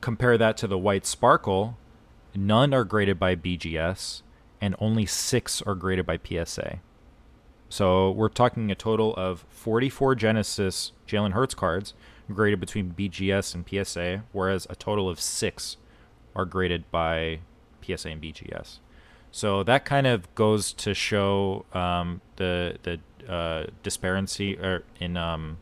Compare 0.00 0.36
that 0.36 0.56
to 0.56 0.66
the 0.66 0.76
White 0.76 1.06
Sparkle, 1.06 1.78
none 2.34 2.74
are 2.74 2.82
graded 2.82 3.20
by 3.20 3.36
BGS, 3.36 4.22
and 4.62 4.76
only 4.78 5.04
six 5.04 5.60
are 5.60 5.74
graded 5.74 6.06
by 6.06 6.18
PSA. 6.24 6.78
So 7.68 8.12
we're 8.12 8.28
talking 8.28 8.70
a 8.70 8.76
total 8.76 9.12
of 9.16 9.44
44 9.50 10.14
Genesis 10.14 10.92
Jalen 11.06 11.32
Hurts 11.32 11.54
cards 11.54 11.94
graded 12.32 12.60
between 12.60 12.94
BGS 12.96 13.54
and 13.54 13.68
PSA, 13.68 14.22
whereas 14.30 14.66
a 14.70 14.76
total 14.76 15.10
of 15.10 15.20
six 15.20 15.76
are 16.36 16.44
graded 16.44 16.88
by 16.92 17.40
PSA 17.84 18.10
and 18.10 18.22
BGS. 18.22 18.78
So 19.32 19.64
that 19.64 19.84
kind 19.84 20.06
of 20.06 20.32
goes 20.36 20.72
to 20.74 20.94
show 20.94 21.64
um, 21.72 22.20
the 22.36 22.76
the 22.82 23.00
uh, 23.28 23.66
disparity 23.82 24.58
er, 24.58 24.84
in 25.00 25.16
um, 25.16 25.56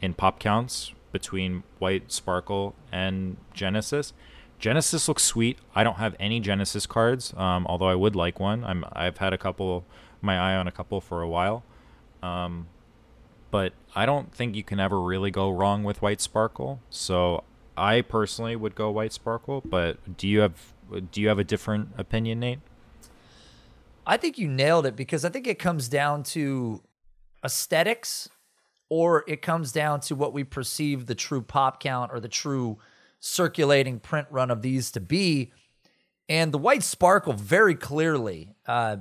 in 0.00 0.14
pop 0.14 0.38
counts 0.38 0.92
between 1.10 1.64
White 1.78 2.10
Sparkle 2.10 2.74
and 2.90 3.36
Genesis. 3.52 4.14
Genesis 4.62 5.08
looks 5.08 5.24
sweet. 5.24 5.58
I 5.74 5.82
don't 5.82 5.96
have 5.96 6.14
any 6.20 6.38
Genesis 6.38 6.86
cards, 6.86 7.34
um, 7.36 7.66
although 7.66 7.88
I 7.88 7.96
would 7.96 8.14
like 8.14 8.38
one. 8.38 8.62
I'm 8.62 8.84
I've 8.92 9.18
had 9.18 9.32
a 9.32 9.38
couple 9.38 9.84
my 10.20 10.38
eye 10.38 10.54
on 10.54 10.68
a 10.68 10.70
couple 10.70 11.00
for 11.00 11.20
a 11.20 11.28
while. 11.28 11.64
Um, 12.22 12.68
but 13.50 13.72
I 13.96 14.06
don't 14.06 14.32
think 14.32 14.54
you 14.54 14.62
can 14.62 14.78
ever 14.78 15.02
really 15.02 15.32
go 15.32 15.50
wrong 15.50 15.82
with 15.82 16.00
White 16.00 16.20
Sparkle. 16.20 16.80
So 16.90 17.42
I 17.76 18.02
personally 18.02 18.54
would 18.54 18.76
go 18.76 18.88
White 18.92 19.12
Sparkle, 19.12 19.62
but 19.64 20.16
do 20.16 20.28
you 20.28 20.40
have 20.40 20.72
do 21.10 21.20
you 21.20 21.26
have 21.26 21.40
a 21.40 21.44
different 21.44 21.88
opinion, 21.98 22.38
Nate? 22.38 22.60
I 24.06 24.16
think 24.16 24.38
you 24.38 24.46
nailed 24.46 24.86
it 24.86 24.94
because 24.94 25.24
I 25.24 25.28
think 25.28 25.48
it 25.48 25.58
comes 25.58 25.88
down 25.88 26.22
to 26.34 26.82
aesthetics 27.44 28.28
or 28.88 29.24
it 29.26 29.42
comes 29.42 29.72
down 29.72 29.98
to 30.02 30.14
what 30.14 30.32
we 30.32 30.44
perceive 30.44 31.06
the 31.06 31.16
true 31.16 31.42
pop 31.42 31.82
count 31.82 32.12
or 32.12 32.20
the 32.20 32.28
true 32.28 32.78
circulating 33.24 34.00
print 34.00 34.26
run 34.30 34.50
of 34.50 34.62
these 34.62 34.90
to 34.90 35.00
be. 35.00 35.52
And 36.28 36.52
the 36.52 36.58
white 36.58 36.82
sparkle 36.82 37.32
very 37.32 37.76
clearly 37.76 38.54
uh, 38.66 38.96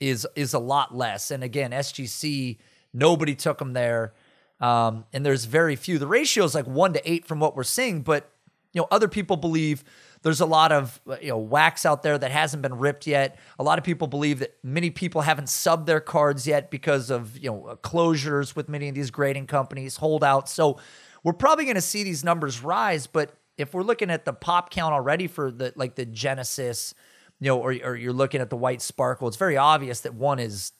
is 0.00 0.26
is 0.36 0.54
a 0.54 0.58
lot 0.58 0.96
less. 0.96 1.30
And 1.30 1.42
again, 1.42 1.72
SGC 1.72 2.58
nobody 2.92 3.34
took 3.34 3.58
them 3.58 3.72
there, 3.72 4.14
um, 4.60 5.04
and 5.12 5.26
there's 5.26 5.44
very 5.44 5.76
few. 5.76 5.98
The 5.98 6.06
ratio 6.06 6.44
is 6.44 6.54
like 6.54 6.66
one 6.66 6.92
to 6.92 7.10
eight 7.10 7.26
from 7.26 7.40
what 7.40 7.56
we're 7.56 7.64
seeing, 7.64 8.02
but 8.02 8.30
you 8.72 8.80
know 8.80 8.88
other 8.90 9.08
people 9.08 9.36
believe 9.36 9.82
there's 10.22 10.40
a 10.40 10.46
lot 10.46 10.70
of 10.70 11.00
you 11.20 11.28
know 11.28 11.38
wax 11.38 11.84
out 11.84 12.02
there 12.02 12.18
that 12.18 12.30
hasn't 12.30 12.62
been 12.62 12.78
ripped 12.78 13.06
yet. 13.06 13.38
A 13.58 13.62
lot 13.62 13.78
of 13.78 13.84
people 13.84 14.06
believe 14.06 14.38
that 14.38 14.56
many 14.62 14.90
people 14.90 15.22
haven't 15.22 15.46
subbed 15.46 15.86
their 15.86 16.00
cards 16.00 16.46
yet 16.46 16.70
because 16.70 17.10
of 17.10 17.38
you 17.38 17.50
know 17.50 17.78
closures 17.82 18.54
with 18.54 18.68
many 18.68 18.88
of 18.88 18.94
these 18.94 19.10
grading 19.10 19.46
companies, 19.46 19.96
holdouts. 19.96 20.52
So 20.52 20.78
we're 21.24 21.32
probably 21.32 21.64
going 21.64 21.76
to 21.76 21.80
see 21.80 22.02
these 22.02 22.24
numbers 22.24 22.62
rise, 22.62 23.06
but 23.06 23.34
if 23.56 23.74
we're 23.74 23.82
looking 23.82 24.10
at 24.10 24.24
the 24.24 24.32
pop 24.32 24.70
count 24.70 24.94
already 24.94 25.26
for 25.26 25.50
the 25.50 25.72
like 25.76 25.94
the 25.94 26.06
Genesis 26.06 26.94
you 27.42 27.48
know, 27.48 27.58
or, 27.58 27.74
or 27.82 27.96
you're 27.96 28.12
looking 28.12 28.40
at 28.40 28.50
the 28.50 28.56
white 28.56 28.80
sparkle, 28.80 29.26
it's 29.26 29.36
very 29.36 29.56
obvious 29.56 30.02
that 30.02 30.14
one 30.14 30.38
is 30.38 30.70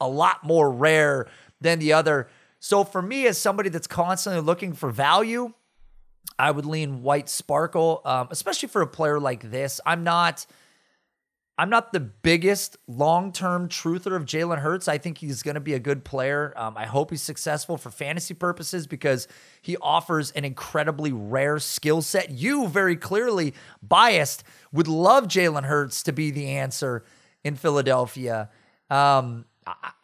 a 0.00 0.08
lot 0.08 0.44
more 0.44 0.70
rare 0.70 1.26
than 1.60 1.80
the 1.80 1.92
other. 1.92 2.28
So 2.60 2.84
for 2.84 3.02
me, 3.02 3.26
as 3.26 3.36
somebody 3.36 3.68
that's 3.68 3.88
constantly 3.88 4.40
looking 4.40 4.74
for 4.74 4.90
value, 4.90 5.52
I 6.38 6.52
would 6.52 6.66
lean 6.66 7.02
white 7.02 7.28
sparkle, 7.28 8.00
um, 8.04 8.28
especially 8.30 8.68
for 8.68 8.80
a 8.80 8.86
player 8.86 9.18
like 9.18 9.50
this. 9.50 9.80
I'm 9.84 10.04
not 10.04 10.46
I'm 11.56 11.70
not 11.70 11.92
the 11.92 12.00
biggest 12.00 12.76
long 12.88 13.30
term 13.30 13.68
truther 13.68 14.16
of 14.16 14.24
Jalen 14.24 14.58
Hurts. 14.58 14.88
I 14.88 14.98
think 14.98 15.18
he's 15.18 15.42
going 15.42 15.54
to 15.54 15.60
be 15.60 15.74
a 15.74 15.78
good 15.78 16.04
player. 16.04 16.52
Um, 16.56 16.76
I 16.76 16.86
hope 16.86 17.10
he's 17.10 17.22
successful 17.22 17.76
for 17.76 17.90
fantasy 17.90 18.34
purposes 18.34 18.88
because 18.88 19.28
he 19.62 19.76
offers 19.76 20.32
an 20.32 20.44
incredibly 20.44 21.12
rare 21.12 21.60
skill 21.60 22.02
set. 22.02 22.30
You, 22.30 22.66
very 22.66 22.96
clearly 22.96 23.54
biased, 23.82 24.42
would 24.72 24.88
love 24.88 25.28
Jalen 25.28 25.64
Hurts 25.64 26.02
to 26.04 26.12
be 26.12 26.32
the 26.32 26.48
answer 26.48 27.04
in 27.44 27.54
Philadelphia. 27.54 28.50
Um, 28.90 29.44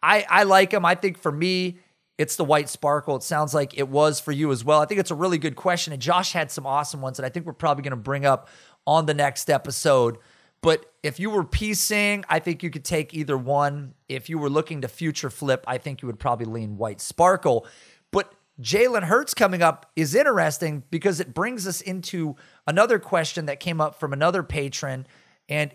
I, 0.03 0.24
I 0.28 0.44
like 0.44 0.72
him. 0.72 0.84
I 0.84 0.94
think 0.94 1.18
for 1.18 1.32
me, 1.32 1.78
it's 2.16 2.36
the 2.36 2.44
white 2.44 2.68
sparkle. 2.68 3.16
It 3.16 3.22
sounds 3.24 3.55
like 3.55 3.76
it 3.76 3.88
was 3.88 4.20
for 4.20 4.30
you 4.30 4.53
as 4.53 4.64
well. 4.64 4.80
I 4.80 4.86
think 4.86 5.01
it's 5.01 5.11
a 5.11 5.16
really 5.16 5.38
good 5.38 5.57
question. 5.57 5.92
And 5.92 6.01
Josh 6.01 6.32
had 6.32 6.51
some 6.51 6.66
awesome 6.66 7.01
ones 7.01 7.16
that 7.16 7.26
I 7.26 7.28
think 7.28 7.44
we're 7.44 7.55
probably 7.55 7.82
going 7.82 7.90
to 7.90 7.96
bring 7.96 8.24
up 8.24 8.48
on 8.86 9.07
the 9.07 9.14
next 9.14 9.51
episode. 9.51 10.18
But 10.62 10.84
if 11.02 11.18
you 11.18 11.30
were 11.30 11.44
piecing, 11.44 12.24
I 12.28 12.38
think 12.38 12.62
you 12.62 12.70
could 12.70 12.84
take 12.84 13.14
either 13.14 13.36
one. 13.36 13.94
If 14.08 14.28
you 14.28 14.38
were 14.38 14.50
looking 14.50 14.82
to 14.82 14.88
future 14.88 15.30
flip, 15.30 15.64
I 15.66 15.78
think 15.78 16.02
you 16.02 16.06
would 16.06 16.18
probably 16.18 16.46
lean 16.46 16.76
White 16.76 17.00
Sparkle. 17.00 17.66
But 18.11 18.34
Jalen 18.61 19.04
Hurts 19.04 19.32
coming 19.32 19.62
up 19.62 19.90
is 19.96 20.14
interesting 20.14 20.82
because 20.90 21.18
it 21.18 21.32
brings 21.32 21.66
us 21.66 21.80
into 21.80 22.36
another 22.66 22.98
question 22.98 23.46
that 23.46 23.58
came 23.58 23.80
up 23.80 23.98
from 23.98 24.12
another 24.12 24.42
patron. 24.42 25.06
And 25.48 25.72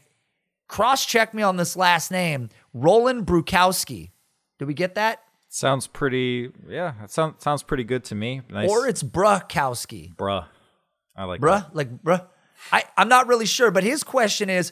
cross 0.67 1.05
check 1.05 1.33
me 1.33 1.41
on 1.41 1.57
this 1.57 1.75
last 1.75 2.11
name 2.11 2.49
Roland 2.73 3.25
Brukowski. 3.25 4.11
Did 4.59 4.65
we 4.65 4.75
get 4.75 4.95
that? 4.95 5.23
Sounds 5.49 5.87
pretty, 5.87 6.51
yeah, 6.67 6.93
it 7.03 7.09
sounds, 7.11 7.41
sounds 7.41 7.63
pretty 7.63 7.85
good 7.85 8.03
to 8.05 8.15
me. 8.15 8.41
Nice. 8.49 8.69
Or 8.69 8.87
it's 8.87 9.01
Brukowski. 9.01 10.13
Bruh. 10.15 10.45
I 11.15 11.23
like 11.23 11.39
bruh, 11.39 11.63
that. 11.63 11.75
like 11.75 12.03
bruh. 12.03 12.27
I, 12.71 12.83
I'm 12.97 13.09
not 13.09 13.27
really 13.27 13.45
sure, 13.45 13.71
but 13.71 13.83
his 13.83 14.03
question 14.03 14.49
is 14.49 14.71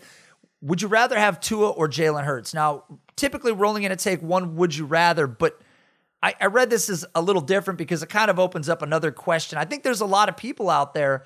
Would 0.61 0.81
you 0.81 0.87
rather 0.87 1.17
have 1.17 1.39
Tua 1.39 1.69
or 1.69 1.87
Jalen 1.87 2.23
Hurts? 2.23 2.53
Now, 2.53 2.83
typically 3.15 3.51
we're 3.51 3.65
only 3.65 3.81
going 3.81 3.95
to 3.95 4.03
take 4.03 4.21
one 4.21 4.55
would 4.55 4.75
you 4.75 4.85
rather, 4.85 5.27
but 5.27 5.59
I, 6.21 6.33
I 6.39 6.45
read 6.45 6.69
this 6.69 6.89
as 6.89 7.05
a 7.13 7.21
little 7.21 7.41
different 7.41 7.77
because 7.77 8.01
it 8.01 8.09
kind 8.09 8.31
of 8.31 8.39
opens 8.39 8.69
up 8.69 8.81
another 8.81 9.11
question. 9.11 9.59
I 9.59 9.65
think 9.65 9.83
there's 9.83 10.01
a 10.01 10.05
lot 10.05 10.29
of 10.29 10.37
people 10.37 10.69
out 10.69 10.93
there 10.93 11.25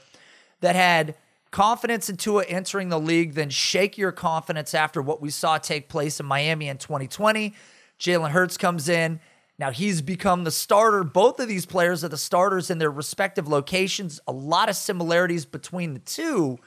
that 0.62 0.76
had 0.76 1.16
confidence 1.52 2.10
in 2.10 2.18
Tua 2.18 2.44
entering 2.46 2.90
the 2.90 3.00
league, 3.00 3.34
then 3.34 3.50
shake 3.50 3.98
your 3.98 4.12
confidence 4.12 4.74
after 4.74 5.02
what 5.02 5.22
we 5.22 5.30
saw 5.30 5.58
take 5.58 5.88
place 5.88 6.20
in 6.20 6.26
Miami 6.26 6.68
in 6.68 6.78
2020. 6.78 7.54
Jalen 8.00 8.32
Hurts 8.32 8.58
comes 8.58 8.90
in. 8.90 9.20
Now 9.60 9.72
he's 9.72 10.02
become 10.02 10.44
the 10.44 10.52
starter. 10.52 11.04
Both 11.04 11.40
of 11.40 11.48
these 11.48 11.66
players 11.66 12.04
are 12.04 12.10
the 12.10 12.18
starters 12.18 12.70
in 12.70 12.78
their 12.78 12.92
respective 12.92 13.48
locations. 13.48 14.20
A 14.28 14.32
lot 14.32 14.70
of 14.70 14.76
similarities 14.76 15.46
between 15.46 15.94
the 15.94 16.00
two. 16.00 16.60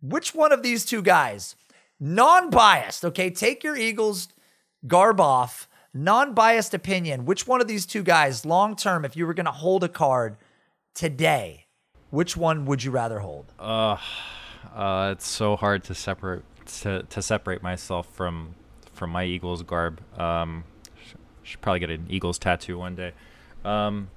Which 0.00 0.34
one 0.34 0.52
of 0.52 0.62
these 0.62 0.84
two 0.84 1.02
guys, 1.02 1.56
non 1.98 2.50
biased, 2.50 3.04
okay, 3.04 3.30
take 3.30 3.64
your 3.64 3.76
Eagles 3.76 4.28
garb 4.86 5.20
off, 5.20 5.68
non 5.92 6.34
biased 6.34 6.72
opinion, 6.72 7.24
which 7.24 7.48
one 7.48 7.60
of 7.60 7.66
these 7.66 7.84
two 7.84 8.04
guys, 8.04 8.46
long 8.46 8.76
term, 8.76 9.04
if 9.04 9.16
you 9.16 9.26
were 9.26 9.34
going 9.34 9.46
to 9.46 9.52
hold 9.52 9.82
a 9.82 9.88
card 9.88 10.36
today, 10.94 11.66
which 12.10 12.36
one 12.36 12.64
would 12.66 12.84
you 12.84 12.92
rather 12.92 13.18
hold? 13.18 13.52
Uh, 13.58 13.96
uh, 14.72 15.10
it's 15.12 15.26
so 15.26 15.56
hard 15.56 15.82
to 15.84 15.94
separate 15.94 16.42
to, 16.82 17.02
to 17.04 17.22
separate 17.22 17.62
myself 17.62 18.06
from 18.14 18.54
from 18.92 19.10
my 19.10 19.24
Eagles 19.24 19.62
garb. 19.62 20.00
Um, 20.18 20.64
should 21.48 21.60
probably 21.60 21.80
get 21.80 21.90
an 21.90 22.06
Eagles 22.08 22.38
tattoo 22.38 22.78
one 22.78 22.94
day. 22.94 23.12
Um, 23.64 24.10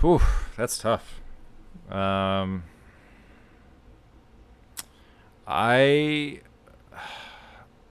whew, 0.00 0.20
that's 0.56 0.78
tough. 0.78 1.20
Um, 1.90 2.62
I 5.46 6.40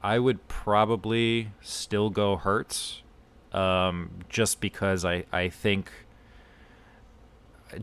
I 0.01 0.19
would 0.19 0.47
probably 0.47 1.49
still 1.61 2.09
go 2.09 2.37
Hurts, 2.37 3.03
um, 3.51 4.11
just 4.29 4.61
because 4.61 5.03
I 5.05 5.25
I 5.31 5.49
think 5.49 5.91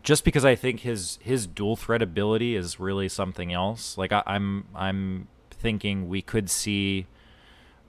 just 0.03 0.25
because 0.25 0.45
I 0.45 0.55
think 0.55 0.81
his 0.81 1.19
his 1.23 1.47
dual 1.47 1.77
threat 1.77 2.01
ability 2.03 2.57
is 2.57 2.81
really 2.81 3.09
something 3.09 3.53
else. 3.53 3.99
Like 3.99 4.13
I, 4.13 4.23
I'm 4.27 4.67
I'm 4.75 5.29
thinking 5.51 6.09
we 6.09 6.23
could 6.23 6.49
see 6.49 7.07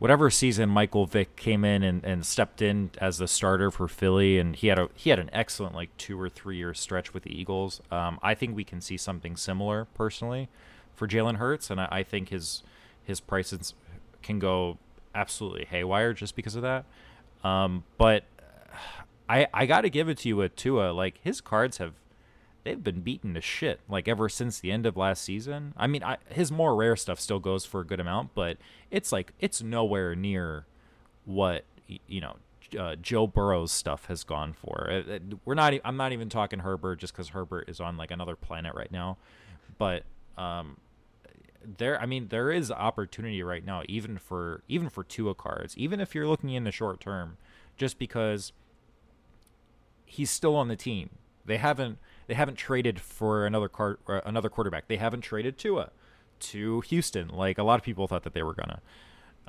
whatever 0.02 0.32
season 0.32 0.68
Michael 0.68 1.06
Vick 1.06 1.36
came 1.36 1.64
in 1.64 1.84
and, 1.84 2.04
and 2.04 2.26
stepped 2.26 2.60
in 2.60 2.90
as 2.98 3.20
the 3.20 3.28
starter 3.28 3.70
for 3.70 3.88
Philly, 3.88 4.40
and 4.40 4.56
he 4.56 4.66
had 4.66 4.80
a 4.80 4.90
he 4.96 5.12
had 5.12 5.20
an 5.20 5.30
excellent 5.32 5.76
like 5.76 5.96
two 5.96 6.20
or 6.20 6.28
three 6.28 6.58
year 6.58 6.74
stretch 6.74 7.14
with 7.14 7.22
the 7.22 7.30
Eagles. 7.40 7.82
Um, 7.92 8.18
I 8.24 8.34
think 8.34 8.56
we 8.56 8.64
can 8.64 8.82
see 8.82 8.98
something 8.98 9.38
similar 9.38 9.86
personally 9.94 10.50
for 10.96 11.08
Jalen 11.08 11.36
Hurts, 11.36 11.70
and 11.70 11.80
I, 11.80 11.88
I, 11.92 12.04
think 12.04 12.30
his 12.30 12.64
his 13.04 13.20
prices 13.20 13.76
can 14.24 14.40
go 14.40 14.80
absolutely 15.14 15.66
haywire 15.66 16.14
just 16.14 16.36
because 16.36 16.56
of 16.56 16.64
that. 16.64 16.86
Um, 17.44 17.84
but 18.00 18.24
I 19.30 19.46
I 19.54 19.68
got 19.68 19.82
to 19.82 19.92
give 19.92 20.10
it 20.10 20.18
to 20.20 20.30
you 20.30 20.36
with 20.36 20.56
Tua. 20.56 20.94
Like 20.94 21.20
his 21.24 21.42
cards 21.42 21.78
have 21.78 21.94
they've 22.64 22.84
been 22.84 23.02
beaten 23.02 23.34
to 23.34 23.42
shit 23.42 23.80
like 23.90 24.08
ever 24.08 24.30
since 24.30 24.60
the 24.60 24.72
end 24.72 24.86
of 24.86 24.98
last 24.98 25.24
season. 25.24 25.74
I 25.78 25.88
mean, 25.88 26.04
I, 26.04 26.18
his 26.30 26.52
more 26.52 26.76
rare 26.76 26.96
stuff 26.96 27.20
still 27.20 27.40
goes 27.40 27.66
for 27.66 27.82
a 27.82 27.86
good 27.86 28.00
amount, 28.00 28.34
but 28.36 28.58
it's 28.90 29.12
like 29.12 29.34
it's 29.40 29.62
nowhere 29.62 30.16
near 30.16 30.66
what 31.26 31.66
you 32.08 32.22
know 32.22 32.36
uh, 32.78 32.96
Joe 32.96 33.28
Burrow's 33.28 33.72
stuff 33.72 34.06
has 34.06 34.24
gone 34.24 34.54
for. 34.54 34.88
It, 34.90 35.08
it, 35.08 35.24
we're 35.46 35.56
not. 35.56 35.74
I'm 35.84 35.98
not 35.98 36.12
even 36.12 36.30
talking 36.30 36.60
Herbert 36.60 37.00
just 37.00 37.14
because 37.14 37.30
Herbert 37.30 37.70
is 37.70 37.80
on 37.80 37.98
like 37.98 38.12
another 38.12 38.36
planet 38.36 38.74
right 38.76 38.92
now, 38.92 39.18
but 39.78 40.04
um, 40.38 40.78
there. 41.78 42.00
I 42.00 42.06
mean, 42.06 42.28
there 42.30 42.52
is 42.52 42.72
opportunity 42.72 43.44
right 43.44 43.66
now, 43.66 43.84
even 43.88 44.18
for 44.18 44.64
even 44.68 44.90
for 44.90 45.04
Tua 45.04 45.36
cards, 45.36 45.78
even 45.78 46.00
if 46.00 46.16
you're 46.16 46.28
looking 46.28 46.52
in 46.52 46.64
the 46.64 46.72
short 46.72 47.00
term, 47.00 47.38
just 47.78 48.00
because 48.00 48.54
he's 50.06 50.30
still 50.30 50.56
on 50.56 50.68
the 50.68 50.76
team. 50.76 51.10
They 51.46 51.58
haven't 51.58 51.98
they 52.32 52.36
haven't 52.36 52.56
traded 52.56 53.02
for 53.02 53.46
another 53.46 53.68
car, 53.68 54.00
uh, 54.08 54.22
another 54.24 54.48
quarterback. 54.48 54.88
They 54.88 54.96
haven't 54.96 55.20
traded 55.20 55.58
Tua 55.58 55.90
to 56.40 56.80
Houston 56.80 57.28
like 57.28 57.58
a 57.58 57.64
lot 57.64 57.78
of 57.78 57.84
people 57.84 58.08
thought 58.08 58.24
that 58.24 58.34
they 58.34 58.42
were 58.42 58.54
gonna. 58.54 58.80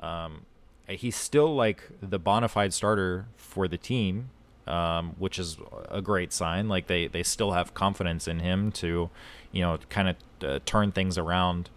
Um, 0.01 0.45
he's 0.89 1.15
still 1.15 1.55
like 1.55 1.81
the 2.01 2.19
bona 2.19 2.49
fide 2.49 2.73
starter 2.73 3.27
for 3.37 3.69
the 3.69 3.77
team, 3.77 4.31
um, 4.67 5.15
which 5.17 5.39
is 5.39 5.55
a 5.89 6.01
great 6.01 6.33
sign. 6.33 6.67
Like 6.67 6.87
they 6.87 7.07
they 7.07 7.23
still 7.23 7.51
have 7.53 7.73
confidence 7.73 8.27
in 8.27 8.39
him 8.39 8.69
to, 8.73 9.09
you 9.53 9.61
know, 9.61 9.79
kind 9.87 10.09
of 10.09 10.15
uh, 10.43 10.59
turn 10.65 10.91
things 10.91 11.17
around 11.17 11.69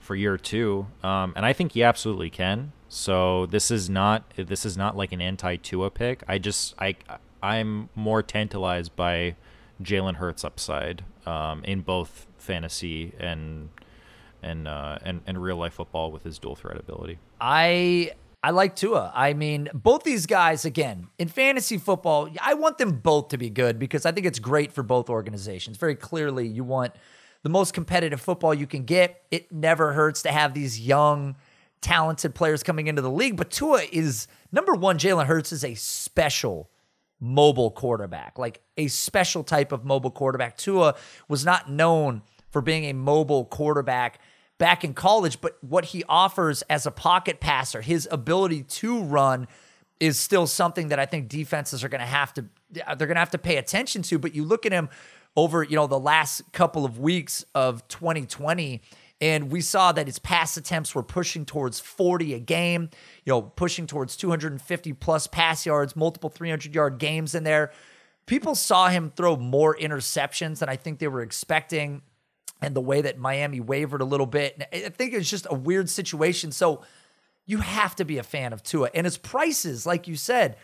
for 0.00 0.14
year 0.14 0.38
two. 0.38 0.86
Um, 1.02 1.34
and 1.36 1.44
I 1.44 1.52
think 1.52 1.72
he 1.72 1.82
absolutely 1.82 2.30
can. 2.30 2.72
So 2.88 3.44
this 3.44 3.70
is 3.70 3.90
not 3.90 4.24
this 4.34 4.64
is 4.64 4.74
not 4.74 4.96
like 4.96 5.12
an 5.12 5.20
anti 5.20 5.56
Tua 5.56 5.90
pick. 5.90 6.22
I 6.26 6.38
just 6.38 6.74
I 6.78 6.96
I'm 7.42 7.90
more 7.94 8.22
tantalized 8.22 8.96
by 8.96 9.36
Jalen 9.82 10.16
Hurts 10.16 10.44
upside 10.44 11.04
um, 11.26 11.62
in 11.64 11.80
both 11.82 12.26
fantasy 12.38 13.12
and 13.18 13.68
and 14.42 14.68
uh, 14.68 14.98
and 15.02 15.20
and 15.26 15.42
real 15.42 15.56
life 15.56 15.74
football 15.74 16.10
with 16.12 16.22
his 16.22 16.38
dual 16.38 16.56
threat 16.56 16.78
ability. 16.78 17.18
I 17.40 18.12
I 18.42 18.50
like 18.50 18.76
Tua. 18.76 19.12
I 19.14 19.34
mean, 19.34 19.68
both 19.74 20.04
these 20.04 20.26
guys 20.26 20.64
again 20.64 21.08
in 21.18 21.28
fantasy 21.28 21.78
football. 21.78 22.28
I 22.40 22.54
want 22.54 22.78
them 22.78 22.92
both 22.92 23.28
to 23.28 23.38
be 23.38 23.50
good 23.50 23.78
because 23.78 24.06
I 24.06 24.12
think 24.12 24.26
it's 24.26 24.38
great 24.38 24.72
for 24.72 24.82
both 24.82 25.10
organizations. 25.10 25.76
Very 25.76 25.96
clearly, 25.96 26.46
you 26.46 26.62
want 26.62 26.94
the 27.42 27.48
most 27.48 27.74
competitive 27.74 28.20
football 28.20 28.54
you 28.54 28.66
can 28.66 28.84
get. 28.84 29.22
It 29.30 29.50
never 29.50 29.92
hurts 29.92 30.22
to 30.22 30.32
have 30.32 30.54
these 30.54 30.80
young, 30.80 31.36
talented 31.80 32.34
players 32.34 32.62
coming 32.62 32.86
into 32.86 33.02
the 33.02 33.10
league. 33.10 33.36
But 33.36 33.50
Tua 33.50 33.82
is 33.90 34.28
number 34.52 34.74
one. 34.74 34.98
Jalen 34.98 35.26
Hurts 35.26 35.52
is 35.52 35.64
a 35.64 35.74
special 35.74 36.70
mobile 37.20 37.70
quarterback, 37.70 38.38
like 38.38 38.60
a 38.76 38.88
special 38.88 39.42
type 39.42 39.72
of 39.72 39.84
mobile 39.84 40.10
quarterback. 40.10 40.56
Tua 40.56 40.94
was 41.28 41.44
not 41.44 41.70
known 41.70 42.22
for 42.50 42.60
being 42.60 42.84
a 42.84 42.92
mobile 42.92 43.44
quarterback 43.44 44.20
back 44.58 44.84
in 44.84 44.94
college, 44.94 45.40
but 45.40 45.56
what 45.62 45.86
he 45.86 46.04
offers 46.08 46.62
as 46.62 46.86
a 46.86 46.90
pocket 46.90 47.40
passer, 47.40 47.80
his 47.80 48.08
ability 48.10 48.62
to 48.62 49.02
run 49.02 49.46
is 50.00 50.18
still 50.18 50.46
something 50.46 50.88
that 50.88 50.98
I 50.98 51.06
think 51.06 51.28
defenses 51.28 51.82
are 51.82 51.88
going 51.88 52.00
to 52.00 52.06
have 52.06 52.34
to 52.34 52.44
they're 52.70 53.06
going 53.06 53.14
to 53.14 53.20
have 53.20 53.30
to 53.30 53.38
pay 53.38 53.56
attention 53.56 54.02
to, 54.02 54.18
but 54.18 54.34
you 54.34 54.44
look 54.44 54.66
at 54.66 54.72
him 54.72 54.88
over, 55.36 55.62
you 55.62 55.76
know, 55.76 55.86
the 55.86 55.98
last 55.98 56.42
couple 56.52 56.84
of 56.84 56.98
weeks 56.98 57.44
of 57.54 57.86
2020 57.88 58.82
and 59.20 59.50
we 59.50 59.60
saw 59.60 59.92
that 59.92 60.06
his 60.06 60.18
pass 60.18 60.56
attempts 60.56 60.94
were 60.94 61.02
pushing 61.02 61.46
towards 61.46 61.80
40 61.80 62.34
a 62.34 62.38
game, 62.38 62.90
you 63.24 63.32
know, 63.32 63.42
pushing 63.42 63.86
towards 63.86 64.16
250 64.16 64.92
plus 64.94 65.26
pass 65.26 65.64
yards, 65.64 65.96
multiple 65.96 66.28
300 66.28 66.74
yard 66.74 66.98
games 66.98 67.34
in 67.34 67.44
there. 67.44 67.72
People 68.26 68.54
saw 68.54 68.88
him 68.88 69.10
throw 69.16 69.36
more 69.36 69.76
interceptions 69.76 70.58
than 70.58 70.68
I 70.68 70.76
think 70.76 70.98
they 70.98 71.08
were 71.08 71.22
expecting. 71.22 72.02
And 72.60 72.74
the 72.74 72.80
way 72.80 73.02
that 73.02 73.18
Miami 73.18 73.60
wavered 73.60 74.00
a 74.00 74.04
little 74.04 74.26
bit, 74.26 74.62
I 74.72 74.88
think 74.90 75.14
it's 75.14 75.30
just 75.30 75.46
a 75.48 75.54
weird 75.54 75.88
situation. 75.88 76.52
So 76.52 76.82
you 77.46 77.58
have 77.58 77.94
to 77.96 78.04
be 78.04 78.18
a 78.18 78.22
fan 78.22 78.52
of 78.52 78.62
Tua. 78.62 78.90
And 78.94 79.04
his 79.04 79.16
prices, 79.16 79.86
like 79.86 80.08
you 80.08 80.16
said, 80.16 80.56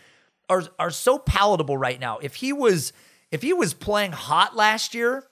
are, 0.49 0.63
are 0.77 0.91
so 0.91 1.17
palatable 1.17 1.77
right 1.77 1.99
now. 1.99 2.19
If 2.19 2.35
he 2.35 2.53
was 2.53 2.93
if 3.31 3.41
he 3.41 3.51
was 3.51 3.73
playing 3.73 4.11
hot 4.11 4.55
last 4.55 4.93
year, 4.93 5.25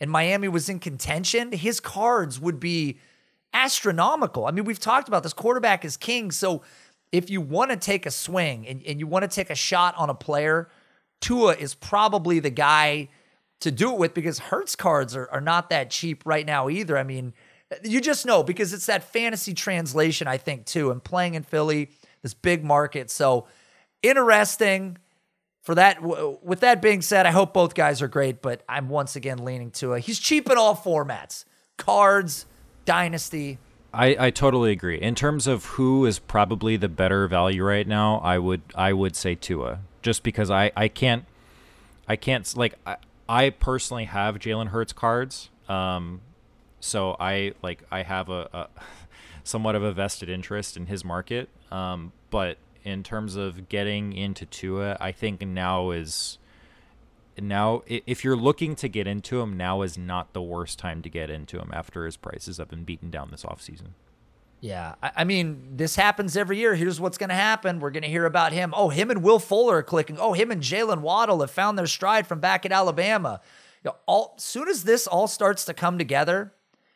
and 0.00 0.10
Miami 0.10 0.48
was 0.48 0.68
in 0.68 0.78
contention, 0.80 1.52
his 1.52 1.80
cards 1.80 2.40
would 2.40 2.60
be 2.60 2.98
astronomical. 3.52 4.46
I 4.46 4.50
mean, 4.50 4.64
we've 4.64 4.80
talked 4.80 5.08
about 5.08 5.22
this 5.22 5.32
quarterback 5.32 5.84
is 5.84 5.96
king. 5.96 6.30
So 6.30 6.62
if 7.12 7.30
you 7.30 7.40
want 7.40 7.70
to 7.70 7.76
take 7.76 8.06
a 8.06 8.10
swing 8.10 8.66
and, 8.66 8.82
and 8.84 8.98
you 8.98 9.06
want 9.06 9.22
to 9.22 9.28
take 9.28 9.50
a 9.50 9.54
shot 9.54 9.94
on 9.96 10.10
a 10.10 10.14
player, 10.14 10.68
Tua 11.20 11.54
is 11.54 11.74
probably 11.74 12.40
the 12.40 12.50
guy 12.50 13.08
to 13.60 13.70
do 13.70 13.92
it 13.92 13.98
with 13.98 14.14
because 14.14 14.38
Hurts 14.40 14.76
cards 14.76 15.14
are, 15.14 15.28
are 15.30 15.40
not 15.40 15.70
that 15.70 15.90
cheap 15.90 16.22
right 16.26 16.44
now 16.44 16.68
either. 16.68 16.98
I 16.98 17.04
mean, 17.04 17.32
you 17.82 18.00
just 18.00 18.26
know 18.26 18.42
because 18.42 18.72
it's 18.72 18.86
that 18.86 19.04
fantasy 19.04 19.54
translation, 19.54 20.26
I 20.26 20.36
think, 20.36 20.66
too, 20.66 20.90
and 20.90 21.02
playing 21.02 21.34
in 21.34 21.44
Philly, 21.44 21.90
this 22.22 22.34
big 22.34 22.64
market. 22.64 23.10
So 23.10 23.46
interesting 24.02 24.98
for 25.64 25.74
that, 25.74 26.02
with 26.02 26.60
that 26.60 26.82
being 26.82 27.00
said, 27.00 27.24
I 27.24 27.30
hope 27.30 27.54
both 27.54 27.74
guys 27.74 28.02
are 28.02 28.08
great, 28.08 28.42
but 28.42 28.62
I'm 28.68 28.90
once 28.90 29.16
again 29.16 29.38
leaning 29.38 29.70
to 29.72 29.94
a 29.94 29.98
he's 29.98 30.18
cheap 30.18 30.48
in 30.50 30.58
all 30.58 30.76
formats 30.76 31.44
cards, 31.78 32.46
dynasty. 32.84 33.58
I, 33.92 34.26
I 34.26 34.30
totally 34.30 34.72
agree. 34.72 35.00
In 35.00 35.14
terms 35.14 35.46
of 35.46 35.64
who 35.64 36.04
is 36.04 36.18
probably 36.18 36.76
the 36.76 36.88
better 36.88 37.26
value 37.28 37.64
right 37.64 37.86
now, 37.86 38.18
I 38.18 38.38
would 38.38 38.60
I 38.74 38.92
would 38.92 39.16
say 39.16 39.34
Tua, 39.34 39.80
just 40.02 40.22
because 40.22 40.50
I, 40.50 40.70
I 40.76 40.88
can't 40.88 41.24
I 42.06 42.16
can't 42.16 42.56
like 42.56 42.74
I, 42.86 42.96
I 43.26 43.50
personally 43.50 44.04
have 44.04 44.38
Jalen 44.38 44.68
Hurts 44.68 44.92
cards, 44.92 45.48
um, 45.68 46.20
so 46.78 47.16
I 47.18 47.54
like 47.62 47.82
I 47.90 48.02
have 48.02 48.28
a, 48.28 48.48
a 48.52 48.68
somewhat 49.44 49.76
of 49.76 49.82
a 49.82 49.92
vested 49.92 50.28
interest 50.28 50.76
in 50.76 50.86
his 50.86 51.04
market, 51.04 51.48
um, 51.70 52.12
but 52.30 52.58
in 52.84 53.02
terms 53.02 53.36
of 53.36 53.68
getting 53.68 54.12
into 54.12 54.46
Tua, 54.46 54.96
I 55.00 55.10
think 55.10 55.40
now 55.40 55.90
is 55.90 56.38
now 57.40 57.82
if 57.86 58.22
you're 58.22 58.36
looking 58.36 58.76
to 58.76 58.88
get 58.88 59.06
into 59.06 59.40
him, 59.40 59.56
now 59.56 59.82
is 59.82 59.98
not 59.98 60.32
the 60.32 60.42
worst 60.42 60.78
time 60.78 61.02
to 61.02 61.08
get 61.08 61.30
into 61.30 61.58
him 61.58 61.70
after 61.72 62.04
his 62.04 62.16
prices 62.16 62.58
have 62.58 62.68
been 62.68 62.84
beaten 62.84 63.10
down 63.10 63.30
this 63.30 63.42
offseason. 63.42 63.88
Yeah, 64.60 64.94
I, 65.02 65.24
mean, 65.24 65.76
this 65.76 65.96
happens 65.96 66.38
every 66.38 66.56
year. 66.56 66.74
Here's 66.74 66.98
what's 66.98 67.18
going 67.18 67.28
to 67.28 67.34
happen. 67.34 67.80
We're 67.80 67.90
going 67.90 68.02
to 68.02 68.08
hear 68.08 68.24
about 68.24 68.54
him. 68.54 68.72
Oh, 68.74 68.88
him 68.88 69.10
and 69.10 69.22
Will 69.22 69.38
Fuller 69.38 69.76
are 69.76 69.82
clicking. 69.82 70.16
Oh, 70.18 70.32
him 70.32 70.50
and 70.50 70.62
Jaylen 70.62 71.02
Waddle 71.02 71.40
have 71.40 71.50
found 71.50 71.76
their 71.76 71.86
stride 71.86 72.26
from 72.26 72.40
back 72.40 72.64
at 72.64 72.72
Alabama. 72.72 73.42
You 73.84 73.90
know, 73.90 73.96
all 74.06 74.32
soon 74.38 74.68
as 74.68 74.84
this 74.84 75.06
all 75.06 75.28
starts 75.28 75.66
to 75.66 75.74
come 75.74 75.98
together, 75.98 76.54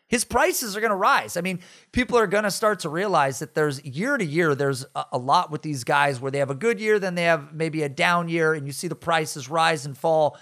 his 0.09 0.25
prices 0.25 0.77
are 0.77 0.81
going 0.81 0.91
to 0.91 0.97
rise. 0.97 1.37
I 1.37 1.43
mean, 1.43 1.61
people 1.93 2.19
are 2.19 2.27
going 2.27 2.45
to 2.45 2.51
start 2.51 2.81
to 2.81 2.89
realize 2.89 3.39
that 3.39 3.55
there's 3.55 3.85
year 3.85 4.17
to 4.17 4.25
year, 4.25 4.55
there's 4.55 4.87
a, 4.97 5.05
a, 5.13 5.19
lot 5.19 5.51
with 5.51 5.61
these 5.63 5.85
guys 5.85 6.19
where 6.19 6.31
they 6.31 6.39
have 6.39 6.51
a 6.51 6.55
good 6.55 6.81
year, 6.81 6.99
then 6.99 7.15
they 7.15 7.25
have 7.25 7.55
maybe 7.55 7.83
a 7.83 7.89
down 7.91 8.29
year, 8.29 8.55
and 8.55 8.67
you 8.67 8.73
see 8.73 8.89
the 8.89 8.97
prices 8.97 9.51
rise 9.51 9.85
and 9.85 9.97
fall. 9.97 10.39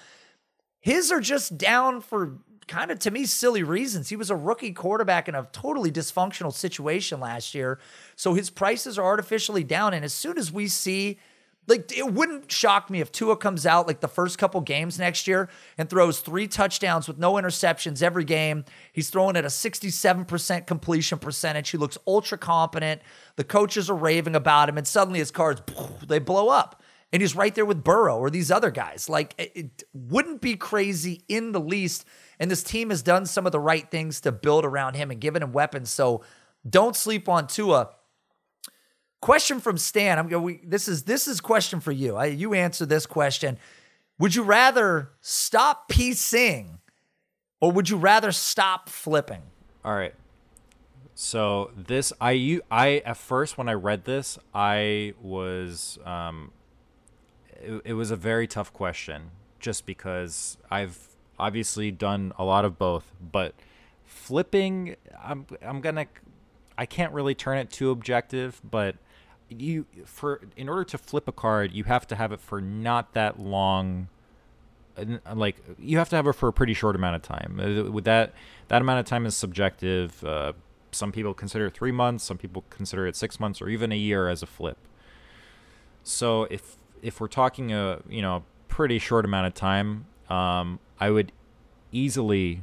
His 0.80 1.10
are 1.10 1.20
just 1.20 1.58
down 1.58 2.00
for 2.00 2.38
kind 2.68 2.92
of, 2.92 3.00
to 3.00 3.10
me, 3.10 3.26
silly 3.26 3.64
reasons. 3.64 4.08
He 4.08 4.16
was 4.16 4.30
a 4.30 4.36
rookie 4.36 4.72
quarterback 4.72 5.28
in 5.28 5.34
a 5.34 5.48
totally 5.52 5.90
dysfunctional 5.90 6.52
situation 6.52 7.18
last 7.18 7.54
year. 7.54 7.80
So 8.14 8.34
his 8.34 8.50
prices 8.50 8.98
are 8.98 9.04
artificially 9.04 9.64
down. 9.64 9.94
And 9.94 10.04
as 10.04 10.12
soon 10.12 10.38
as 10.38 10.52
we 10.52 10.68
see 10.68 11.18
like 11.66 11.96
it 11.96 12.12
wouldn't 12.12 12.50
shock 12.50 12.90
me 12.90 13.00
if 13.00 13.10
Tua 13.10 13.36
comes 13.36 13.66
out 13.66 13.86
like 13.86 14.00
the 14.00 14.08
first 14.08 14.38
couple 14.38 14.60
games 14.60 14.98
next 14.98 15.26
year 15.26 15.48
and 15.76 15.90
throws 15.90 16.20
three 16.20 16.46
touchdowns 16.46 17.08
with 17.08 17.18
no 17.18 17.34
interceptions 17.34 18.02
every 18.02 18.24
game. 18.24 18.64
He's 18.92 19.10
throwing 19.10 19.36
at 19.36 19.44
a 19.44 19.48
67% 19.48 20.66
completion 20.66 21.18
percentage. 21.18 21.70
He 21.70 21.78
looks 21.78 21.98
ultra 22.06 22.38
competent. 22.38 23.02
The 23.36 23.44
coaches 23.44 23.90
are 23.90 23.96
raving 23.96 24.36
about 24.36 24.68
him, 24.68 24.78
and 24.78 24.86
suddenly 24.86 25.18
his 25.18 25.30
cards 25.30 25.62
they 26.06 26.18
blow 26.18 26.48
up. 26.48 26.82
And 27.12 27.22
he's 27.22 27.36
right 27.36 27.54
there 27.54 27.64
with 27.64 27.84
Burrow 27.84 28.18
or 28.18 28.30
these 28.30 28.50
other 28.50 28.70
guys. 28.70 29.08
Like 29.08 29.34
it 29.38 29.84
wouldn't 29.92 30.40
be 30.40 30.56
crazy 30.56 31.22
in 31.28 31.52
the 31.52 31.60
least. 31.60 32.04
And 32.38 32.50
this 32.50 32.62
team 32.62 32.90
has 32.90 33.02
done 33.02 33.26
some 33.26 33.46
of 33.46 33.52
the 33.52 33.60
right 33.60 33.90
things 33.90 34.20
to 34.22 34.32
build 34.32 34.64
around 34.64 34.94
him 34.94 35.10
and 35.10 35.20
given 35.20 35.42
him 35.42 35.52
weapons. 35.52 35.90
So 35.90 36.22
don't 36.68 36.96
sleep 36.96 37.28
on 37.28 37.46
Tua. 37.46 37.90
Question 39.26 39.58
from 39.58 39.76
Stan. 39.76 40.20
I'm 40.20 40.28
going. 40.28 40.60
This 40.62 40.86
is 40.86 41.02
this 41.02 41.26
is 41.26 41.40
question 41.40 41.80
for 41.80 41.90
you. 41.90 42.14
I, 42.14 42.26
you 42.26 42.54
answer 42.54 42.86
this 42.86 43.06
question. 43.06 43.58
Would 44.20 44.36
you 44.36 44.44
rather 44.44 45.10
stop 45.20 45.88
piecing, 45.88 46.78
or 47.60 47.72
would 47.72 47.90
you 47.90 47.96
rather 47.96 48.30
stop 48.30 48.88
flipping? 48.88 49.42
All 49.84 49.96
right. 49.96 50.14
So 51.16 51.72
this 51.76 52.12
I 52.20 52.30
you 52.30 52.62
I 52.70 52.98
at 53.04 53.16
first 53.16 53.58
when 53.58 53.68
I 53.68 53.72
read 53.72 54.04
this 54.04 54.38
I 54.54 55.14
was 55.20 55.98
um 56.04 56.52
it, 57.60 57.82
it 57.84 57.92
was 57.94 58.12
a 58.12 58.16
very 58.16 58.46
tough 58.46 58.72
question 58.72 59.32
just 59.58 59.86
because 59.86 60.56
I've 60.70 61.00
obviously 61.36 61.90
done 61.90 62.32
a 62.38 62.44
lot 62.44 62.64
of 62.64 62.78
both 62.78 63.10
but 63.32 63.56
flipping 64.04 64.94
I'm 65.20 65.46
I'm 65.62 65.80
going 65.80 65.96
to 65.96 66.06
I 66.78 66.86
can't 66.86 67.12
really 67.12 67.34
turn 67.34 67.58
it 67.58 67.72
too 67.72 67.90
objective 67.90 68.60
but 68.62 68.94
you 69.48 69.86
for 70.04 70.40
in 70.56 70.68
order 70.68 70.84
to 70.84 70.98
flip 70.98 71.28
a 71.28 71.32
card, 71.32 71.72
you 71.72 71.84
have 71.84 72.06
to 72.08 72.16
have 72.16 72.32
it 72.32 72.40
for 72.40 72.60
not 72.60 73.12
that 73.14 73.38
long. 73.38 74.08
Like 75.32 75.56
you 75.78 75.98
have 75.98 76.08
to 76.10 76.16
have 76.16 76.26
it 76.26 76.32
for 76.32 76.48
a 76.48 76.52
pretty 76.52 76.74
short 76.74 76.96
amount 76.96 77.16
of 77.16 77.22
time. 77.22 77.60
Uh, 77.60 77.90
with 77.90 78.04
that, 78.04 78.32
that 78.68 78.80
amount 78.80 79.00
of 79.00 79.06
time 79.06 79.26
is 79.26 79.36
subjective. 79.36 80.24
Uh, 80.24 80.54
some 80.90 81.12
people 81.12 81.34
consider 81.34 81.66
it 81.66 81.74
three 81.74 81.92
months. 81.92 82.24
Some 82.24 82.38
people 82.38 82.64
consider 82.70 83.06
it 83.06 83.14
six 83.14 83.38
months 83.38 83.60
or 83.60 83.68
even 83.68 83.92
a 83.92 83.96
year 83.96 84.28
as 84.28 84.42
a 84.42 84.46
flip. 84.46 84.78
So 86.02 86.44
if 86.44 86.76
if 87.02 87.20
we're 87.20 87.28
talking 87.28 87.72
a 87.72 88.00
you 88.08 88.22
know 88.22 88.44
pretty 88.68 88.98
short 88.98 89.24
amount 89.24 89.46
of 89.46 89.54
time, 89.54 90.06
um, 90.28 90.80
I 90.98 91.10
would 91.10 91.32
easily 91.92 92.62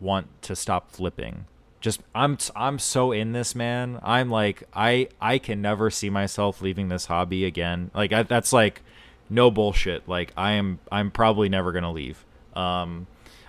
want 0.00 0.28
to 0.42 0.56
stop 0.56 0.90
flipping 0.90 1.46
just 1.80 2.00
I'm 2.14 2.38
I'm 2.56 2.78
so 2.78 3.12
in 3.12 3.32
this 3.32 3.54
man. 3.54 4.00
I'm 4.02 4.30
like 4.30 4.64
I 4.74 5.08
I 5.20 5.38
can 5.38 5.62
never 5.62 5.90
see 5.90 6.10
myself 6.10 6.60
leaving 6.60 6.88
this 6.88 7.06
hobby 7.06 7.44
again. 7.44 7.90
Like 7.94 8.12
I, 8.12 8.22
that's 8.24 8.52
like 8.52 8.82
no 9.30 9.50
bullshit. 9.50 10.08
Like 10.08 10.32
I 10.36 10.52
am 10.52 10.80
I'm 10.90 11.10
probably 11.10 11.48
never 11.48 11.72
gonna 11.72 11.92
leave. 11.92 12.24
Um, 12.54 13.06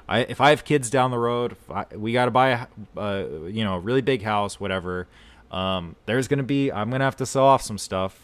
I 0.08 0.20
if 0.20 0.42
I 0.42 0.52
have 0.52 0.64
kids 0.64 0.90
down 0.90 1.12
the 1.12 1.18
road, 1.18 1.56
I, 1.70 1.86
we 1.96 2.14
got 2.14 2.26
to 2.26 2.32
buy 2.32 2.50
a 2.50 2.68
uh, 3.00 3.28
you 3.48 3.64
know 3.64 3.76
a 3.76 3.80
really 3.80 4.02
big 4.02 4.22
house, 4.22 4.60
whatever. 4.60 5.08
Um, 5.52 5.96
there's 6.06 6.28
gonna 6.28 6.44
be 6.44 6.72
I'm 6.72 6.92
gonna 6.92 7.04
have 7.04 7.18
to 7.18 7.26
sell 7.26 7.46
off 7.46 7.64
some 7.64 7.80
stuff, 7.80 8.20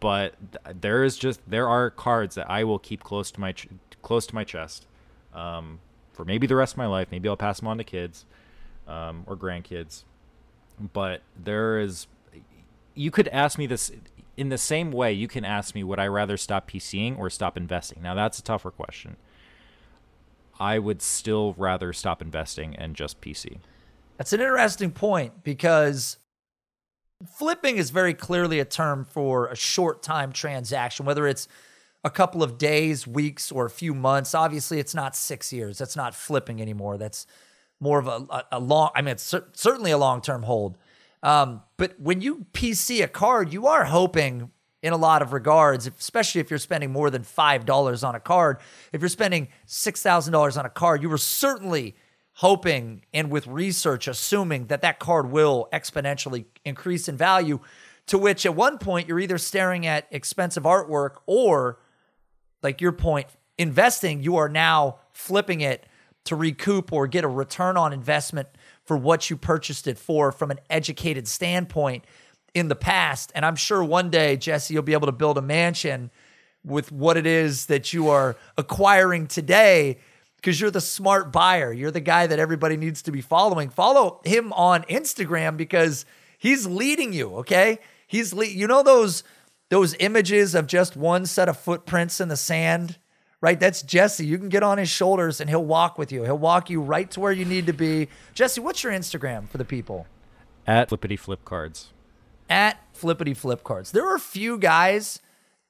but 0.00 0.34
th- 0.52 0.76
there 0.80 1.04
is 1.04 1.16
just 1.16 1.40
there 1.48 1.68
are 1.68 1.90
cards 1.90 2.34
that 2.34 2.50
I 2.50 2.64
will 2.64 2.80
keep 2.80 3.04
close 3.04 3.30
to 3.32 3.40
my 3.40 3.52
ch- 3.52 3.68
close 4.02 4.26
to 4.26 4.34
my 4.34 4.44
chest. 4.44 4.86
Um, 5.32 5.78
for 6.12 6.24
maybe 6.24 6.48
the 6.48 6.56
rest 6.56 6.74
of 6.74 6.78
my 6.78 6.86
life. 6.86 7.06
Maybe 7.12 7.28
I'll 7.28 7.36
pass 7.36 7.60
them 7.60 7.68
on 7.68 7.78
to 7.78 7.84
kids 7.84 8.24
um, 8.88 9.24
or 9.26 9.36
grandkids. 9.36 10.04
But 10.92 11.22
there 11.36 11.78
is, 11.78 12.06
you 12.94 13.10
could 13.10 13.28
ask 13.28 13.58
me 13.58 13.66
this 13.66 13.92
in 14.36 14.48
the 14.48 14.58
same 14.58 14.90
way. 14.90 15.12
You 15.12 15.28
can 15.28 15.44
ask 15.44 15.74
me, 15.74 15.84
would 15.84 15.98
I 15.98 16.06
rather 16.06 16.36
stop 16.36 16.70
PCing 16.70 17.18
or 17.18 17.30
stop 17.30 17.56
investing? 17.56 18.02
Now 18.02 18.14
that's 18.14 18.38
a 18.38 18.42
tougher 18.42 18.70
question. 18.70 19.16
I 20.60 20.78
would 20.78 21.02
still 21.02 21.54
rather 21.56 21.92
stop 21.92 22.20
investing 22.20 22.74
and 22.74 22.96
just 22.96 23.20
PC. 23.20 23.58
That's 24.16 24.32
an 24.32 24.40
interesting 24.40 24.90
point 24.90 25.44
because 25.44 26.18
flipping 27.36 27.76
is 27.76 27.90
very 27.90 28.14
clearly 28.14 28.58
a 28.58 28.64
term 28.64 29.04
for 29.04 29.46
a 29.46 29.56
short 29.56 30.02
time 30.02 30.32
transaction, 30.32 31.06
whether 31.06 31.26
it's 31.26 31.46
a 32.04 32.10
couple 32.10 32.42
of 32.42 32.58
days, 32.58 33.06
weeks, 33.06 33.50
or 33.50 33.66
a 33.66 33.70
few 33.70 33.94
months. 33.94 34.34
Obviously, 34.34 34.78
it's 34.78 34.94
not 34.94 35.16
six 35.16 35.52
years. 35.52 35.78
That's 35.78 35.96
not 35.96 36.14
flipping 36.14 36.60
anymore. 36.60 36.96
That's 36.96 37.26
more 37.80 37.98
of 37.98 38.06
a, 38.06 38.26
a, 38.30 38.44
a 38.52 38.60
long, 38.60 38.90
I 38.94 39.02
mean, 39.02 39.12
it's 39.12 39.22
cer- 39.22 39.48
certainly 39.52 39.90
a 39.90 39.98
long 39.98 40.20
term 40.20 40.42
hold. 40.42 40.76
Um, 41.22 41.62
but 41.76 41.98
when 42.00 42.20
you 42.20 42.46
PC 42.52 43.02
a 43.02 43.08
card, 43.08 43.52
you 43.52 43.66
are 43.66 43.84
hoping 43.84 44.50
in 44.82 44.92
a 44.92 44.96
lot 44.96 45.22
of 45.22 45.32
regards, 45.32 45.86
especially 45.86 46.40
if 46.40 46.50
you're 46.50 46.58
spending 46.58 46.92
more 46.92 47.10
than 47.10 47.22
$5 47.22 48.06
on 48.06 48.14
a 48.14 48.20
card. 48.20 48.58
If 48.92 49.00
you're 49.00 49.08
spending 49.08 49.48
$6,000 49.66 50.58
on 50.58 50.66
a 50.66 50.70
card, 50.70 51.02
you 51.02 51.08
were 51.08 51.18
certainly 51.18 51.96
hoping 52.38 53.02
and 53.12 53.30
with 53.32 53.48
research 53.48 54.06
assuming 54.06 54.68
that 54.68 54.80
that 54.80 55.00
card 55.00 55.28
will 55.28 55.68
exponentially 55.72 56.44
increase 56.64 57.08
in 57.08 57.16
value 57.16 57.58
to 58.06 58.16
which 58.16 58.46
at 58.46 58.54
one 58.54 58.78
point 58.78 59.08
you're 59.08 59.18
either 59.18 59.38
staring 59.38 59.84
at 59.86 60.06
expensive 60.12 60.62
artwork 60.62 61.16
or 61.26 61.80
like 62.62 62.80
your 62.80 62.92
point 62.92 63.26
investing 63.58 64.22
you 64.22 64.36
are 64.36 64.48
now 64.48 65.00
flipping 65.10 65.60
it 65.60 65.84
to 66.24 66.36
recoup 66.36 66.92
or 66.92 67.06
get 67.06 67.24
a 67.24 67.28
return 67.28 67.76
on 67.76 67.92
investment 67.92 68.48
for 68.84 68.96
what 68.96 69.30
you 69.30 69.36
purchased 69.36 69.86
it 69.86 69.98
for 69.98 70.32
from 70.32 70.50
an 70.50 70.58
educated 70.70 71.26
standpoint 71.26 72.04
in 72.54 72.68
the 72.68 72.76
past. 72.76 73.32
And 73.34 73.44
I'm 73.44 73.56
sure 73.56 73.82
one 73.84 74.10
day, 74.10 74.36
Jesse, 74.36 74.74
you'll 74.74 74.82
be 74.82 74.92
able 74.92 75.06
to 75.06 75.12
build 75.12 75.38
a 75.38 75.42
mansion 75.42 76.10
with 76.64 76.90
what 76.92 77.16
it 77.16 77.26
is 77.26 77.66
that 77.66 77.92
you 77.92 78.08
are 78.08 78.36
acquiring 78.56 79.26
today 79.26 79.98
because 80.36 80.60
you're 80.60 80.70
the 80.70 80.80
smart 80.80 81.32
buyer. 81.32 81.72
You're 81.72 81.90
the 81.90 82.00
guy 82.00 82.26
that 82.26 82.38
everybody 82.38 82.76
needs 82.76 83.02
to 83.02 83.12
be 83.12 83.20
following. 83.20 83.70
Follow 83.70 84.20
him 84.24 84.52
on 84.52 84.82
Instagram 84.84 85.56
because 85.56 86.04
he's 86.38 86.66
leading 86.66 87.12
you, 87.12 87.36
okay? 87.36 87.78
He's 88.06 88.32
le- 88.32 88.46
you 88.46 88.66
know 88.66 88.82
those 88.82 89.24
those 89.70 89.94
images 90.00 90.54
of 90.54 90.66
just 90.66 90.96
one 90.96 91.26
set 91.26 91.48
of 91.48 91.58
footprints 91.58 92.20
in 92.20 92.28
the 92.28 92.36
sand 92.36 92.98
right? 93.40 93.58
That's 93.58 93.82
Jesse. 93.82 94.26
You 94.26 94.38
can 94.38 94.48
get 94.48 94.62
on 94.62 94.78
his 94.78 94.88
shoulders 94.88 95.40
and 95.40 95.48
he'll 95.48 95.64
walk 95.64 95.98
with 95.98 96.10
you. 96.12 96.24
He'll 96.24 96.38
walk 96.38 96.70
you 96.70 96.80
right 96.80 97.10
to 97.12 97.20
where 97.20 97.32
you 97.32 97.44
need 97.44 97.66
to 97.66 97.72
be. 97.72 98.08
Jesse, 98.34 98.60
what's 98.60 98.82
your 98.82 98.92
Instagram 98.92 99.48
for 99.48 99.58
the 99.58 99.64
people? 99.64 100.06
At 100.66 100.88
Flippity 100.88 101.16
Flip 101.16 101.44
Cards. 101.44 101.92
At 102.50 102.78
Flippity 102.92 103.34
Flip 103.34 103.62
Cards. 103.62 103.92
There 103.92 104.06
are 104.06 104.16
a 104.16 104.20
few 104.20 104.58
guys 104.58 105.20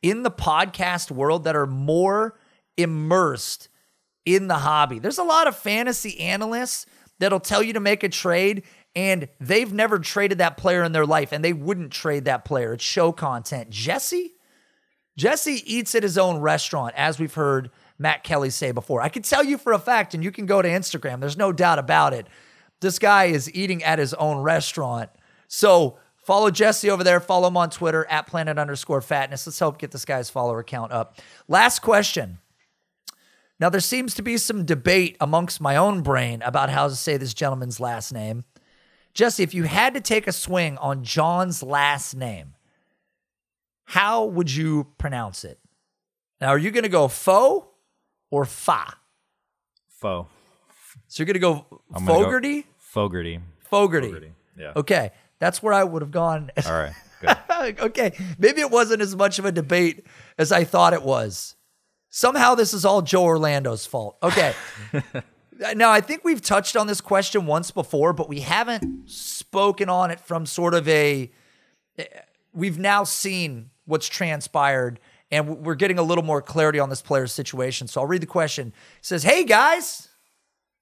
in 0.02 0.22
the 0.22 0.30
podcast 0.30 1.10
world 1.10 1.44
that 1.44 1.56
are 1.56 1.66
more 1.66 2.38
immersed 2.76 3.68
in 4.24 4.48
the 4.48 4.58
hobby. 4.58 4.98
There's 4.98 5.18
a 5.18 5.24
lot 5.24 5.46
of 5.46 5.56
fantasy 5.56 6.20
analysts 6.20 6.86
that'll 7.18 7.40
tell 7.40 7.62
you 7.62 7.72
to 7.72 7.80
make 7.80 8.02
a 8.02 8.08
trade 8.08 8.62
and 8.94 9.28
they've 9.40 9.72
never 9.72 9.98
traded 9.98 10.38
that 10.38 10.56
player 10.56 10.82
in 10.82 10.92
their 10.92 11.06
life 11.06 11.32
and 11.32 11.44
they 11.44 11.52
wouldn't 11.52 11.92
trade 11.92 12.24
that 12.24 12.44
player. 12.44 12.72
It's 12.72 12.84
show 12.84 13.12
content. 13.12 13.70
Jesse 13.70 14.34
Jesse 15.18 15.62
eats 15.66 15.96
at 15.96 16.04
his 16.04 16.16
own 16.16 16.38
restaurant, 16.38 16.94
as 16.96 17.18
we've 17.18 17.34
heard 17.34 17.70
Matt 17.98 18.22
Kelly 18.22 18.50
say 18.50 18.70
before. 18.70 19.02
I 19.02 19.08
can 19.08 19.22
tell 19.22 19.42
you 19.42 19.58
for 19.58 19.72
a 19.72 19.78
fact, 19.78 20.14
and 20.14 20.22
you 20.22 20.30
can 20.30 20.46
go 20.46 20.62
to 20.62 20.68
Instagram, 20.68 21.18
there's 21.18 21.36
no 21.36 21.52
doubt 21.52 21.80
about 21.80 22.14
it. 22.14 22.28
This 22.80 23.00
guy 23.00 23.24
is 23.24 23.52
eating 23.52 23.82
at 23.82 23.98
his 23.98 24.14
own 24.14 24.38
restaurant. 24.38 25.10
So 25.48 25.98
follow 26.22 26.52
Jesse 26.52 26.88
over 26.88 27.02
there. 27.02 27.18
Follow 27.18 27.48
him 27.48 27.56
on 27.56 27.68
Twitter 27.68 28.06
at 28.08 28.28
planet 28.28 28.58
underscore 28.58 29.00
fatness. 29.00 29.44
Let's 29.44 29.58
help 29.58 29.78
get 29.78 29.90
this 29.90 30.04
guy's 30.04 30.30
follower 30.30 30.62
count 30.62 30.92
up. 30.92 31.18
Last 31.48 31.80
question. 31.80 32.38
Now, 33.58 33.70
there 33.70 33.80
seems 33.80 34.14
to 34.14 34.22
be 34.22 34.36
some 34.36 34.64
debate 34.64 35.16
amongst 35.20 35.60
my 35.60 35.74
own 35.74 36.02
brain 36.02 36.42
about 36.42 36.70
how 36.70 36.86
to 36.86 36.94
say 36.94 37.16
this 37.16 37.34
gentleman's 37.34 37.80
last 37.80 38.12
name. 38.14 38.44
Jesse, 39.14 39.42
if 39.42 39.52
you 39.52 39.64
had 39.64 39.94
to 39.94 40.00
take 40.00 40.28
a 40.28 40.32
swing 40.32 40.78
on 40.78 41.02
John's 41.02 41.60
last 41.60 42.14
name, 42.14 42.54
how 43.88 44.26
would 44.26 44.54
you 44.54 44.86
pronounce 44.98 45.44
it? 45.44 45.58
Now, 46.42 46.48
are 46.48 46.58
you 46.58 46.70
going 46.70 46.82
to 46.82 46.90
go 46.90 47.08
faux 47.08 47.66
or 48.30 48.44
fa? 48.44 48.84
Faux. 49.88 50.28
So 51.06 51.22
you're 51.22 51.26
going 51.26 51.34
to 51.34 51.40
go 51.40 51.80
Fogarty? 52.04 52.62
Go 52.62 52.68
Fogarty. 52.78 53.40
Fogarty. 53.60 54.08
Fogarty. 54.08 54.32
Yeah. 54.58 54.72
Okay. 54.76 55.10
That's 55.38 55.62
where 55.62 55.72
I 55.72 55.84
would 55.84 56.02
have 56.02 56.10
gone. 56.10 56.50
All 56.66 56.72
right. 56.72 57.80
Okay. 57.80 58.12
Maybe 58.38 58.60
it 58.60 58.70
wasn't 58.70 59.00
as 59.00 59.16
much 59.16 59.38
of 59.38 59.46
a 59.46 59.52
debate 59.52 60.04
as 60.36 60.52
I 60.52 60.64
thought 60.64 60.92
it 60.92 61.02
was. 61.02 61.56
Somehow 62.10 62.54
this 62.54 62.74
is 62.74 62.84
all 62.84 63.00
Joe 63.02 63.24
Orlando's 63.24 63.86
fault. 63.86 64.18
Okay. 64.22 64.54
Now, 65.74 65.90
I 65.90 66.00
think 66.00 66.22
we've 66.22 66.40
touched 66.40 66.76
on 66.76 66.86
this 66.86 67.00
question 67.00 67.44
once 67.44 67.72
before, 67.72 68.12
but 68.12 68.28
we 68.28 68.38
haven't 68.42 69.10
spoken 69.10 69.88
on 69.88 70.12
it 70.12 70.20
from 70.20 70.46
sort 70.46 70.72
of 70.72 70.86
a. 70.86 71.32
Eh, 71.98 72.04
we've 72.52 72.78
now 72.78 73.02
seen 73.02 73.70
what's 73.88 74.08
transpired, 74.08 75.00
and 75.30 75.58
we're 75.64 75.74
getting 75.74 75.98
a 75.98 76.02
little 76.02 76.24
more 76.24 76.40
clarity 76.40 76.78
on 76.78 76.88
this 76.88 77.02
player's 77.02 77.32
situation. 77.32 77.88
So 77.88 78.00
I'll 78.00 78.06
read 78.06 78.22
the 78.22 78.26
question. 78.26 78.68
It 78.68 79.04
says, 79.04 79.22
Hey 79.22 79.44
guys, 79.44 80.08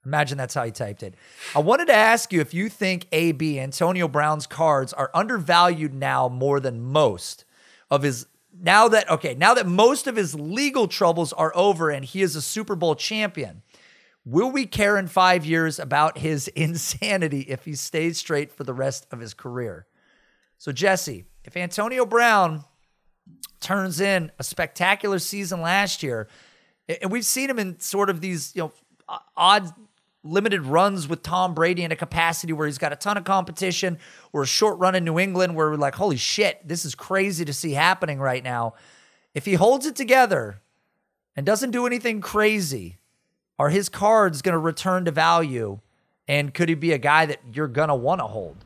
imagine 0.05 0.37
that's 0.37 0.55
how 0.55 0.65
he 0.65 0.71
typed 0.71 1.03
it. 1.03 1.15
I 1.55 1.61
wanted 1.61 1.87
to 1.87 1.95
ask 1.95 2.33
you 2.33 2.41
if 2.41 2.53
you 2.53 2.69
think 2.69 3.07
AB, 3.13 3.59
Antonio 3.59 4.09
Brown's 4.09 4.47
cards, 4.47 4.93
are 4.93 5.11
undervalued 5.15 5.95
now 5.95 6.29
more 6.29 6.61
than 6.61 6.83
most 6.83 7.45
of 7.91 8.03
his. 8.03 8.27
Now 8.59 8.89
that, 8.89 9.11
okay, 9.11 9.35
now 9.35 9.53
that 9.55 9.67
most 9.67 10.07
of 10.07 10.17
his 10.17 10.35
legal 10.35 10.89
troubles 10.89 11.33
are 11.35 11.53
over 11.55 11.91
and 11.91 12.05
he 12.05 12.23
is 12.23 12.37
a 12.37 12.43
Super 12.43 12.75
Bowl 12.75 12.95
champion, 12.95 13.63
Will 14.27 14.51
we 14.51 14.67
care 14.67 14.99
in 14.99 15.07
five 15.07 15.47
years 15.47 15.79
about 15.79 16.19
his 16.19 16.49
insanity 16.57 17.43
if 17.43 17.65
he 17.65 17.75
stays 17.77 18.19
straight 18.19 18.53
for 18.53 18.65
the 18.65 18.75
rest 18.75 19.07
of 19.13 19.21
his 19.21 19.33
career? 19.33 19.87
So, 20.59 20.73
Jesse, 20.73 21.27
if 21.45 21.57
Antonio 21.57 22.05
Brown 22.05 22.65
turns 23.61 24.01
in 24.01 24.31
a 24.39 24.45
spectacular 24.45 25.19
season 25.19 25.61
last 25.61 26.03
year, 26.03 26.29
and 26.89 27.11
we've 27.11 27.25
seen 27.25 27.51
him 27.51 27.59
in 27.59 27.81
sort 27.81 28.11
of 28.11 28.21
these, 28.21 28.55
you 28.55 28.63
know, 28.63 28.73
odd 29.37 29.73
limited 30.23 30.63
runs 30.63 31.09
with 31.09 31.23
Tom 31.23 31.55
Brady 31.55 31.83
in 31.83 31.93
a 31.93 31.97
capacity 31.97 32.53
where 32.53 32.67
he's 32.67 32.79
got 32.79 32.93
a 32.93 32.97
ton 32.97 33.17
of 33.17 33.25
competition, 33.25 33.99
or 34.33 34.43
a 34.43 34.47
short 34.47 34.79
run 34.79 34.95
in 34.95 35.05
New 35.05 35.19
England 35.19 35.55
where 35.55 35.71
we're 35.71 35.77
like, 35.77 35.95
holy 35.95 36.17
shit, 36.17 36.67
this 36.67 36.85
is 36.85 36.95
crazy 36.95 37.45
to 37.45 37.53
see 37.53 37.73
happening 37.73 38.19
right 38.19 38.43
now. 38.43 38.75
If 39.35 39.45
he 39.45 39.55
holds 39.55 39.87
it 39.87 39.97
together 39.97 40.61
and 41.37 41.45
doesn't 41.45 41.71
do 41.71 41.87
anything 41.87 42.21
crazy, 42.21 42.99
are 43.59 43.71
his 43.71 43.89
cards 43.89 44.43
going 44.43 44.55
to 44.55 44.59
return 44.59 45.05
to 45.07 45.11
value? 45.11 45.81
And 46.29 46.53
could 46.55 46.69
he 46.69 46.75
be 46.75 46.93
a 46.93 46.99
guy 46.99 47.27
that 47.27 47.41
you're 47.53 47.69
going 47.69 47.89
to 47.89 47.95
want 47.95 48.21
to 48.21 48.27
hold? 48.27 48.57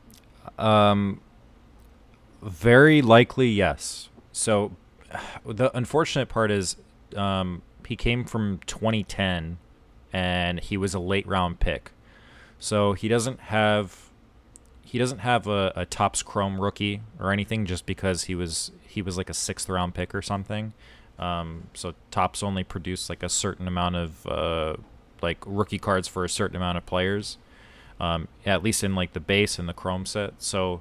Um, 0.58 1.20
very 2.42 3.02
likely, 3.02 3.48
yes. 3.48 4.08
So 4.40 4.72
the 5.44 5.76
unfortunate 5.76 6.28
part 6.28 6.50
is 6.50 6.76
um, 7.16 7.62
he 7.86 7.96
came 7.96 8.24
from 8.24 8.60
2010 8.66 9.58
and 10.12 10.60
he 10.60 10.76
was 10.76 10.94
a 10.94 10.98
late 10.98 11.26
round 11.26 11.60
pick. 11.60 11.92
So 12.58 12.94
he 12.94 13.08
doesn't 13.08 13.40
have 13.40 14.10
he 14.82 14.98
doesn't 14.98 15.18
have 15.18 15.46
a, 15.46 15.72
a 15.76 15.86
Topps 15.86 16.22
Chrome 16.22 16.60
rookie 16.60 17.00
or 17.20 17.32
anything 17.32 17.64
just 17.64 17.86
because 17.86 18.24
he 18.24 18.34
was 18.34 18.72
he 18.86 19.02
was 19.02 19.16
like 19.16 19.30
a 19.30 19.34
sixth 19.34 19.68
round 19.68 19.94
pick 19.94 20.14
or 20.14 20.22
something. 20.22 20.72
Um, 21.18 21.68
so 21.74 21.94
Topps 22.10 22.42
only 22.42 22.64
produce 22.64 23.08
like 23.08 23.22
a 23.22 23.28
certain 23.28 23.68
amount 23.68 23.96
of 23.96 24.26
uh, 24.26 24.76
like 25.22 25.38
rookie 25.46 25.78
cards 25.78 26.08
for 26.08 26.24
a 26.24 26.28
certain 26.28 26.56
amount 26.56 26.78
of 26.78 26.86
players, 26.86 27.36
um, 28.00 28.26
at 28.46 28.62
least 28.62 28.82
in 28.82 28.94
like 28.94 29.12
the 29.12 29.20
base 29.20 29.58
and 29.58 29.68
the 29.68 29.74
Chrome 29.74 30.06
set. 30.06 30.34
So 30.38 30.80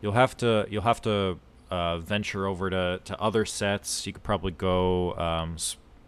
you'll 0.00 0.12
have 0.12 0.36
to 0.38 0.66
you'll 0.70 0.82
have 0.82 1.02
to 1.02 1.38
uh, 1.74 1.98
venture 1.98 2.46
over 2.46 2.70
to, 2.70 3.00
to 3.04 3.20
other 3.20 3.44
sets. 3.44 4.06
You 4.06 4.12
could 4.12 4.22
probably 4.22 4.52
go. 4.52 5.14
Um, 5.16 5.56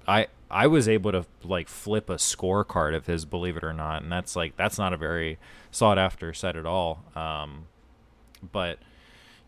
I 0.07 0.29
I 0.49 0.69
was 0.69 0.89
able 0.89 1.11
to 1.11 1.27
like 1.43 1.69
flip 1.69 2.09
a 2.09 2.15
scorecard 2.15 2.95
of 2.95 3.07
his, 3.07 3.25
believe 3.25 3.57
it 3.57 3.65
or 3.65 3.73
not, 3.73 4.03
and 4.03 4.13
that's 4.13 4.37
like 4.37 4.57
that's 4.57 4.79
not 4.79 4.93
a 4.93 4.97
very 4.97 5.39
sought 5.73 5.99
after 5.99 6.33
set 6.33 6.55
at 6.57 6.67
all. 6.67 7.03
Um, 7.17 7.67
but 8.53 8.79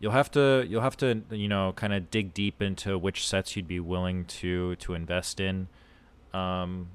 you'll 0.01 0.11
have 0.11 0.29
to 0.31 0.65
you'll 0.67 0.81
have 0.81 0.97
to 0.97 1.23
you 1.31 1.47
know 1.47 1.71
kind 1.71 1.93
of 1.93 2.11
dig 2.11 2.33
deep 2.33 2.61
into 2.61 2.97
which 2.97 3.25
sets 3.25 3.55
you'd 3.55 3.67
be 3.67 3.79
willing 3.79 4.25
to 4.25 4.75
to 4.77 4.93
invest 4.93 5.39
in. 5.39 5.69
Um, 6.33 6.89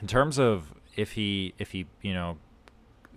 in 0.00 0.06
terms 0.06 0.38
of 0.38 0.72
if 0.94 1.12
he 1.12 1.52
if 1.58 1.72
he 1.72 1.86
you 2.00 2.14
know 2.14 2.38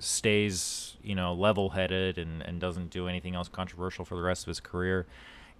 stays 0.03 0.97
you 1.01 1.15
know 1.15 1.33
level 1.33 1.69
headed 1.69 2.17
and 2.17 2.41
and 2.41 2.59
doesn't 2.59 2.89
do 2.89 3.07
anything 3.07 3.35
else 3.35 3.47
controversial 3.47 4.05
for 4.05 4.15
the 4.15 4.21
rest 4.21 4.43
of 4.43 4.47
his 4.47 4.59
career, 4.59 5.05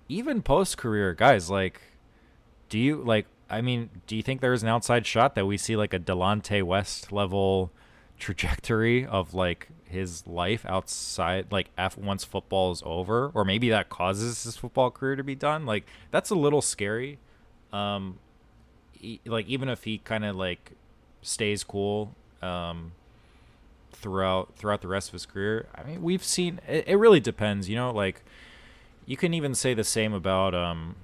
even 0.10 0.42
post 0.42 0.78
career, 0.78 1.14
guys 1.14 1.50
like, 1.50 1.82
do 2.70 2.78
you 2.78 2.98
like? 2.98 3.28
I 3.50 3.62
mean, 3.62 3.90
do 4.08 4.16
you 4.16 4.24
think 4.24 4.42
there's 4.42 4.64
an 4.64 4.70
outside 4.70 5.06
shot 5.06 5.36
that 5.36 5.46
we 5.46 5.58
see 5.58 5.76
like 5.76 5.94
a 5.94 6.00
Delonte 6.00 6.64
West 6.64 7.12
level 7.12 7.72
trajectory 8.20 9.06
of 9.06 9.34
like 9.34 9.68
his 9.86 10.26
life 10.26 10.66
outside 10.66 11.52
like 11.52 11.70
F 11.78 11.98
once 11.98 12.24
football 12.24 12.72
is 12.72 12.82
over? 12.86 13.32
Or 13.34 13.46
maybe 13.46 13.70
that 13.70 13.90
causes 13.90 14.44
his 14.44 14.58
football 14.58 14.92
career 14.92 15.16
to 15.16 15.24
be 15.24 15.36
done? 15.36 15.66
Like 15.66 15.86
that's 16.12 16.30
a 16.30 16.36
little 16.36 16.62
scary. 16.62 17.20
Um 17.72 18.20
like 19.26 19.48
even 19.48 19.70
if 19.70 19.84
he 19.84 19.98
kind 19.98 20.24
of 20.24 20.36
like 20.36 20.72
stays 21.22 21.64
cool 21.64 22.16
um 22.42 22.94
throughout 24.04 24.56
throughout 24.56 24.82
the 24.82 24.88
rest 24.88 25.10
of 25.10 25.14
his 25.14 25.26
career 25.26 25.68
i 25.74 25.84
mean 25.84 26.04
we've 26.04 26.24
seen 26.24 26.60
it, 26.68 26.88
it 26.88 26.96
really 26.98 27.20
depends 27.20 27.68
you 27.68 27.76
know 27.76 27.90
like 27.90 28.24
you 29.08 29.18
can 29.18 29.34
even 29.34 29.56
say 29.56 29.74
the 29.74 29.84
same 29.84 30.14
about 30.14 30.54
um 30.54 30.96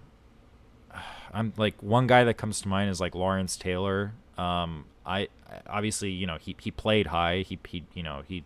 i'm 1.33 1.51
like 1.57 1.81
one 1.81 2.05
guy 2.05 2.23
that 2.23 2.35
comes 2.35 2.61
to 2.61 2.67
mind 2.67 2.89
is 2.89 3.01
like 3.01 3.15
lawrence 3.15 3.57
taylor 3.57 4.13
um 4.37 4.85
i 5.05 5.27
obviously 5.67 6.11
you 6.11 6.27
know 6.27 6.37
he 6.39 6.55
he 6.59 6.69
played 6.69 7.07
high 7.07 7.39
he 7.39 7.57
he 7.67 7.83
you 7.95 8.03
know 8.03 8.21
he 8.27 8.43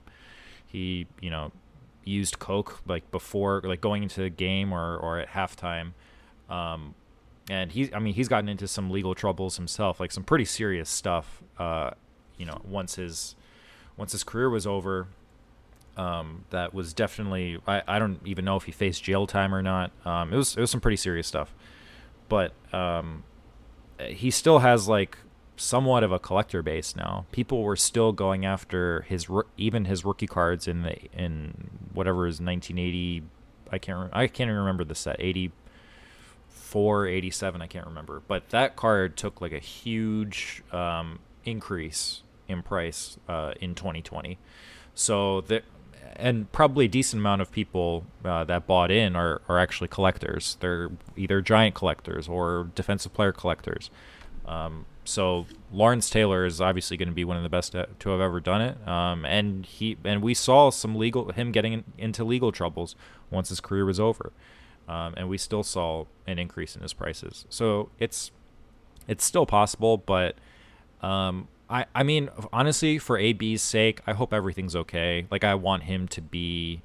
he, 0.73 1.05
you 1.21 1.29
know, 1.29 1.51
used 2.03 2.39
coke 2.39 2.81
like 2.85 3.09
before, 3.11 3.61
like 3.63 3.79
going 3.79 4.03
into 4.03 4.21
the 4.21 4.29
game 4.29 4.73
or 4.73 4.97
or 4.97 5.19
at 5.19 5.29
halftime. 5.29 5.93
Um, 6.49 6.95
and 7.49 7.71
he, 7.71 7.93
I 7.93 7.99
mean, 7.99 8.15
he's 8.15 8.27
gotten 8.27 8.49
into 8.49 8.67
some 8.67 8.89
legal 8.89 9.13
troubles 9.15 9.55
himself, 9.55 9.99
like 9.99 10.11
some 10.11 10.23
pretty 10.23 10.45
serious 10.45 10.89
stuff. 10.89 11.41
Uh, 11.57 11.91
you 12.37 12.45
know, 12.45 12.59
once 12.65 12.95
his 12.95 13.35
once 13.97 14.11
his 14.11 14.23
career 14.23 14.49
was 14.49 14.65
over, 14.65 15.07
um, 15.97 16.45
that 16.49 16.73
was 16.73 16.93
definitely 16.93 17.59
I, 17.67 17.83
I 17.87 17.99
don't 17.99 18.19
even 18.25 18.45
know 18.45 18.55
if 18.55 18.63
he 18.63 18.71
faced 18.71 19.03
jail 19.03 19.27
time 19.27 19.53
or 19.53 19.61
not. 19.61 19.91
Um, 20.05 20.33
it 20.33 20.37
was 20.37 20.57
it 20.57 20.61
was 20.61 20.71
some 20.71 20.81
pretty 20.81 20.97
serious 20.97 21.27
stuff, 21.27 21.53
but 22.29 22.53
um, 22.73 23.23
he 23.99 24.31
still 24.31 24.59
has 24.59 24.87
like 24.87 25.17
somewhat 25.55 26.03
of 26.03 26.11
a 26.11 26.19
collector 26.19 26.61
base 26.63 26.95
now. 26.95 27.25
People 27.31 27.63
were 27.63 27.75
still 27.75 28.11
going 28.11 28.45
after 28.45 29.01
his 29.03 29.27
even 29.57 29.85
his 29.85 30.03
rookie 30.03 30.27
cards 30.27 30.67
in 30.67 30.81
the 30.81 30.97
in 31.13 31.69
whatever 31.93 32.27
is 32.27 32.41
1980. 32.41 33.23
I 33.71 33.77
can't 33.77 34.09
I 34.13 34.27
can't 34.27 34.47
even 34.47 34.59
remember 34.59 34.83
the 34.83 34.95
set 34.95 35.17
84, 35.19 37.07
87. 37.07 37.61
I 37.61 37.67
can't 37.67 37.85
remember, 37.85 38.23
but 38.27 38.49
that 38.49 38.75
card 38.75 39.15
took 39.15 39.41
like 39.41 39.51
a 39.51 39.59
huge 39.59 40.63
um, 40.71 41.19
increase 41.45 42.23
in 42.47 42.61
price 42.63 43.17
uh, 43.27 43.53
in 43.59 43.75
2020. 43.75 44.37
So 44.95 45.41
that 45.41 45.63
and 46.15 46.51
probably 46.51 46.85
a 46.85 46.89
decent 46.89 47.21
amount 47.21 47.41
of 47.41 47.51
people 47.51 48.05
uh, 48.23 48.43
that 48.43 48.67
bought 48.67 48.91
in 48.91 49.15
are, 49.15 49.41
are 49.49 49.57
actually 49.57 49.87
collectors. 49.87 50.57
They're 50.59 50.91
either 51.17 51.41
giant 51.41 51.75
collectors 51.75 52.27
or 52.27 52.69
defensive 52.75 53.13
player 53.13 53.31
collectors. 53.31 53.89
Um, 54.45 54.85
so 55.05 55.45
Lawrence 55.71 56.09
Taylor 56.09 56.45
is 56.45 56.61
obviously 56.61 56.97
going 56.97 57.09
to 57.09 57.15
be 57.15 57.25
one 57.25 57.37
of 57.37 57.43
the 57.43 57.49
best 57.49 57.73
to, 57.73 57.87
to 57.99 58.09
have 58.09 58.21
ever 58.21 58.39
done 58.39 58.61
it. 58.61 58.87
Um, 58.87 59.25
and 59.25 59.65
he 59.65 59.97
and 60.03 60.21
we 60.21 60.33
saw 60.33 60.69
some 60.69 60.95
legal 60.95 61.31
him 61.31 61.51
getting 61.51 61.73
in, 61.73 61.83
into 61.97 62.23
legal 62.23 62.51
troubles 62.51 62.95
once 63.29 63.49
his 63.49 63.59
career 63.59 63.85
was 63.85 63.99
over, 63.99 64.31
um, 64.87 65.13
and 65.17 65.29
we 65.29 65.37
still 65.37 65.63
saw 65.63 66.05
an 66.27 66.39
increase 66.39 66.75
in 66.75 66.81
his 66.81 66.93
prices. 66.93 67.45
So 67.49 67.89
it's 67.99 68.31
it's 69.07 69.25
still 69.25 69.45
possible, 69.45 69.97
but 69.97 70.35
um, 71.01 71.47
I 71.73 71.85
I 71.95 72.03
mean 72.03 72.29
honestly, 72.53 72.99
for 72.99 73.17
AB's 73.17 73.61
sake, 73.61 74.01
I 74.05 74.13
hope 74.13 74.31
everything's 74.31 74.75
okay. 74.75 75.25
Like 75.31 75.43
I 75.43 75.55
want 75.55 75.83
him 75.83 76.07
to 76.09 76.21
be, 76.21 76.81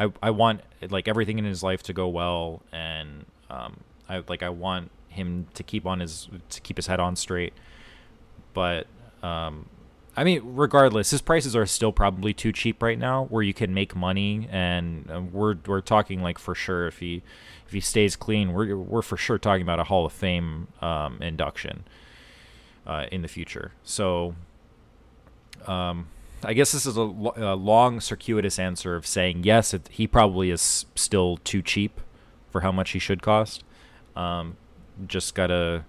I 0.00 0.10
I 0.22 0.30
want 0.30 0.62
like 0.88 1.06
everything 1.06 1.38
in 1.38 1.44
his 1.44 1.62
life 1.62 1.82
to 1.84 1.92
go 1.92 2.08
well, 2.08 2.62
and 2.72 3.26
um, 3.50 3.80
I 4.08 4.24
like 4.26 4.42
I 4.42 4.48
want 4.48 4.90
him 5.08 5.46
to 5.54 5.62
keep 5.62 5.86
on 5.86 6.00
his 6.00 6.28
to 6.48 6.60
keep 6.62 6.78
his 6.78 6.86
head 6.86 7.00
on 7.00 7.16
straight. 7.16 7.52
But 8.54 8.86
um, 9.22 9.68
I 10.16 10.24
mean, 10.24 10.40
regardless, 10.44 11.10
his 11.10 11.20
prices 11.20 11.54
are 11.54 11.66
still 11.66 11.92
probably 11.92 12.32
too 12.32 12.50
cheap 12.50 12.82
right 12.82 12.98
now, 12.98 13.26
where 13.26 13.42
you 13.42 13.52
can 13.52 13.74
make 13.74 13.94
money, 13.94 14.48
and 14.50 15.10
uh, 15.10 15.20
we're 15.20 15.56
we're 15.66 15.82
talking 15.82 16.22
like 16.22 16.38
for 16.38 16.54
sure 16.54 16.86
if 16.86 17.00
he 17.00 17.22
if 17.66 17.74
he 17.74 17.80
stays 17.80 18.16
clean, 18.16 18.54
we're 18.54 18.74
we're 18.74 19.02
for 19.02 19.18
sure 19.18 19.38
talking 19.38 19.62
about 19.62 19.78
a 19.78 19.84
Hall 19.84 20.06
of 20.06 20.14
Fame 20.14 20.68
um, 20.80 21.20
induction 21.20 21.84
uh, 22.86 23.06
in 23.10 23.22
the 23.22 23.28
future. 23.28 23.72
So, 23.82 24.34
um, 25.66 26.08
I 26.42 26.54
guess 26.54 26.72
this 26.72 26.86
is 26.86 26.96
a, 26.96 27.00
a, 27.00 27.54
long 27.54 28.00
circuitous 28.00 28.58
answer 28.58 28.96
of 28.96 29.06
saying 29.06 29.44
yes, 29.44 29.74
it, 29.74 29.88
he 29.90 30.06
probably 30.06 30.50
is 30.50 30.86
still 30.94 31.36
too 31.38 31.60
cheap 31.60 32.00
for 32.50 32.62
how 32.62 32.72
much 32.72 32.90
he 32.90 32.98
should 32.98 33.22
cost. 33.22 33.62
Um, 34.16 34.56
just 35.06 35.34
gotta 35.34 35.84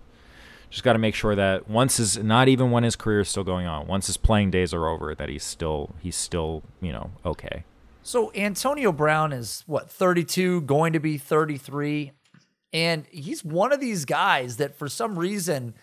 just 0.70 0.84
got 0.84 0.94
to 0.94 1.00
make 1.00 1.14
sure 1.14 1.36
that 1.36 1.70
once 1.70 1.98
his 1.98 2.18
not 2.18 2.48
even 2.48 2.72
when 2.72 2.84
his 2.84 2.96
career 2.96 3.20
is 3.20 3.30
still 3.30 3.44
going 3.44 3.68
on, 3.68 3.88
once 3.88 4.08
his 4.08 4.18
playing 4.18 4.52
days 4.52 4.74
are 4.74 4.88
over, 4.88 5.14
that 5.14 5.30
he's 5.30 5.44
still 5.44 5.94
he's 6.00 6.16
still 6.16 6.64
you 6.82 6.92
know 6.92 7.12
okay. 7.26 7.64
So 8.04 8.32
Antonio 8.34 8.92
Brown 8.92 9.32
is 9.32 9.64
what 9.68 9.92
32, 9.92 10.62
going 10.62 10.94
to 10.94 11.00
be 11.00 11.20
33, 11.20 12.14
and 12.74 13.06
he's 13.12 13.46
one 13.46 13.72
of 13.72 13.80
these 13.80 14.06
guys 14.06 14.58
that 14.58 14.76
for 14.76 14.90
some 14.90 15.20
reason 15.20 15.76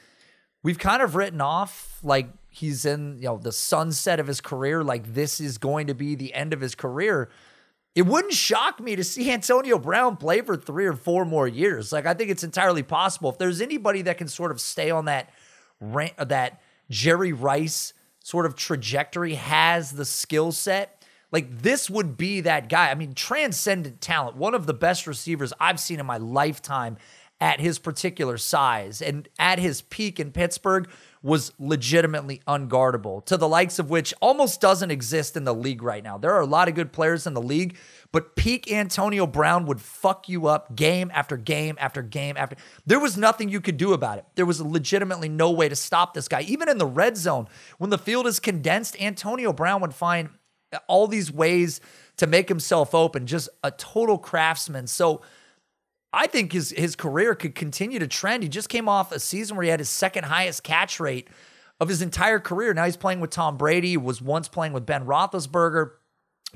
we've 0.63 0.79
kind 0.79 1.03
of 1.03 1.15
written 1.15 1.41
off 1.41 1.99
like 2.03 2.29
he's 2.51 2.85
in 2.85 3.17
you 3.19 3.25
know 3.25 3.39
the 3.39 3.53
sunset 3.53 4.19
of 4.19 4.27
his 4.27 4.41
career 4.41 4.83
like 4.83 5.15
this 5.15 5.41
is 5.41 5.59
going 5.59 5.87
to 5.87 5.95
be 5.95 6.15
the 6.15 6.35
end 6.35 6.53
of 6.53 6.61
his 6.61 6.75
career. 6.75 7.29
It 7.95 8.03
wouldn't 8.03 8.35
shock 8.35 8.81
me 8.81 8.95
to 8.95 9.03
see 9.03 9.31
Antonio 9.31 9.77
Brown 9.77 10.17
play 10.17 10.41
for 10.41 10.57
3 10.57 10.87
or 10.87 10.93
4 10.93 11.25
more 11.25 11.49
years. 11.49 11.93
Like 11.93 12.07
I 12.07 12.15
think 12.15 12.31
it's 12.31 12.45
entirely 12.45 12.83
possible. 12.83 13.31
If 13.31 13.39
there's 13.39 13.61
anybody 13.61 14.03
that 14.03 14.19
can 14.19 14.29
sort 14.29 14.53
of 14.53 14.61
stay 14.61 14.91
on 14.91 15.07
that 15.07 15.31
rant, 15.81 16.17
that 16.17 16.61
Jerry 16.91 17.33
Rice 17.33 17.93
sort 18.23 18.47
of 18.47 18.55
trajectory 18.55 19.35
has 19.35 19.93
the 19.93 20.05
skill 20.05 20.53
set 20.53 20.99
like 21.31 21.63
this 21.63 21.91
would 21.91 22.17
be 22.17 22.41
that 22.43 22.69
guy. 22.69 22.91
I 22.91 22.95
mean 22.95 23.15
transcendent 23.15 24.01
talent. 24.01 24.37
One 24.37 24.55
of 24.55 24.67
the 24.67 24.75
best 24.75 25.07
receivers 25.07 25.53
I've 25.61 25.81
seen 25.81 26.01
in 26.01 26.07
my 26.07 26.19
lifetime 26.19 26.97
at 27.41 27.61
his 27.61 27.79
particular 27.79 28.37
size 28.37 29.01
and 29.01 29.29
at 29.39 29.59
his 29.59 29.83
peak 29.83 30.19
in 30.19 30.33
Pittsburgh 30.33 30.89
was 31.23 31.53
legitimately 31.59 32.41
unguardable 32.47 33.25
to 33.25 33.37
the 33.37 33.49
likes 33.49 33.79
of 33.79 33.91
which 33.91 34.15
almost 34.21 34.61
doesn't 34.61 34.91
exist 34.91 35.37
in 35.37 35.45
the 35.45 35.55
league 35.55 35.83
right 35.83 36.03
now. 36.03 36.17
There 36.17 36.33
are 36.33 36.41
a 36.41 36.47
lot 36.47 36.69
of 36.69 36.75
good 36.75 36.93
players 36.93 37.27
in 37.27 37.35
the 37.35 37.43
league, 37.43 37.77
but 38.13 38.37
peak 38.37 38.71
Antonio 38.71 39.27
Brown 39.27 39.67
would 39.67 39.81
fuck 39.81 40.29
you 40.29 40.47
up 40.47 40.75
game 40.77 41.11
after 41.13 41.37
game 41.37 41.77
after 41.81 42.03
game 42.03 42.37
after. 42.37 42.57
There 42.87 43.01
was 43.01 43.17
nothing 43.17 43.49
you 43.49 43.61
could 43.61 43.77
do 43.77 43.93
about 43.93 44.19
it. 44.19 44.27
There 44.37 44.47
was 44.47 44.61
legitimately 44.61 45.29
no 45.29 45.51
way 45.51 45.69
to 45.69 45.77
stop 45.77 46.15
this 46.15 46.29
guy. 46.29 46.43
Even 46.43 46.69
in 46.69 46.79
the 46.79 46.87
red 46.87 47.17
zone, 47.17 47.49
when 47.79 47.91
the 47.91 47.99
field 47.99 48.27
is 48.27 48.41
condensed, 48.41 49.01
Antonio 49.01 49.53
Brown 49.53 49.81
would 49.81 49.95
find 49.95 50.31
all 50.87 51.07
these 51.07 51.33
ways 51.33 51.81
to 52.17 52.27
make 52.27 52.49
himself 52.49 52.95
open, 52.95 53.27
just 53.27 53.49
a 53.63 53.71
total 53.71 54.19
craftsman. 54.19 54.87
So, 54.87 55.23
I 56.13 56.27
think 56.27 56.53
his 56.53 56.71
his 56.71 56.97
career 56.97 57.35
could 57.35 57.55
continue 57.55 57.99
to 57.99 58.07
trend. 58.07 58.43
He 58.43 58.49
just 58.49 58.69
came 58.69 58.89
off 58.89 59.13
a 59.13 59.21
season 59.21 59.57
where 59.57 59.65
he 59.65 59.71
had 59.71 59.81
his 59.81 59.91
second 59.91 60.25
highest 60.25 60.63
catch 60.63 60.99
rate 61.01 61.29
of 61.81 61.89
his 61.89 62.03
entire 62.03 62.41
career. 62.41 62.73
Now 62.75 62.87
he's 62.87 62.97
playing 62.97 63.21
with 63.21 63.31
Tom 63.31 63.57
Brady. 63.57 63.97
Was 63.97 64.23
once 64.23 64.49
playing 64.49 64.73
with 64.73 64.87
Ben 64.87 65.05
Roethlisberger. 65.05 65.91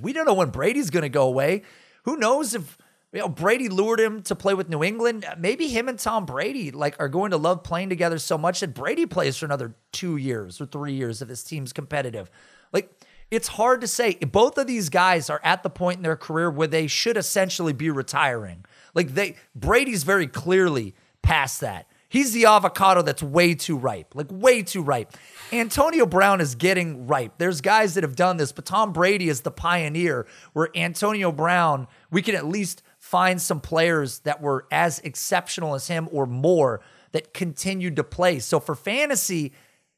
We 0.00 0.12
don't 0.12 0.26
know 0.26 0.34
when 0.34 0.50
Brady's 0.50 0.90
going 0.90 1.02
to 1.02 1.10
go 1.10 1.24
away. 1.24 1.62
Who 2.04 2.16
knows 2.16 2.54
if 2.54 2.78
you 3.12 3.20
know 3.20 3.28
Brady 3.28 3.68
lured 3.68 4.00
him 4.00 4.22
to 4.22 4.34
play 4.34 4.54
with 4.54 4.70
New 4.70 4.82
England? 4.82 5.26
Maybe 5.38 5.68
him 5.68 5.86
and 5.86 5.98
Tom 5.98 6.24
Brady 6.24 6.70
like 6.70 6.96
are 6.98 7.10
going 7.10 7.32
to 7.32 7.36
love 7.36 7.62
playing 7.62 7.90
together 7.90 8.18
so 8.18 8.38
much 8.38 8.60
that 8.60 8.74
Brady 8.74 9.04
plays 9.04 9.36
for 9.36 9.44
another 9.44 9.74
two 9.92 10.16
years 10.16 10.62
or 10.62 10.66
three 10.66 10.94
years 10.94 11.20
if 11.20 11.28
his 11.28 11.44
team's 11.44 11.74
competitive. 11.74 12.30
Like 12.72 12.90
it's 13.30 13.48
hard 13.48 13.82
to 13.82 13.86
say. 13.86 14.14
Both 14.14 14.56
of 14.56 14.66
these 14.66 14.88
guys 14.88 15.28
are 15.28 15.40
at 15.44 15.62
the 15.62 15.70
point 15.70 15.98
in 15.98 16.02
their 16.02 16.16
career 16.16 16.50
where 16.50 16.68
they 16.68 16.86
should 16.86 17.18
essentially 17.18 17.74
be 17.74 17.90
retiring. 17.90 18.64
Like 18.94 19.14
they 19.14 19.36
Brady's 19.54 20.04
very 20.04 20.26
clearly 20.26 20.94
past 21.22 21.60
that. 21.60 21.86
He's 22.08 22.32
the 22.32 22.44
avocado 22.44 23.00
that's 23.00 23.22
way 23.22 23.54
too 23.54 23.78
ripe, 23.78 24.14
like 24.14 24.26
way 24.30 24.62
too 24.62 24.82
ripe. 24.82 25.12
Antonio 25.50 26.04
Brown 26.04 26.42
is 26.42 26.54
getting 26.54 27.06
ripe. 27.06 27.38
There's 27.38 27.62
guys 27.62 27.94
that 27.94 28.04
have 28.04 28.16
done 28.16 28.36
this, 28.36 28.52
but 28.52 28.66
Tom 28.66 28.92
Brady 28.92 29.30
is 29.30 29.40
the 29.40 29.50
pioneer 29.50 30.26
where 30.52 30.68
Antonio 30.76 31.32
Brown, 31.32 31.88
we 32.10 32.20
can 32.20 32.34
at 32.34 32.44
least 32.44 32.82
find 32.98 33.40
some 33.40 33.60
players 33.60 34.18
that 34.20 34.42
were 34.42 34.66
as 34.70 34.98
exceptional 34.98 35.74
as 35.74 35.86
him 35.86 36.06
or 36.12 36.26
more 36.26 36.82
that 37.12 37.32
continued 37.32 37.96
to 37.96 38.04
play. 38.04 38.40
So 38.40 38.60
for 38.60 38.74
fantasy, 38.74 39.52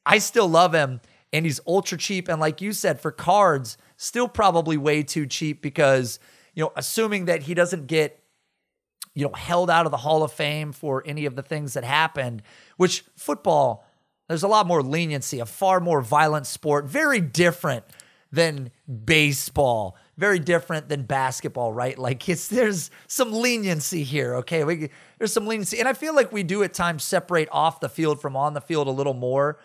I 0.05 0.19
still 0.19 0.47
love 0.47 0.73
him 0.73 1.01
and 1.33 1.45
he's 1.45 1.59
ultra 1.67 1.97
cheap. 1.97 2.29
And 2.29 2.39
like 2.39 2.61
you 2.61 2.71
said, 2.71 3.01
for 3.01 3.11
cards, 3.11 3.77
still 3.97 4.29
probably 4.29 4.77
way 4.77 5.03
too 5.03 5.25
cheap 5.25 5.61
because, 5.61 6.17
you 6.53 6.63
know, 6.63 6.71
assuming 6.77 7.25
that 7.25 7.43
he 7.43 7.53
doesn't 7.53 7.87
get 7.87 8.21
you 9.15 9.25
know, 9.25 9.33
held 9.33 9.69
out 9.69 9.85
of 9.85 9.91
the 9.91 9.97
Hall 9.97 10.21
of 10.23 10.31
Fame 10.31 10.73
for 10.73 11.01
any 11.05 11.25
of 11.25 11.35
the 11.35 11.41
things 11.41 11.73
that 11.73 11.83
happened, 11.83 12.43
which 12.77 13.03
football, 13.15 13.87
there's 14.27 14.43
a 14.43 14.47
lot 14.47 14.67
more 14.67 14.83
leniency, 14.83 15.39
a 15.39 15.45
far 15.45 15.79
more 15.79 16.01
violent 16.01 16.45
sport, 16.45 16.85
very 16.85 17.21
different 17.21 17.85
than 18.31 18.69
baseball, 19.05 19.97
very 20.17 20.39
different 20.39 20.89
than 20.89 21.03
basketball, 21.03 21.71
right? 21.71 21.97
Like 21.97 22.27
it's 22.27 22.49
there's 22.49 22.91
some 23.07 23.31
leniency 23.31 24.03
here, 24.03 24.35
okay? 24.35 24.65
We, 24.65 24.89
there's 25.17 25.31
some 25.31 25.47
leniency, 25.47 25.79
and 25.79 25.87
I 25.87 25.93
feel 25.93 26.13
like 26.13 26.33
we 26.33 26.43
do 26.43 26.61
at 26.63 26.73
times 26.73 27.03
separate 27.03 27.47
off 27.51 27.79
the 27.79 27.89
field 27.89 28.21
from 28.21 28.35
on 28.35 28.53
the 28.53 28.61
field 28.61 28.87
a 28.87 28.91
little 28.91 29.13
more, 29.13 29.59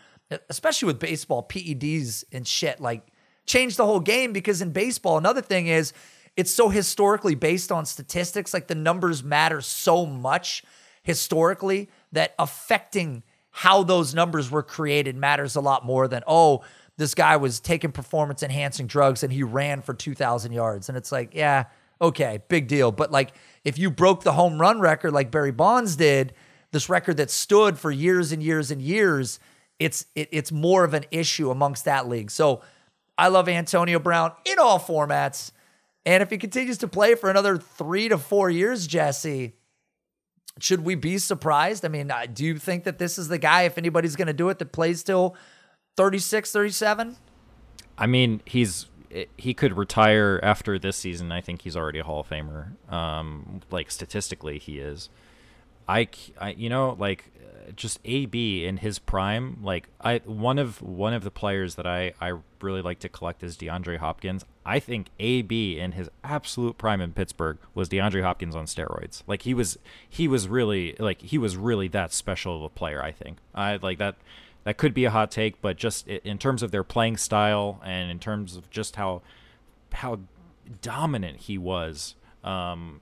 especially 0.48 0.86
with 0.86 1.00
baseball, 1.00 1.42
PEDs 1.42 2.24
and 2.32 2.46
shit. 2.46 2.80
Like 2.80 3.08
change 3.46 3.76
the 3.76 3.84
whole 3.84 4.00
game 4.00 4.32
because 4.32 4.62
in 4.62 4.70
baseball, 4.70 5.18
another 5.18 5.42
thing 5.42 5.66
is 5.66 5.92
it's 6.36 6.52
so 6.52 6.68
historically 6.68 7.34
based 7.34 7.70
on 7.70 7.84
statistics. 7.86 8.54
Like 8.54 8.66
the 8.66 8.74
numbers 8.74 9.22
matter 9.22 9.60
so 9.60 10.06
much 10.06 10.64
historically 11.02 11.88
that 12.12 12.34
affecting 12.38 13.22
how 13.50 13.82
those 13.82 14.14
numbers 14.14 14.50
were 14.50 14.62
created 14.62 15.16
matters 15.16 15.56
a 15.56 15.60
lot 15.60 15.84
more 15.84 16.08
than, 16.08 16.22
oh, 16.26 16.62
this 16.96 17.14
guy 17.14 17.36
was 17.36 17.60
taking 17.60 17.92
performance 17.92 18.42
enhancing 18.42 18.86
drugs 18.86 19.22
and 19.22 19.32
he 19.32 19.42
ran 19.42 19.82
for 19.82 19.94
2,000 19.94 20.52
yards. 20.52 20.88
And 20.88 20.96
it's 20.96 21.10
like, 21.10 21.34
yeah, 21.34 21.64
okay, 22.00 22.40
big 22.48 22.68
deal. 22.68 22.92
But 22.92 23.10
like 23.10 23.32
if 23.64 23.78
you 23.78 23.90
broke 23.90 24.22
the 24.22 24.32
home 24.32 24.60
run 24.60 24.80
record 24.80 25.12
like 25.12 25.30
Barry 25.30 25.50
Bonds 25.52 25.96
did, 25.96 26.32
this 26.72 26.88
record 26.88 27.16
that 27.16 27.30
stood 27.30 27.78
for 27.78 27.90
years 27.90 28.32
and 28.32 28.42
years 28.42 28.70
and 28.70 28.80
years, 28.80 29.40
it's 29.78 30.06
it, 30.14 30.28
it's 30.30 30.52
more 30.52 30.84
of 30.84 30.94
an 30.94 31.04
issue 31.10 31.50
amongst 31.50 31.84
that 31.86 32.08
league. 32.08 32.30
So 32.30 32.60
I 33.18 33.28
love 33.28 33.48
Antonio 33.48 33.98
Brown 33.98 34.32
in 34.44 34.58
all 34.58 34.78
formats. 34.78 35.52
And 36.06 36.22
if 36.22 36.30
he 36.30 36.38
continues 36.38 36.78
to 36.78 36.88
play 36.88 37.14
for 37.14 37.30
another 37.30 37.58
three 37.58 38.08
to 38.08 38.16
four 38.16 38.48
years, 38.48 38.86
Jesse, 38.86 39.54
should 40.58 40.84
we 40.84 40.94
be 40.94 41.18
surprised? 41.18 41.84
I 41.84 41.88
mean, 41.88 42.10
do 42.32 42.44
you 42.44 42.58
think 42.58 42.84
that 42.84 42.98
this 42.98 43.18
is 43.18 43.28
the 43.28 43.38
guy, 43.38 43.62
if 43.62 43.76
anybody's 43.76 44.16
going 44.16 44.26
to 44.26 44.32
do 44.32 44.48
it, 44.48 44.58
that 44.58 44.72
plays 44.72 45.02
till 45.02 45.36
36, 45.96 46.50
37? 46.50 47.16
I 47.98 48.06
mean, 48.06 48.40
he's 48.46 48.86
he 49.36 49.54
could 49.54 49.76
retire 49.76 50.38
after 50.42 50.78
this 50.78 50.96
season. 50.96 51.32
I 51.32 51.40
think 51.40 51.62
he's 51.62 51.76
already 51.76 51.98
a 51.98 52.04
Hall 52.04 52.20
of 52.20 52.28
Famer. 52.28 52.72
Um, 52.92 53.60
like 53.70 53.90
statistically, 53.90 54.58
he 54.58 54.78
is. 54.78 55.08
I, 55.88 56.08
I 56.40 56.50
you 56.50 56.68
know, 56.68 56.96
like 56.98 57.30
just 57.76 58.00
AB 58.04 58.64
in 58.64 58.78
his 58.78 58.98
prime, 58.98 59.58
like 59.62 59.88
I 60.00 60.18
one 60.24 60.58
of 60.58 60.82
one 60.82 61.12
of 61.12 61.24
the 61.24 61.30
players 61.30 61.74
that 61.76 61.86
I 61.86 62.14
I 62.20 62.34
really 62.60 62.82
like 62.82 62.98
to 63.00 63.08
collect 63.08 63.42
is 63.42 63.56
DeAndre 63.56 63.98
Hopkins. 63.98 64.44
I 64.64 64.78
think 64.78 65.08
AB 65.18 65.78
in 65.78 65.92
his 65.92 66.08
absolute 66.22 66.78
prime 66.78 67.00
in 67.00 67.12
Pittsburgh 67.12 67.58
was 67.74 67.88
DeAndre 67.88 68.22
Hopkins 68.22 68.54
on 68.54 68.66
steroids. 68.66 69.22
Like 69.26 69.42
he 69.42 69.54
was 69.54 69.78
he 70.08 70.28
was 70.28 70.48
really 70.48 70.96
like 70.98 71.22
he 71.22 71.38
was 71.38 71.56
really 71.56 71.88
that 71.88 72.12
special 72.12 72.56
of 72.56 72.62
a 72.62 72.68
player, 72.68 73.02
I 73.02 73.12
think. 73.12 73.38
I 73.54 73.76
like 73.76 73.98
that 73.98 74.16
that 74.64 74.76
could 74.76 74.94
be 74.94 75.04
a 75.04 75.10
hot 75.10 75.30
take, 75.30 75.60
but 75.62 75.76
just 75.76 76.06
in 76.08 76.38
terms 76.38 76.62
of 76.62 76.70
their 76.70 76.84
playing 76.84 77.16
style 77.16 77.80
and 77.84 78.10
in 78.10 78.18
terms 78.18 78.56
of 78.56 78.68
just 78.70 78.96
how 78.96 79.22
how 79.92 80.20
dominant 80.82 81.36
he 81.38 81.58
was 81.58 82.14
um 82.44 83.00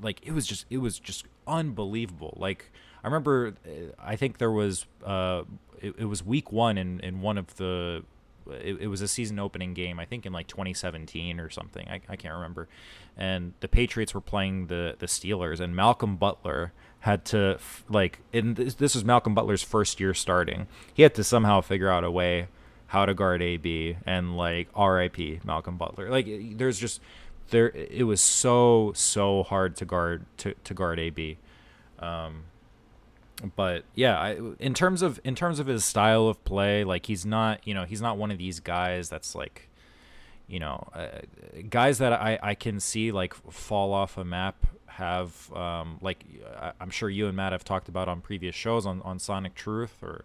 like 0.00 0.26
it 0.26 0.32
was 0.32 0.46
just 0.46 0.66
it 0.70 0.78
was 0.78 0.98
just 0.98 1.24
unbelievable. 1.46 2.36
Like 2.40 2.70
I 3.02 3.06
remember, 3.06 3.54
uh, 3.66 3.70
I 3.98 4.16
think 4.16 4.38
there 4.38 4.50
was 4.50 4.86
uh, 5.04 5.42
it, 5.80 5.94
it 5.98 6.04
was 6.04 6.24
week 6.24 6.52
one 6.52 6.78
in 6.78 7.00
in 7.00 7.20
one 7.20 7.38
of 7.38 7.56
the. 7.56 8.04
It, 8.50 8.78
it, 8.80 8.86
was 8.88 9.00
a 9.00 9.06
season 9.06 9.38
opening 9.38 9.74
game, 9.74 10.00
I 10.00 10.06
think 10.06 10.26
in 10.26 10.32
like 10.32 10.48
2017 10.48 11.38
or 11.38 11.50
something. 11.50 11.86
I, 11.88 12.00
I 12.08 12.16
can't 12.16 12.34
remember. 12.34 12.68
And 13.16 13.52
the 13.60 13.68
Patriots 13.68 14.12
were 14.12 14.20
playing 14.20 14.66
the 14.66 14.96
the 14.98 15.06
Steelers, 15.06 15.60
and 15.60 15.76
Malcolm 15.76 16.16
Butler 16.16 16.72
had 17.00 17.24
to 17.26 17.58
like. 17.88 18.20
And 18.32 18.56
this, 18.56 18.74
this 18.74 18.94
was 18.94 19.04
Malcolm 19.04 19.34
Butler's 19.34 19.62
first 19.62 20.00
year 20.00 20.14
starting. 20.14 20.66
He 20.92 21.02
had 21.02 21.14
to 21.14 21.22
somehow 21.22 21.60
figure 21.60 21.88
out 21.88 22.02
a 22.02 22.10
way 22.10 22.48
how 22.90 23.06
to 23.06 23.14
guard 23.14 23.40
AB 23.40 23.96
and 24.04 24.36
like 24.36 24.68
R.I.P. 24.74 25.40
Malcolm 25.44 25.76
Butler. 25.76 26.10
Like 26.10 26.26
there's 26.56 26.78
just 26.78 27.00
there. 27.50 27.68
It 27.68 28.04
was 28.04 28.20
so 28.20 28.92
so 28.96 29.44
hard 29.44 29.76
to 29.76 29.84
guard 29.84 30.24
to 30.38 30.54
to 30.64 30.74
guard 30.74 30.98
AB. 30.98 31.38
Um, 32.00 32.44
but 33.56 33.84
yeah, 33.94 34.18
I, 34.18 34.38
in 34.58 34.74
terms 34.74 35.02
of 35.02 35.20
in 35.24 35.34
terms 35.34 35.58
of 35.58 35.66
his 35.66 35.84
style 35.84 36.26
of 36.28 36.42
play, 36.44 36.84
like 36.84 37.06
he's 37.06 37.24
not, 37.24 37.66
you 37.66 37.74
know, 37.74 37.84
he's 37.84 38.00
not 38.00 38.16
one 38.16 38.30
of 38.30 38.38
these 38.38 38.60
guys 38.60 39.08
that's 39.08 39.34
like, 39.34 39.68
you 40.46 40.58
know, 40.58 40.88
uh, 40.94 41.08
guys 41.68 41.98
that 41.98 42.12
I 42.12 42.38
I 42.42 42.54
can 42.54 42.80
see 42.80 43.12
like 43.12 43.34
fall 43.34 43.92
off 43.92 44.18
a 44.18 44.24
map 44.24 44.66
have 44.86 45.50
um, 45.54 45.98
like 46.02 46.24
I'm 46.78 46.90
sure 46.90 47.08
you 47.08 47.26
and 47.26 47.36
Matt 47.36 47.52
have 47.52 47.64
talked 47.64 47.88
about 47.88 48.08
on 48.08 48.20
previous 48.20 48.54
shows 48.54 48.84
on, 48.84 49.00
on 49.02 49.18
Sonic 49.18 49.54
Truth 49.54 50.02
or 50.02 50.24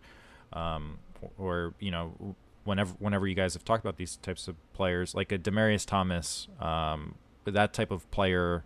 um, 0.51 0.99
or 1.37 1.73
you 1.79 1.91
know 1.91 2.35
whenever 2.65 2.93
whenever 2.99 3.27
you 3.27 3.35
guys 3.35 3.53
have 3.53 3.63
talked 3.63 3.83
about 3.83 3.97
these 3.97 4.17
types 4.17 4.47
of 4.47 4.55
players 4.73 5.15
like 5.15 5.31
a 5.31 5.37
Demaryius 5.37 5.85
Thomas 5.85 6.47
um, 6.59 7.15
that 7.45 7.73
type 7.73 7.91
of 7.91 8.09
player 8.11 8.63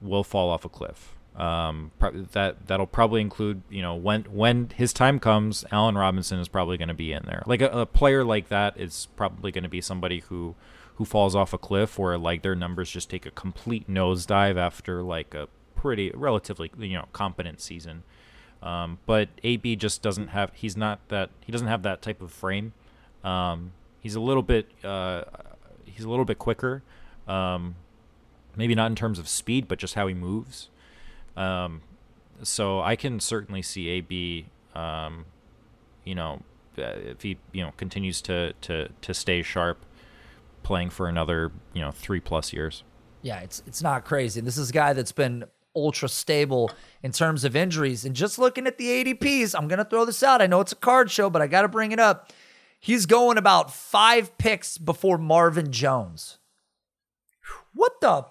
will 0.00 0.24
fall 0.24 0.50
off 0.50 0.64
a 0.64 0.68
cliff 0.68 1.15
um, 1.36 1.90
that 2.32 2.66
that'll 2.66 2.86
probably 2.86 3.20
include 3.20 3.62
you 3.68 3.82
know 3.82 3.94
when 3.94 4.22
when 4.24 4.70
his 4.74 4.92
time 4.92 5.20
comes, 5.20 5.64
Allen 5.70 5.96
Robinson 5.96 6.38
is 6.38 6.48
probably 6.48 6.78
going 6.78 6.88
to 6.88 6.94
be 6.94 7.12
in 7.12 7.24
there. 7.26 7.42
Like 7.46 7.60
a, 7.60 7.68
a 7.68 7.86
player 7.86 8.24
like 8.24 8.48
that 8.48 8.78
is 8.80 9.08
probably 9.16 9.52
going 9.52 9.64
to 9.64 9.70
be 9.70 9.80
somebody 9.80 10.20
who 10.20 10.54
who 10.94 11.04
falls 11.04 11.34
off 11.34 11.52
a 11.52 11.58
cliff 11.58 11.98
or 11.98 12.16
like 12.16 12.42
their 12.42 12.54
numbers 12.54 12.90
just 12.90 13.10
take 13.10 13.26
a 13.26 13.30
complete 13.30 13.88
nosedive 13.88 14.56
after 14.56 15.02
like 15.02 15.34
a 15.34 15.48
pretty 15.74 16.10
relatively 16.14 16.70
you 16.78 16.96
know 16.96 17.06
competent 17.12 17.60
season. 17.60 18.02
Um, 18.62 18.98
but 19.04 19.28
AB 19.44 19.76
just 19.76 20.00
doesn't 20.00 20.28
have. 20.28 20.52
He's 20.54 20.76
not 20.76 21.06
that. 21.08 21.30
He 21.44 21.52
doesn't 21.52 21.68
have 21.68 21.82
that 21.82 22.00
type 22.00 22.22
of 22.22 22.32
frame. 22.32 22.72
Um, 23.22 23.72
he's 24.00 24.14
a 24.14 24.20
little 24.20 24.42
bit. 24.42 24.70
Uh, 24.82 25.24
he's 25.84 26.04
a 26.04 26.08
little 26.08 26.24
bit 26.24 26.38
quicker. 26.38 26.82
Um, 27.28 27.76
maybe 28.56 28.74
not 28.74 28.86
in 28.86 28.96
terms 28.96 29.18
of 29.18 29.28
speed, 29.28 29.68
but 29.68 29.78
just 29.78 29.94
how 29.94 30.06
he 30.06 30.14
moves. 30.14 30.70
Um, 31.36 31.82
so 32.42 32.80
I 32.80 32.96
can 32.96 33.20
certainly 33.20 33.62
see 33.62 33.88
AB. 33.88 34.46
Um, 34.74 35.26
you 36.04 36.14
know, 36.14 36.42
uh, 36.78 36.92
if 36.96 37.22
he 37.22 37.38
you 37.52 37.62
know 37.62 37.72
continues 37.76 38.20
to 38.22 38.52
to 38.62 38.88
to 39.00 39.14
stay 39.14 39.42
sharp, 39.42 39.84
playing 40.62 40.90
for 40.90 41.08
another 41.08 41.52
you 41.72 41.80
know 41.80 41.90
three 41.90 42.20
plus 42.20 42.52
years. 42.52 42.82
Yeah, 43.22 43.40
it's 43.40 43.62
it's 43.66 43.82
not 43.82 44.04
crazy. 44.04 44.40
This 44.40 44.58
is 44.58 44.70
a 44.70 44.72
guy 44.72 44.92
that's 44.92 45.12
been 45.12 45.44
ultra 45.74 46.08
stable 46.08 46.70
in 47.02 47.12
terms 47.12 47.44
of 47.44 47.54
injuries. 47.54 48.04
And 48.04 48.16
just 48.16 48.38
looking 48.38 48.66
at 48.66 48.78
the 48.78 48.86
ADPs, 48.86 49.54
I'm 49.56 49.68
gonna 49.68 49.84
throw 49.84 50.04
this 50.04 50.22
out. 50.22 50.40
I 50.42 50.46
know 50.46 50.60
it's 50.60 50.72
a 50.72 50.76
card 50.76 51.10
show, 51.10 51.30
but 51.30 51.42
I 51.42 51.46
got 51.46 51.62
to 51.62 51.68
bring 51.68 51.92
it 51.92 52.00
up. 52.00 52.32
He's 52.78 53.06
going 53.06 53.38
about 53.38 53.72
five 53.72 54.36
picks 54.38 54.78
before 54.78 55.18
Marvin 55.18 55.72
Jones. 55.72 56.38
What 57.72 58.00
the? 58.00 58.26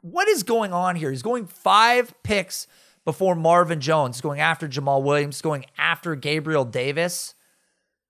What 0.00 0.28
is 0.28 0.42
going 0.42 0.72
on 0.72 0.96
here? 0.96 1.10
He's 1.10 1.22
going 1.22 1.46
five 1.46 2.14
picks 2.22 2.66
before 3.04 3.34
Marvin 3.34 3.80
Jones. 3.80 4.16
He's 4.16 4.22
going 4.22 4.40
after 4.40 4.68
Jamaal 4.68 5.02
Williams. 5.02 5.42
Going 5.42 5.66
after 5.76 6.14
Gabriel 6.14 6.64
Davis. 6.64 7.34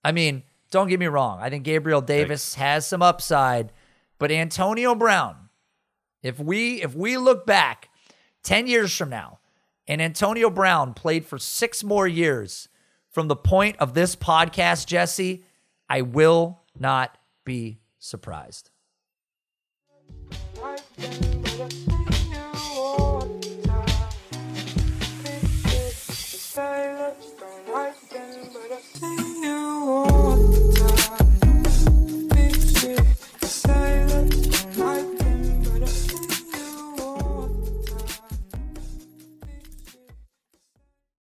I 0.05 0.13
mean, 0.13 0.43
don't 0.71 0.89
get 0.89 1.01
me 1.01 1.07
wrong. 1.07 1.41
I 1.41 1.51
think 1.51 1.65
Gabriel 1.65 2.01
Davis 2.01 2.55
has 2.57 2.87
some 2.87 3.03
upside, 3.03 3.73
but 4.19 4.31
Antonio 4.31 4.95
Brown. 4.95 5.49
If 6.23 6.39
we 6.39 6.83
if 6.83 6.95
we 6.95 7.17
look 7.17 7.47
back 7.47 7.91
10 8.43 8.67
years 8.67 8.95
from 8.95 9.11
now 9.11 9.39
and 9.87 10.03
Antonio 10.03 10.51
Brown 10.51 10.95
played 10.95 11.25
for 11.25 11.39
6 11.39 11.85
more 11.85 12.09
years 12.09 12.69
from 13.11 13.29
the 13.29 13.37
point 13.37 13.77
of 13.79 13.95
this 13.95 14.17
podcast, 14.17 14.87
Jesse, 14.87 15.45
I 15.89 16.03
will 16.03 16.61
not 16.79 17.17
be 17.45 17.81
surprised. 17.99 18.71
Thank 21.01 21.89
you. 21.89 21.98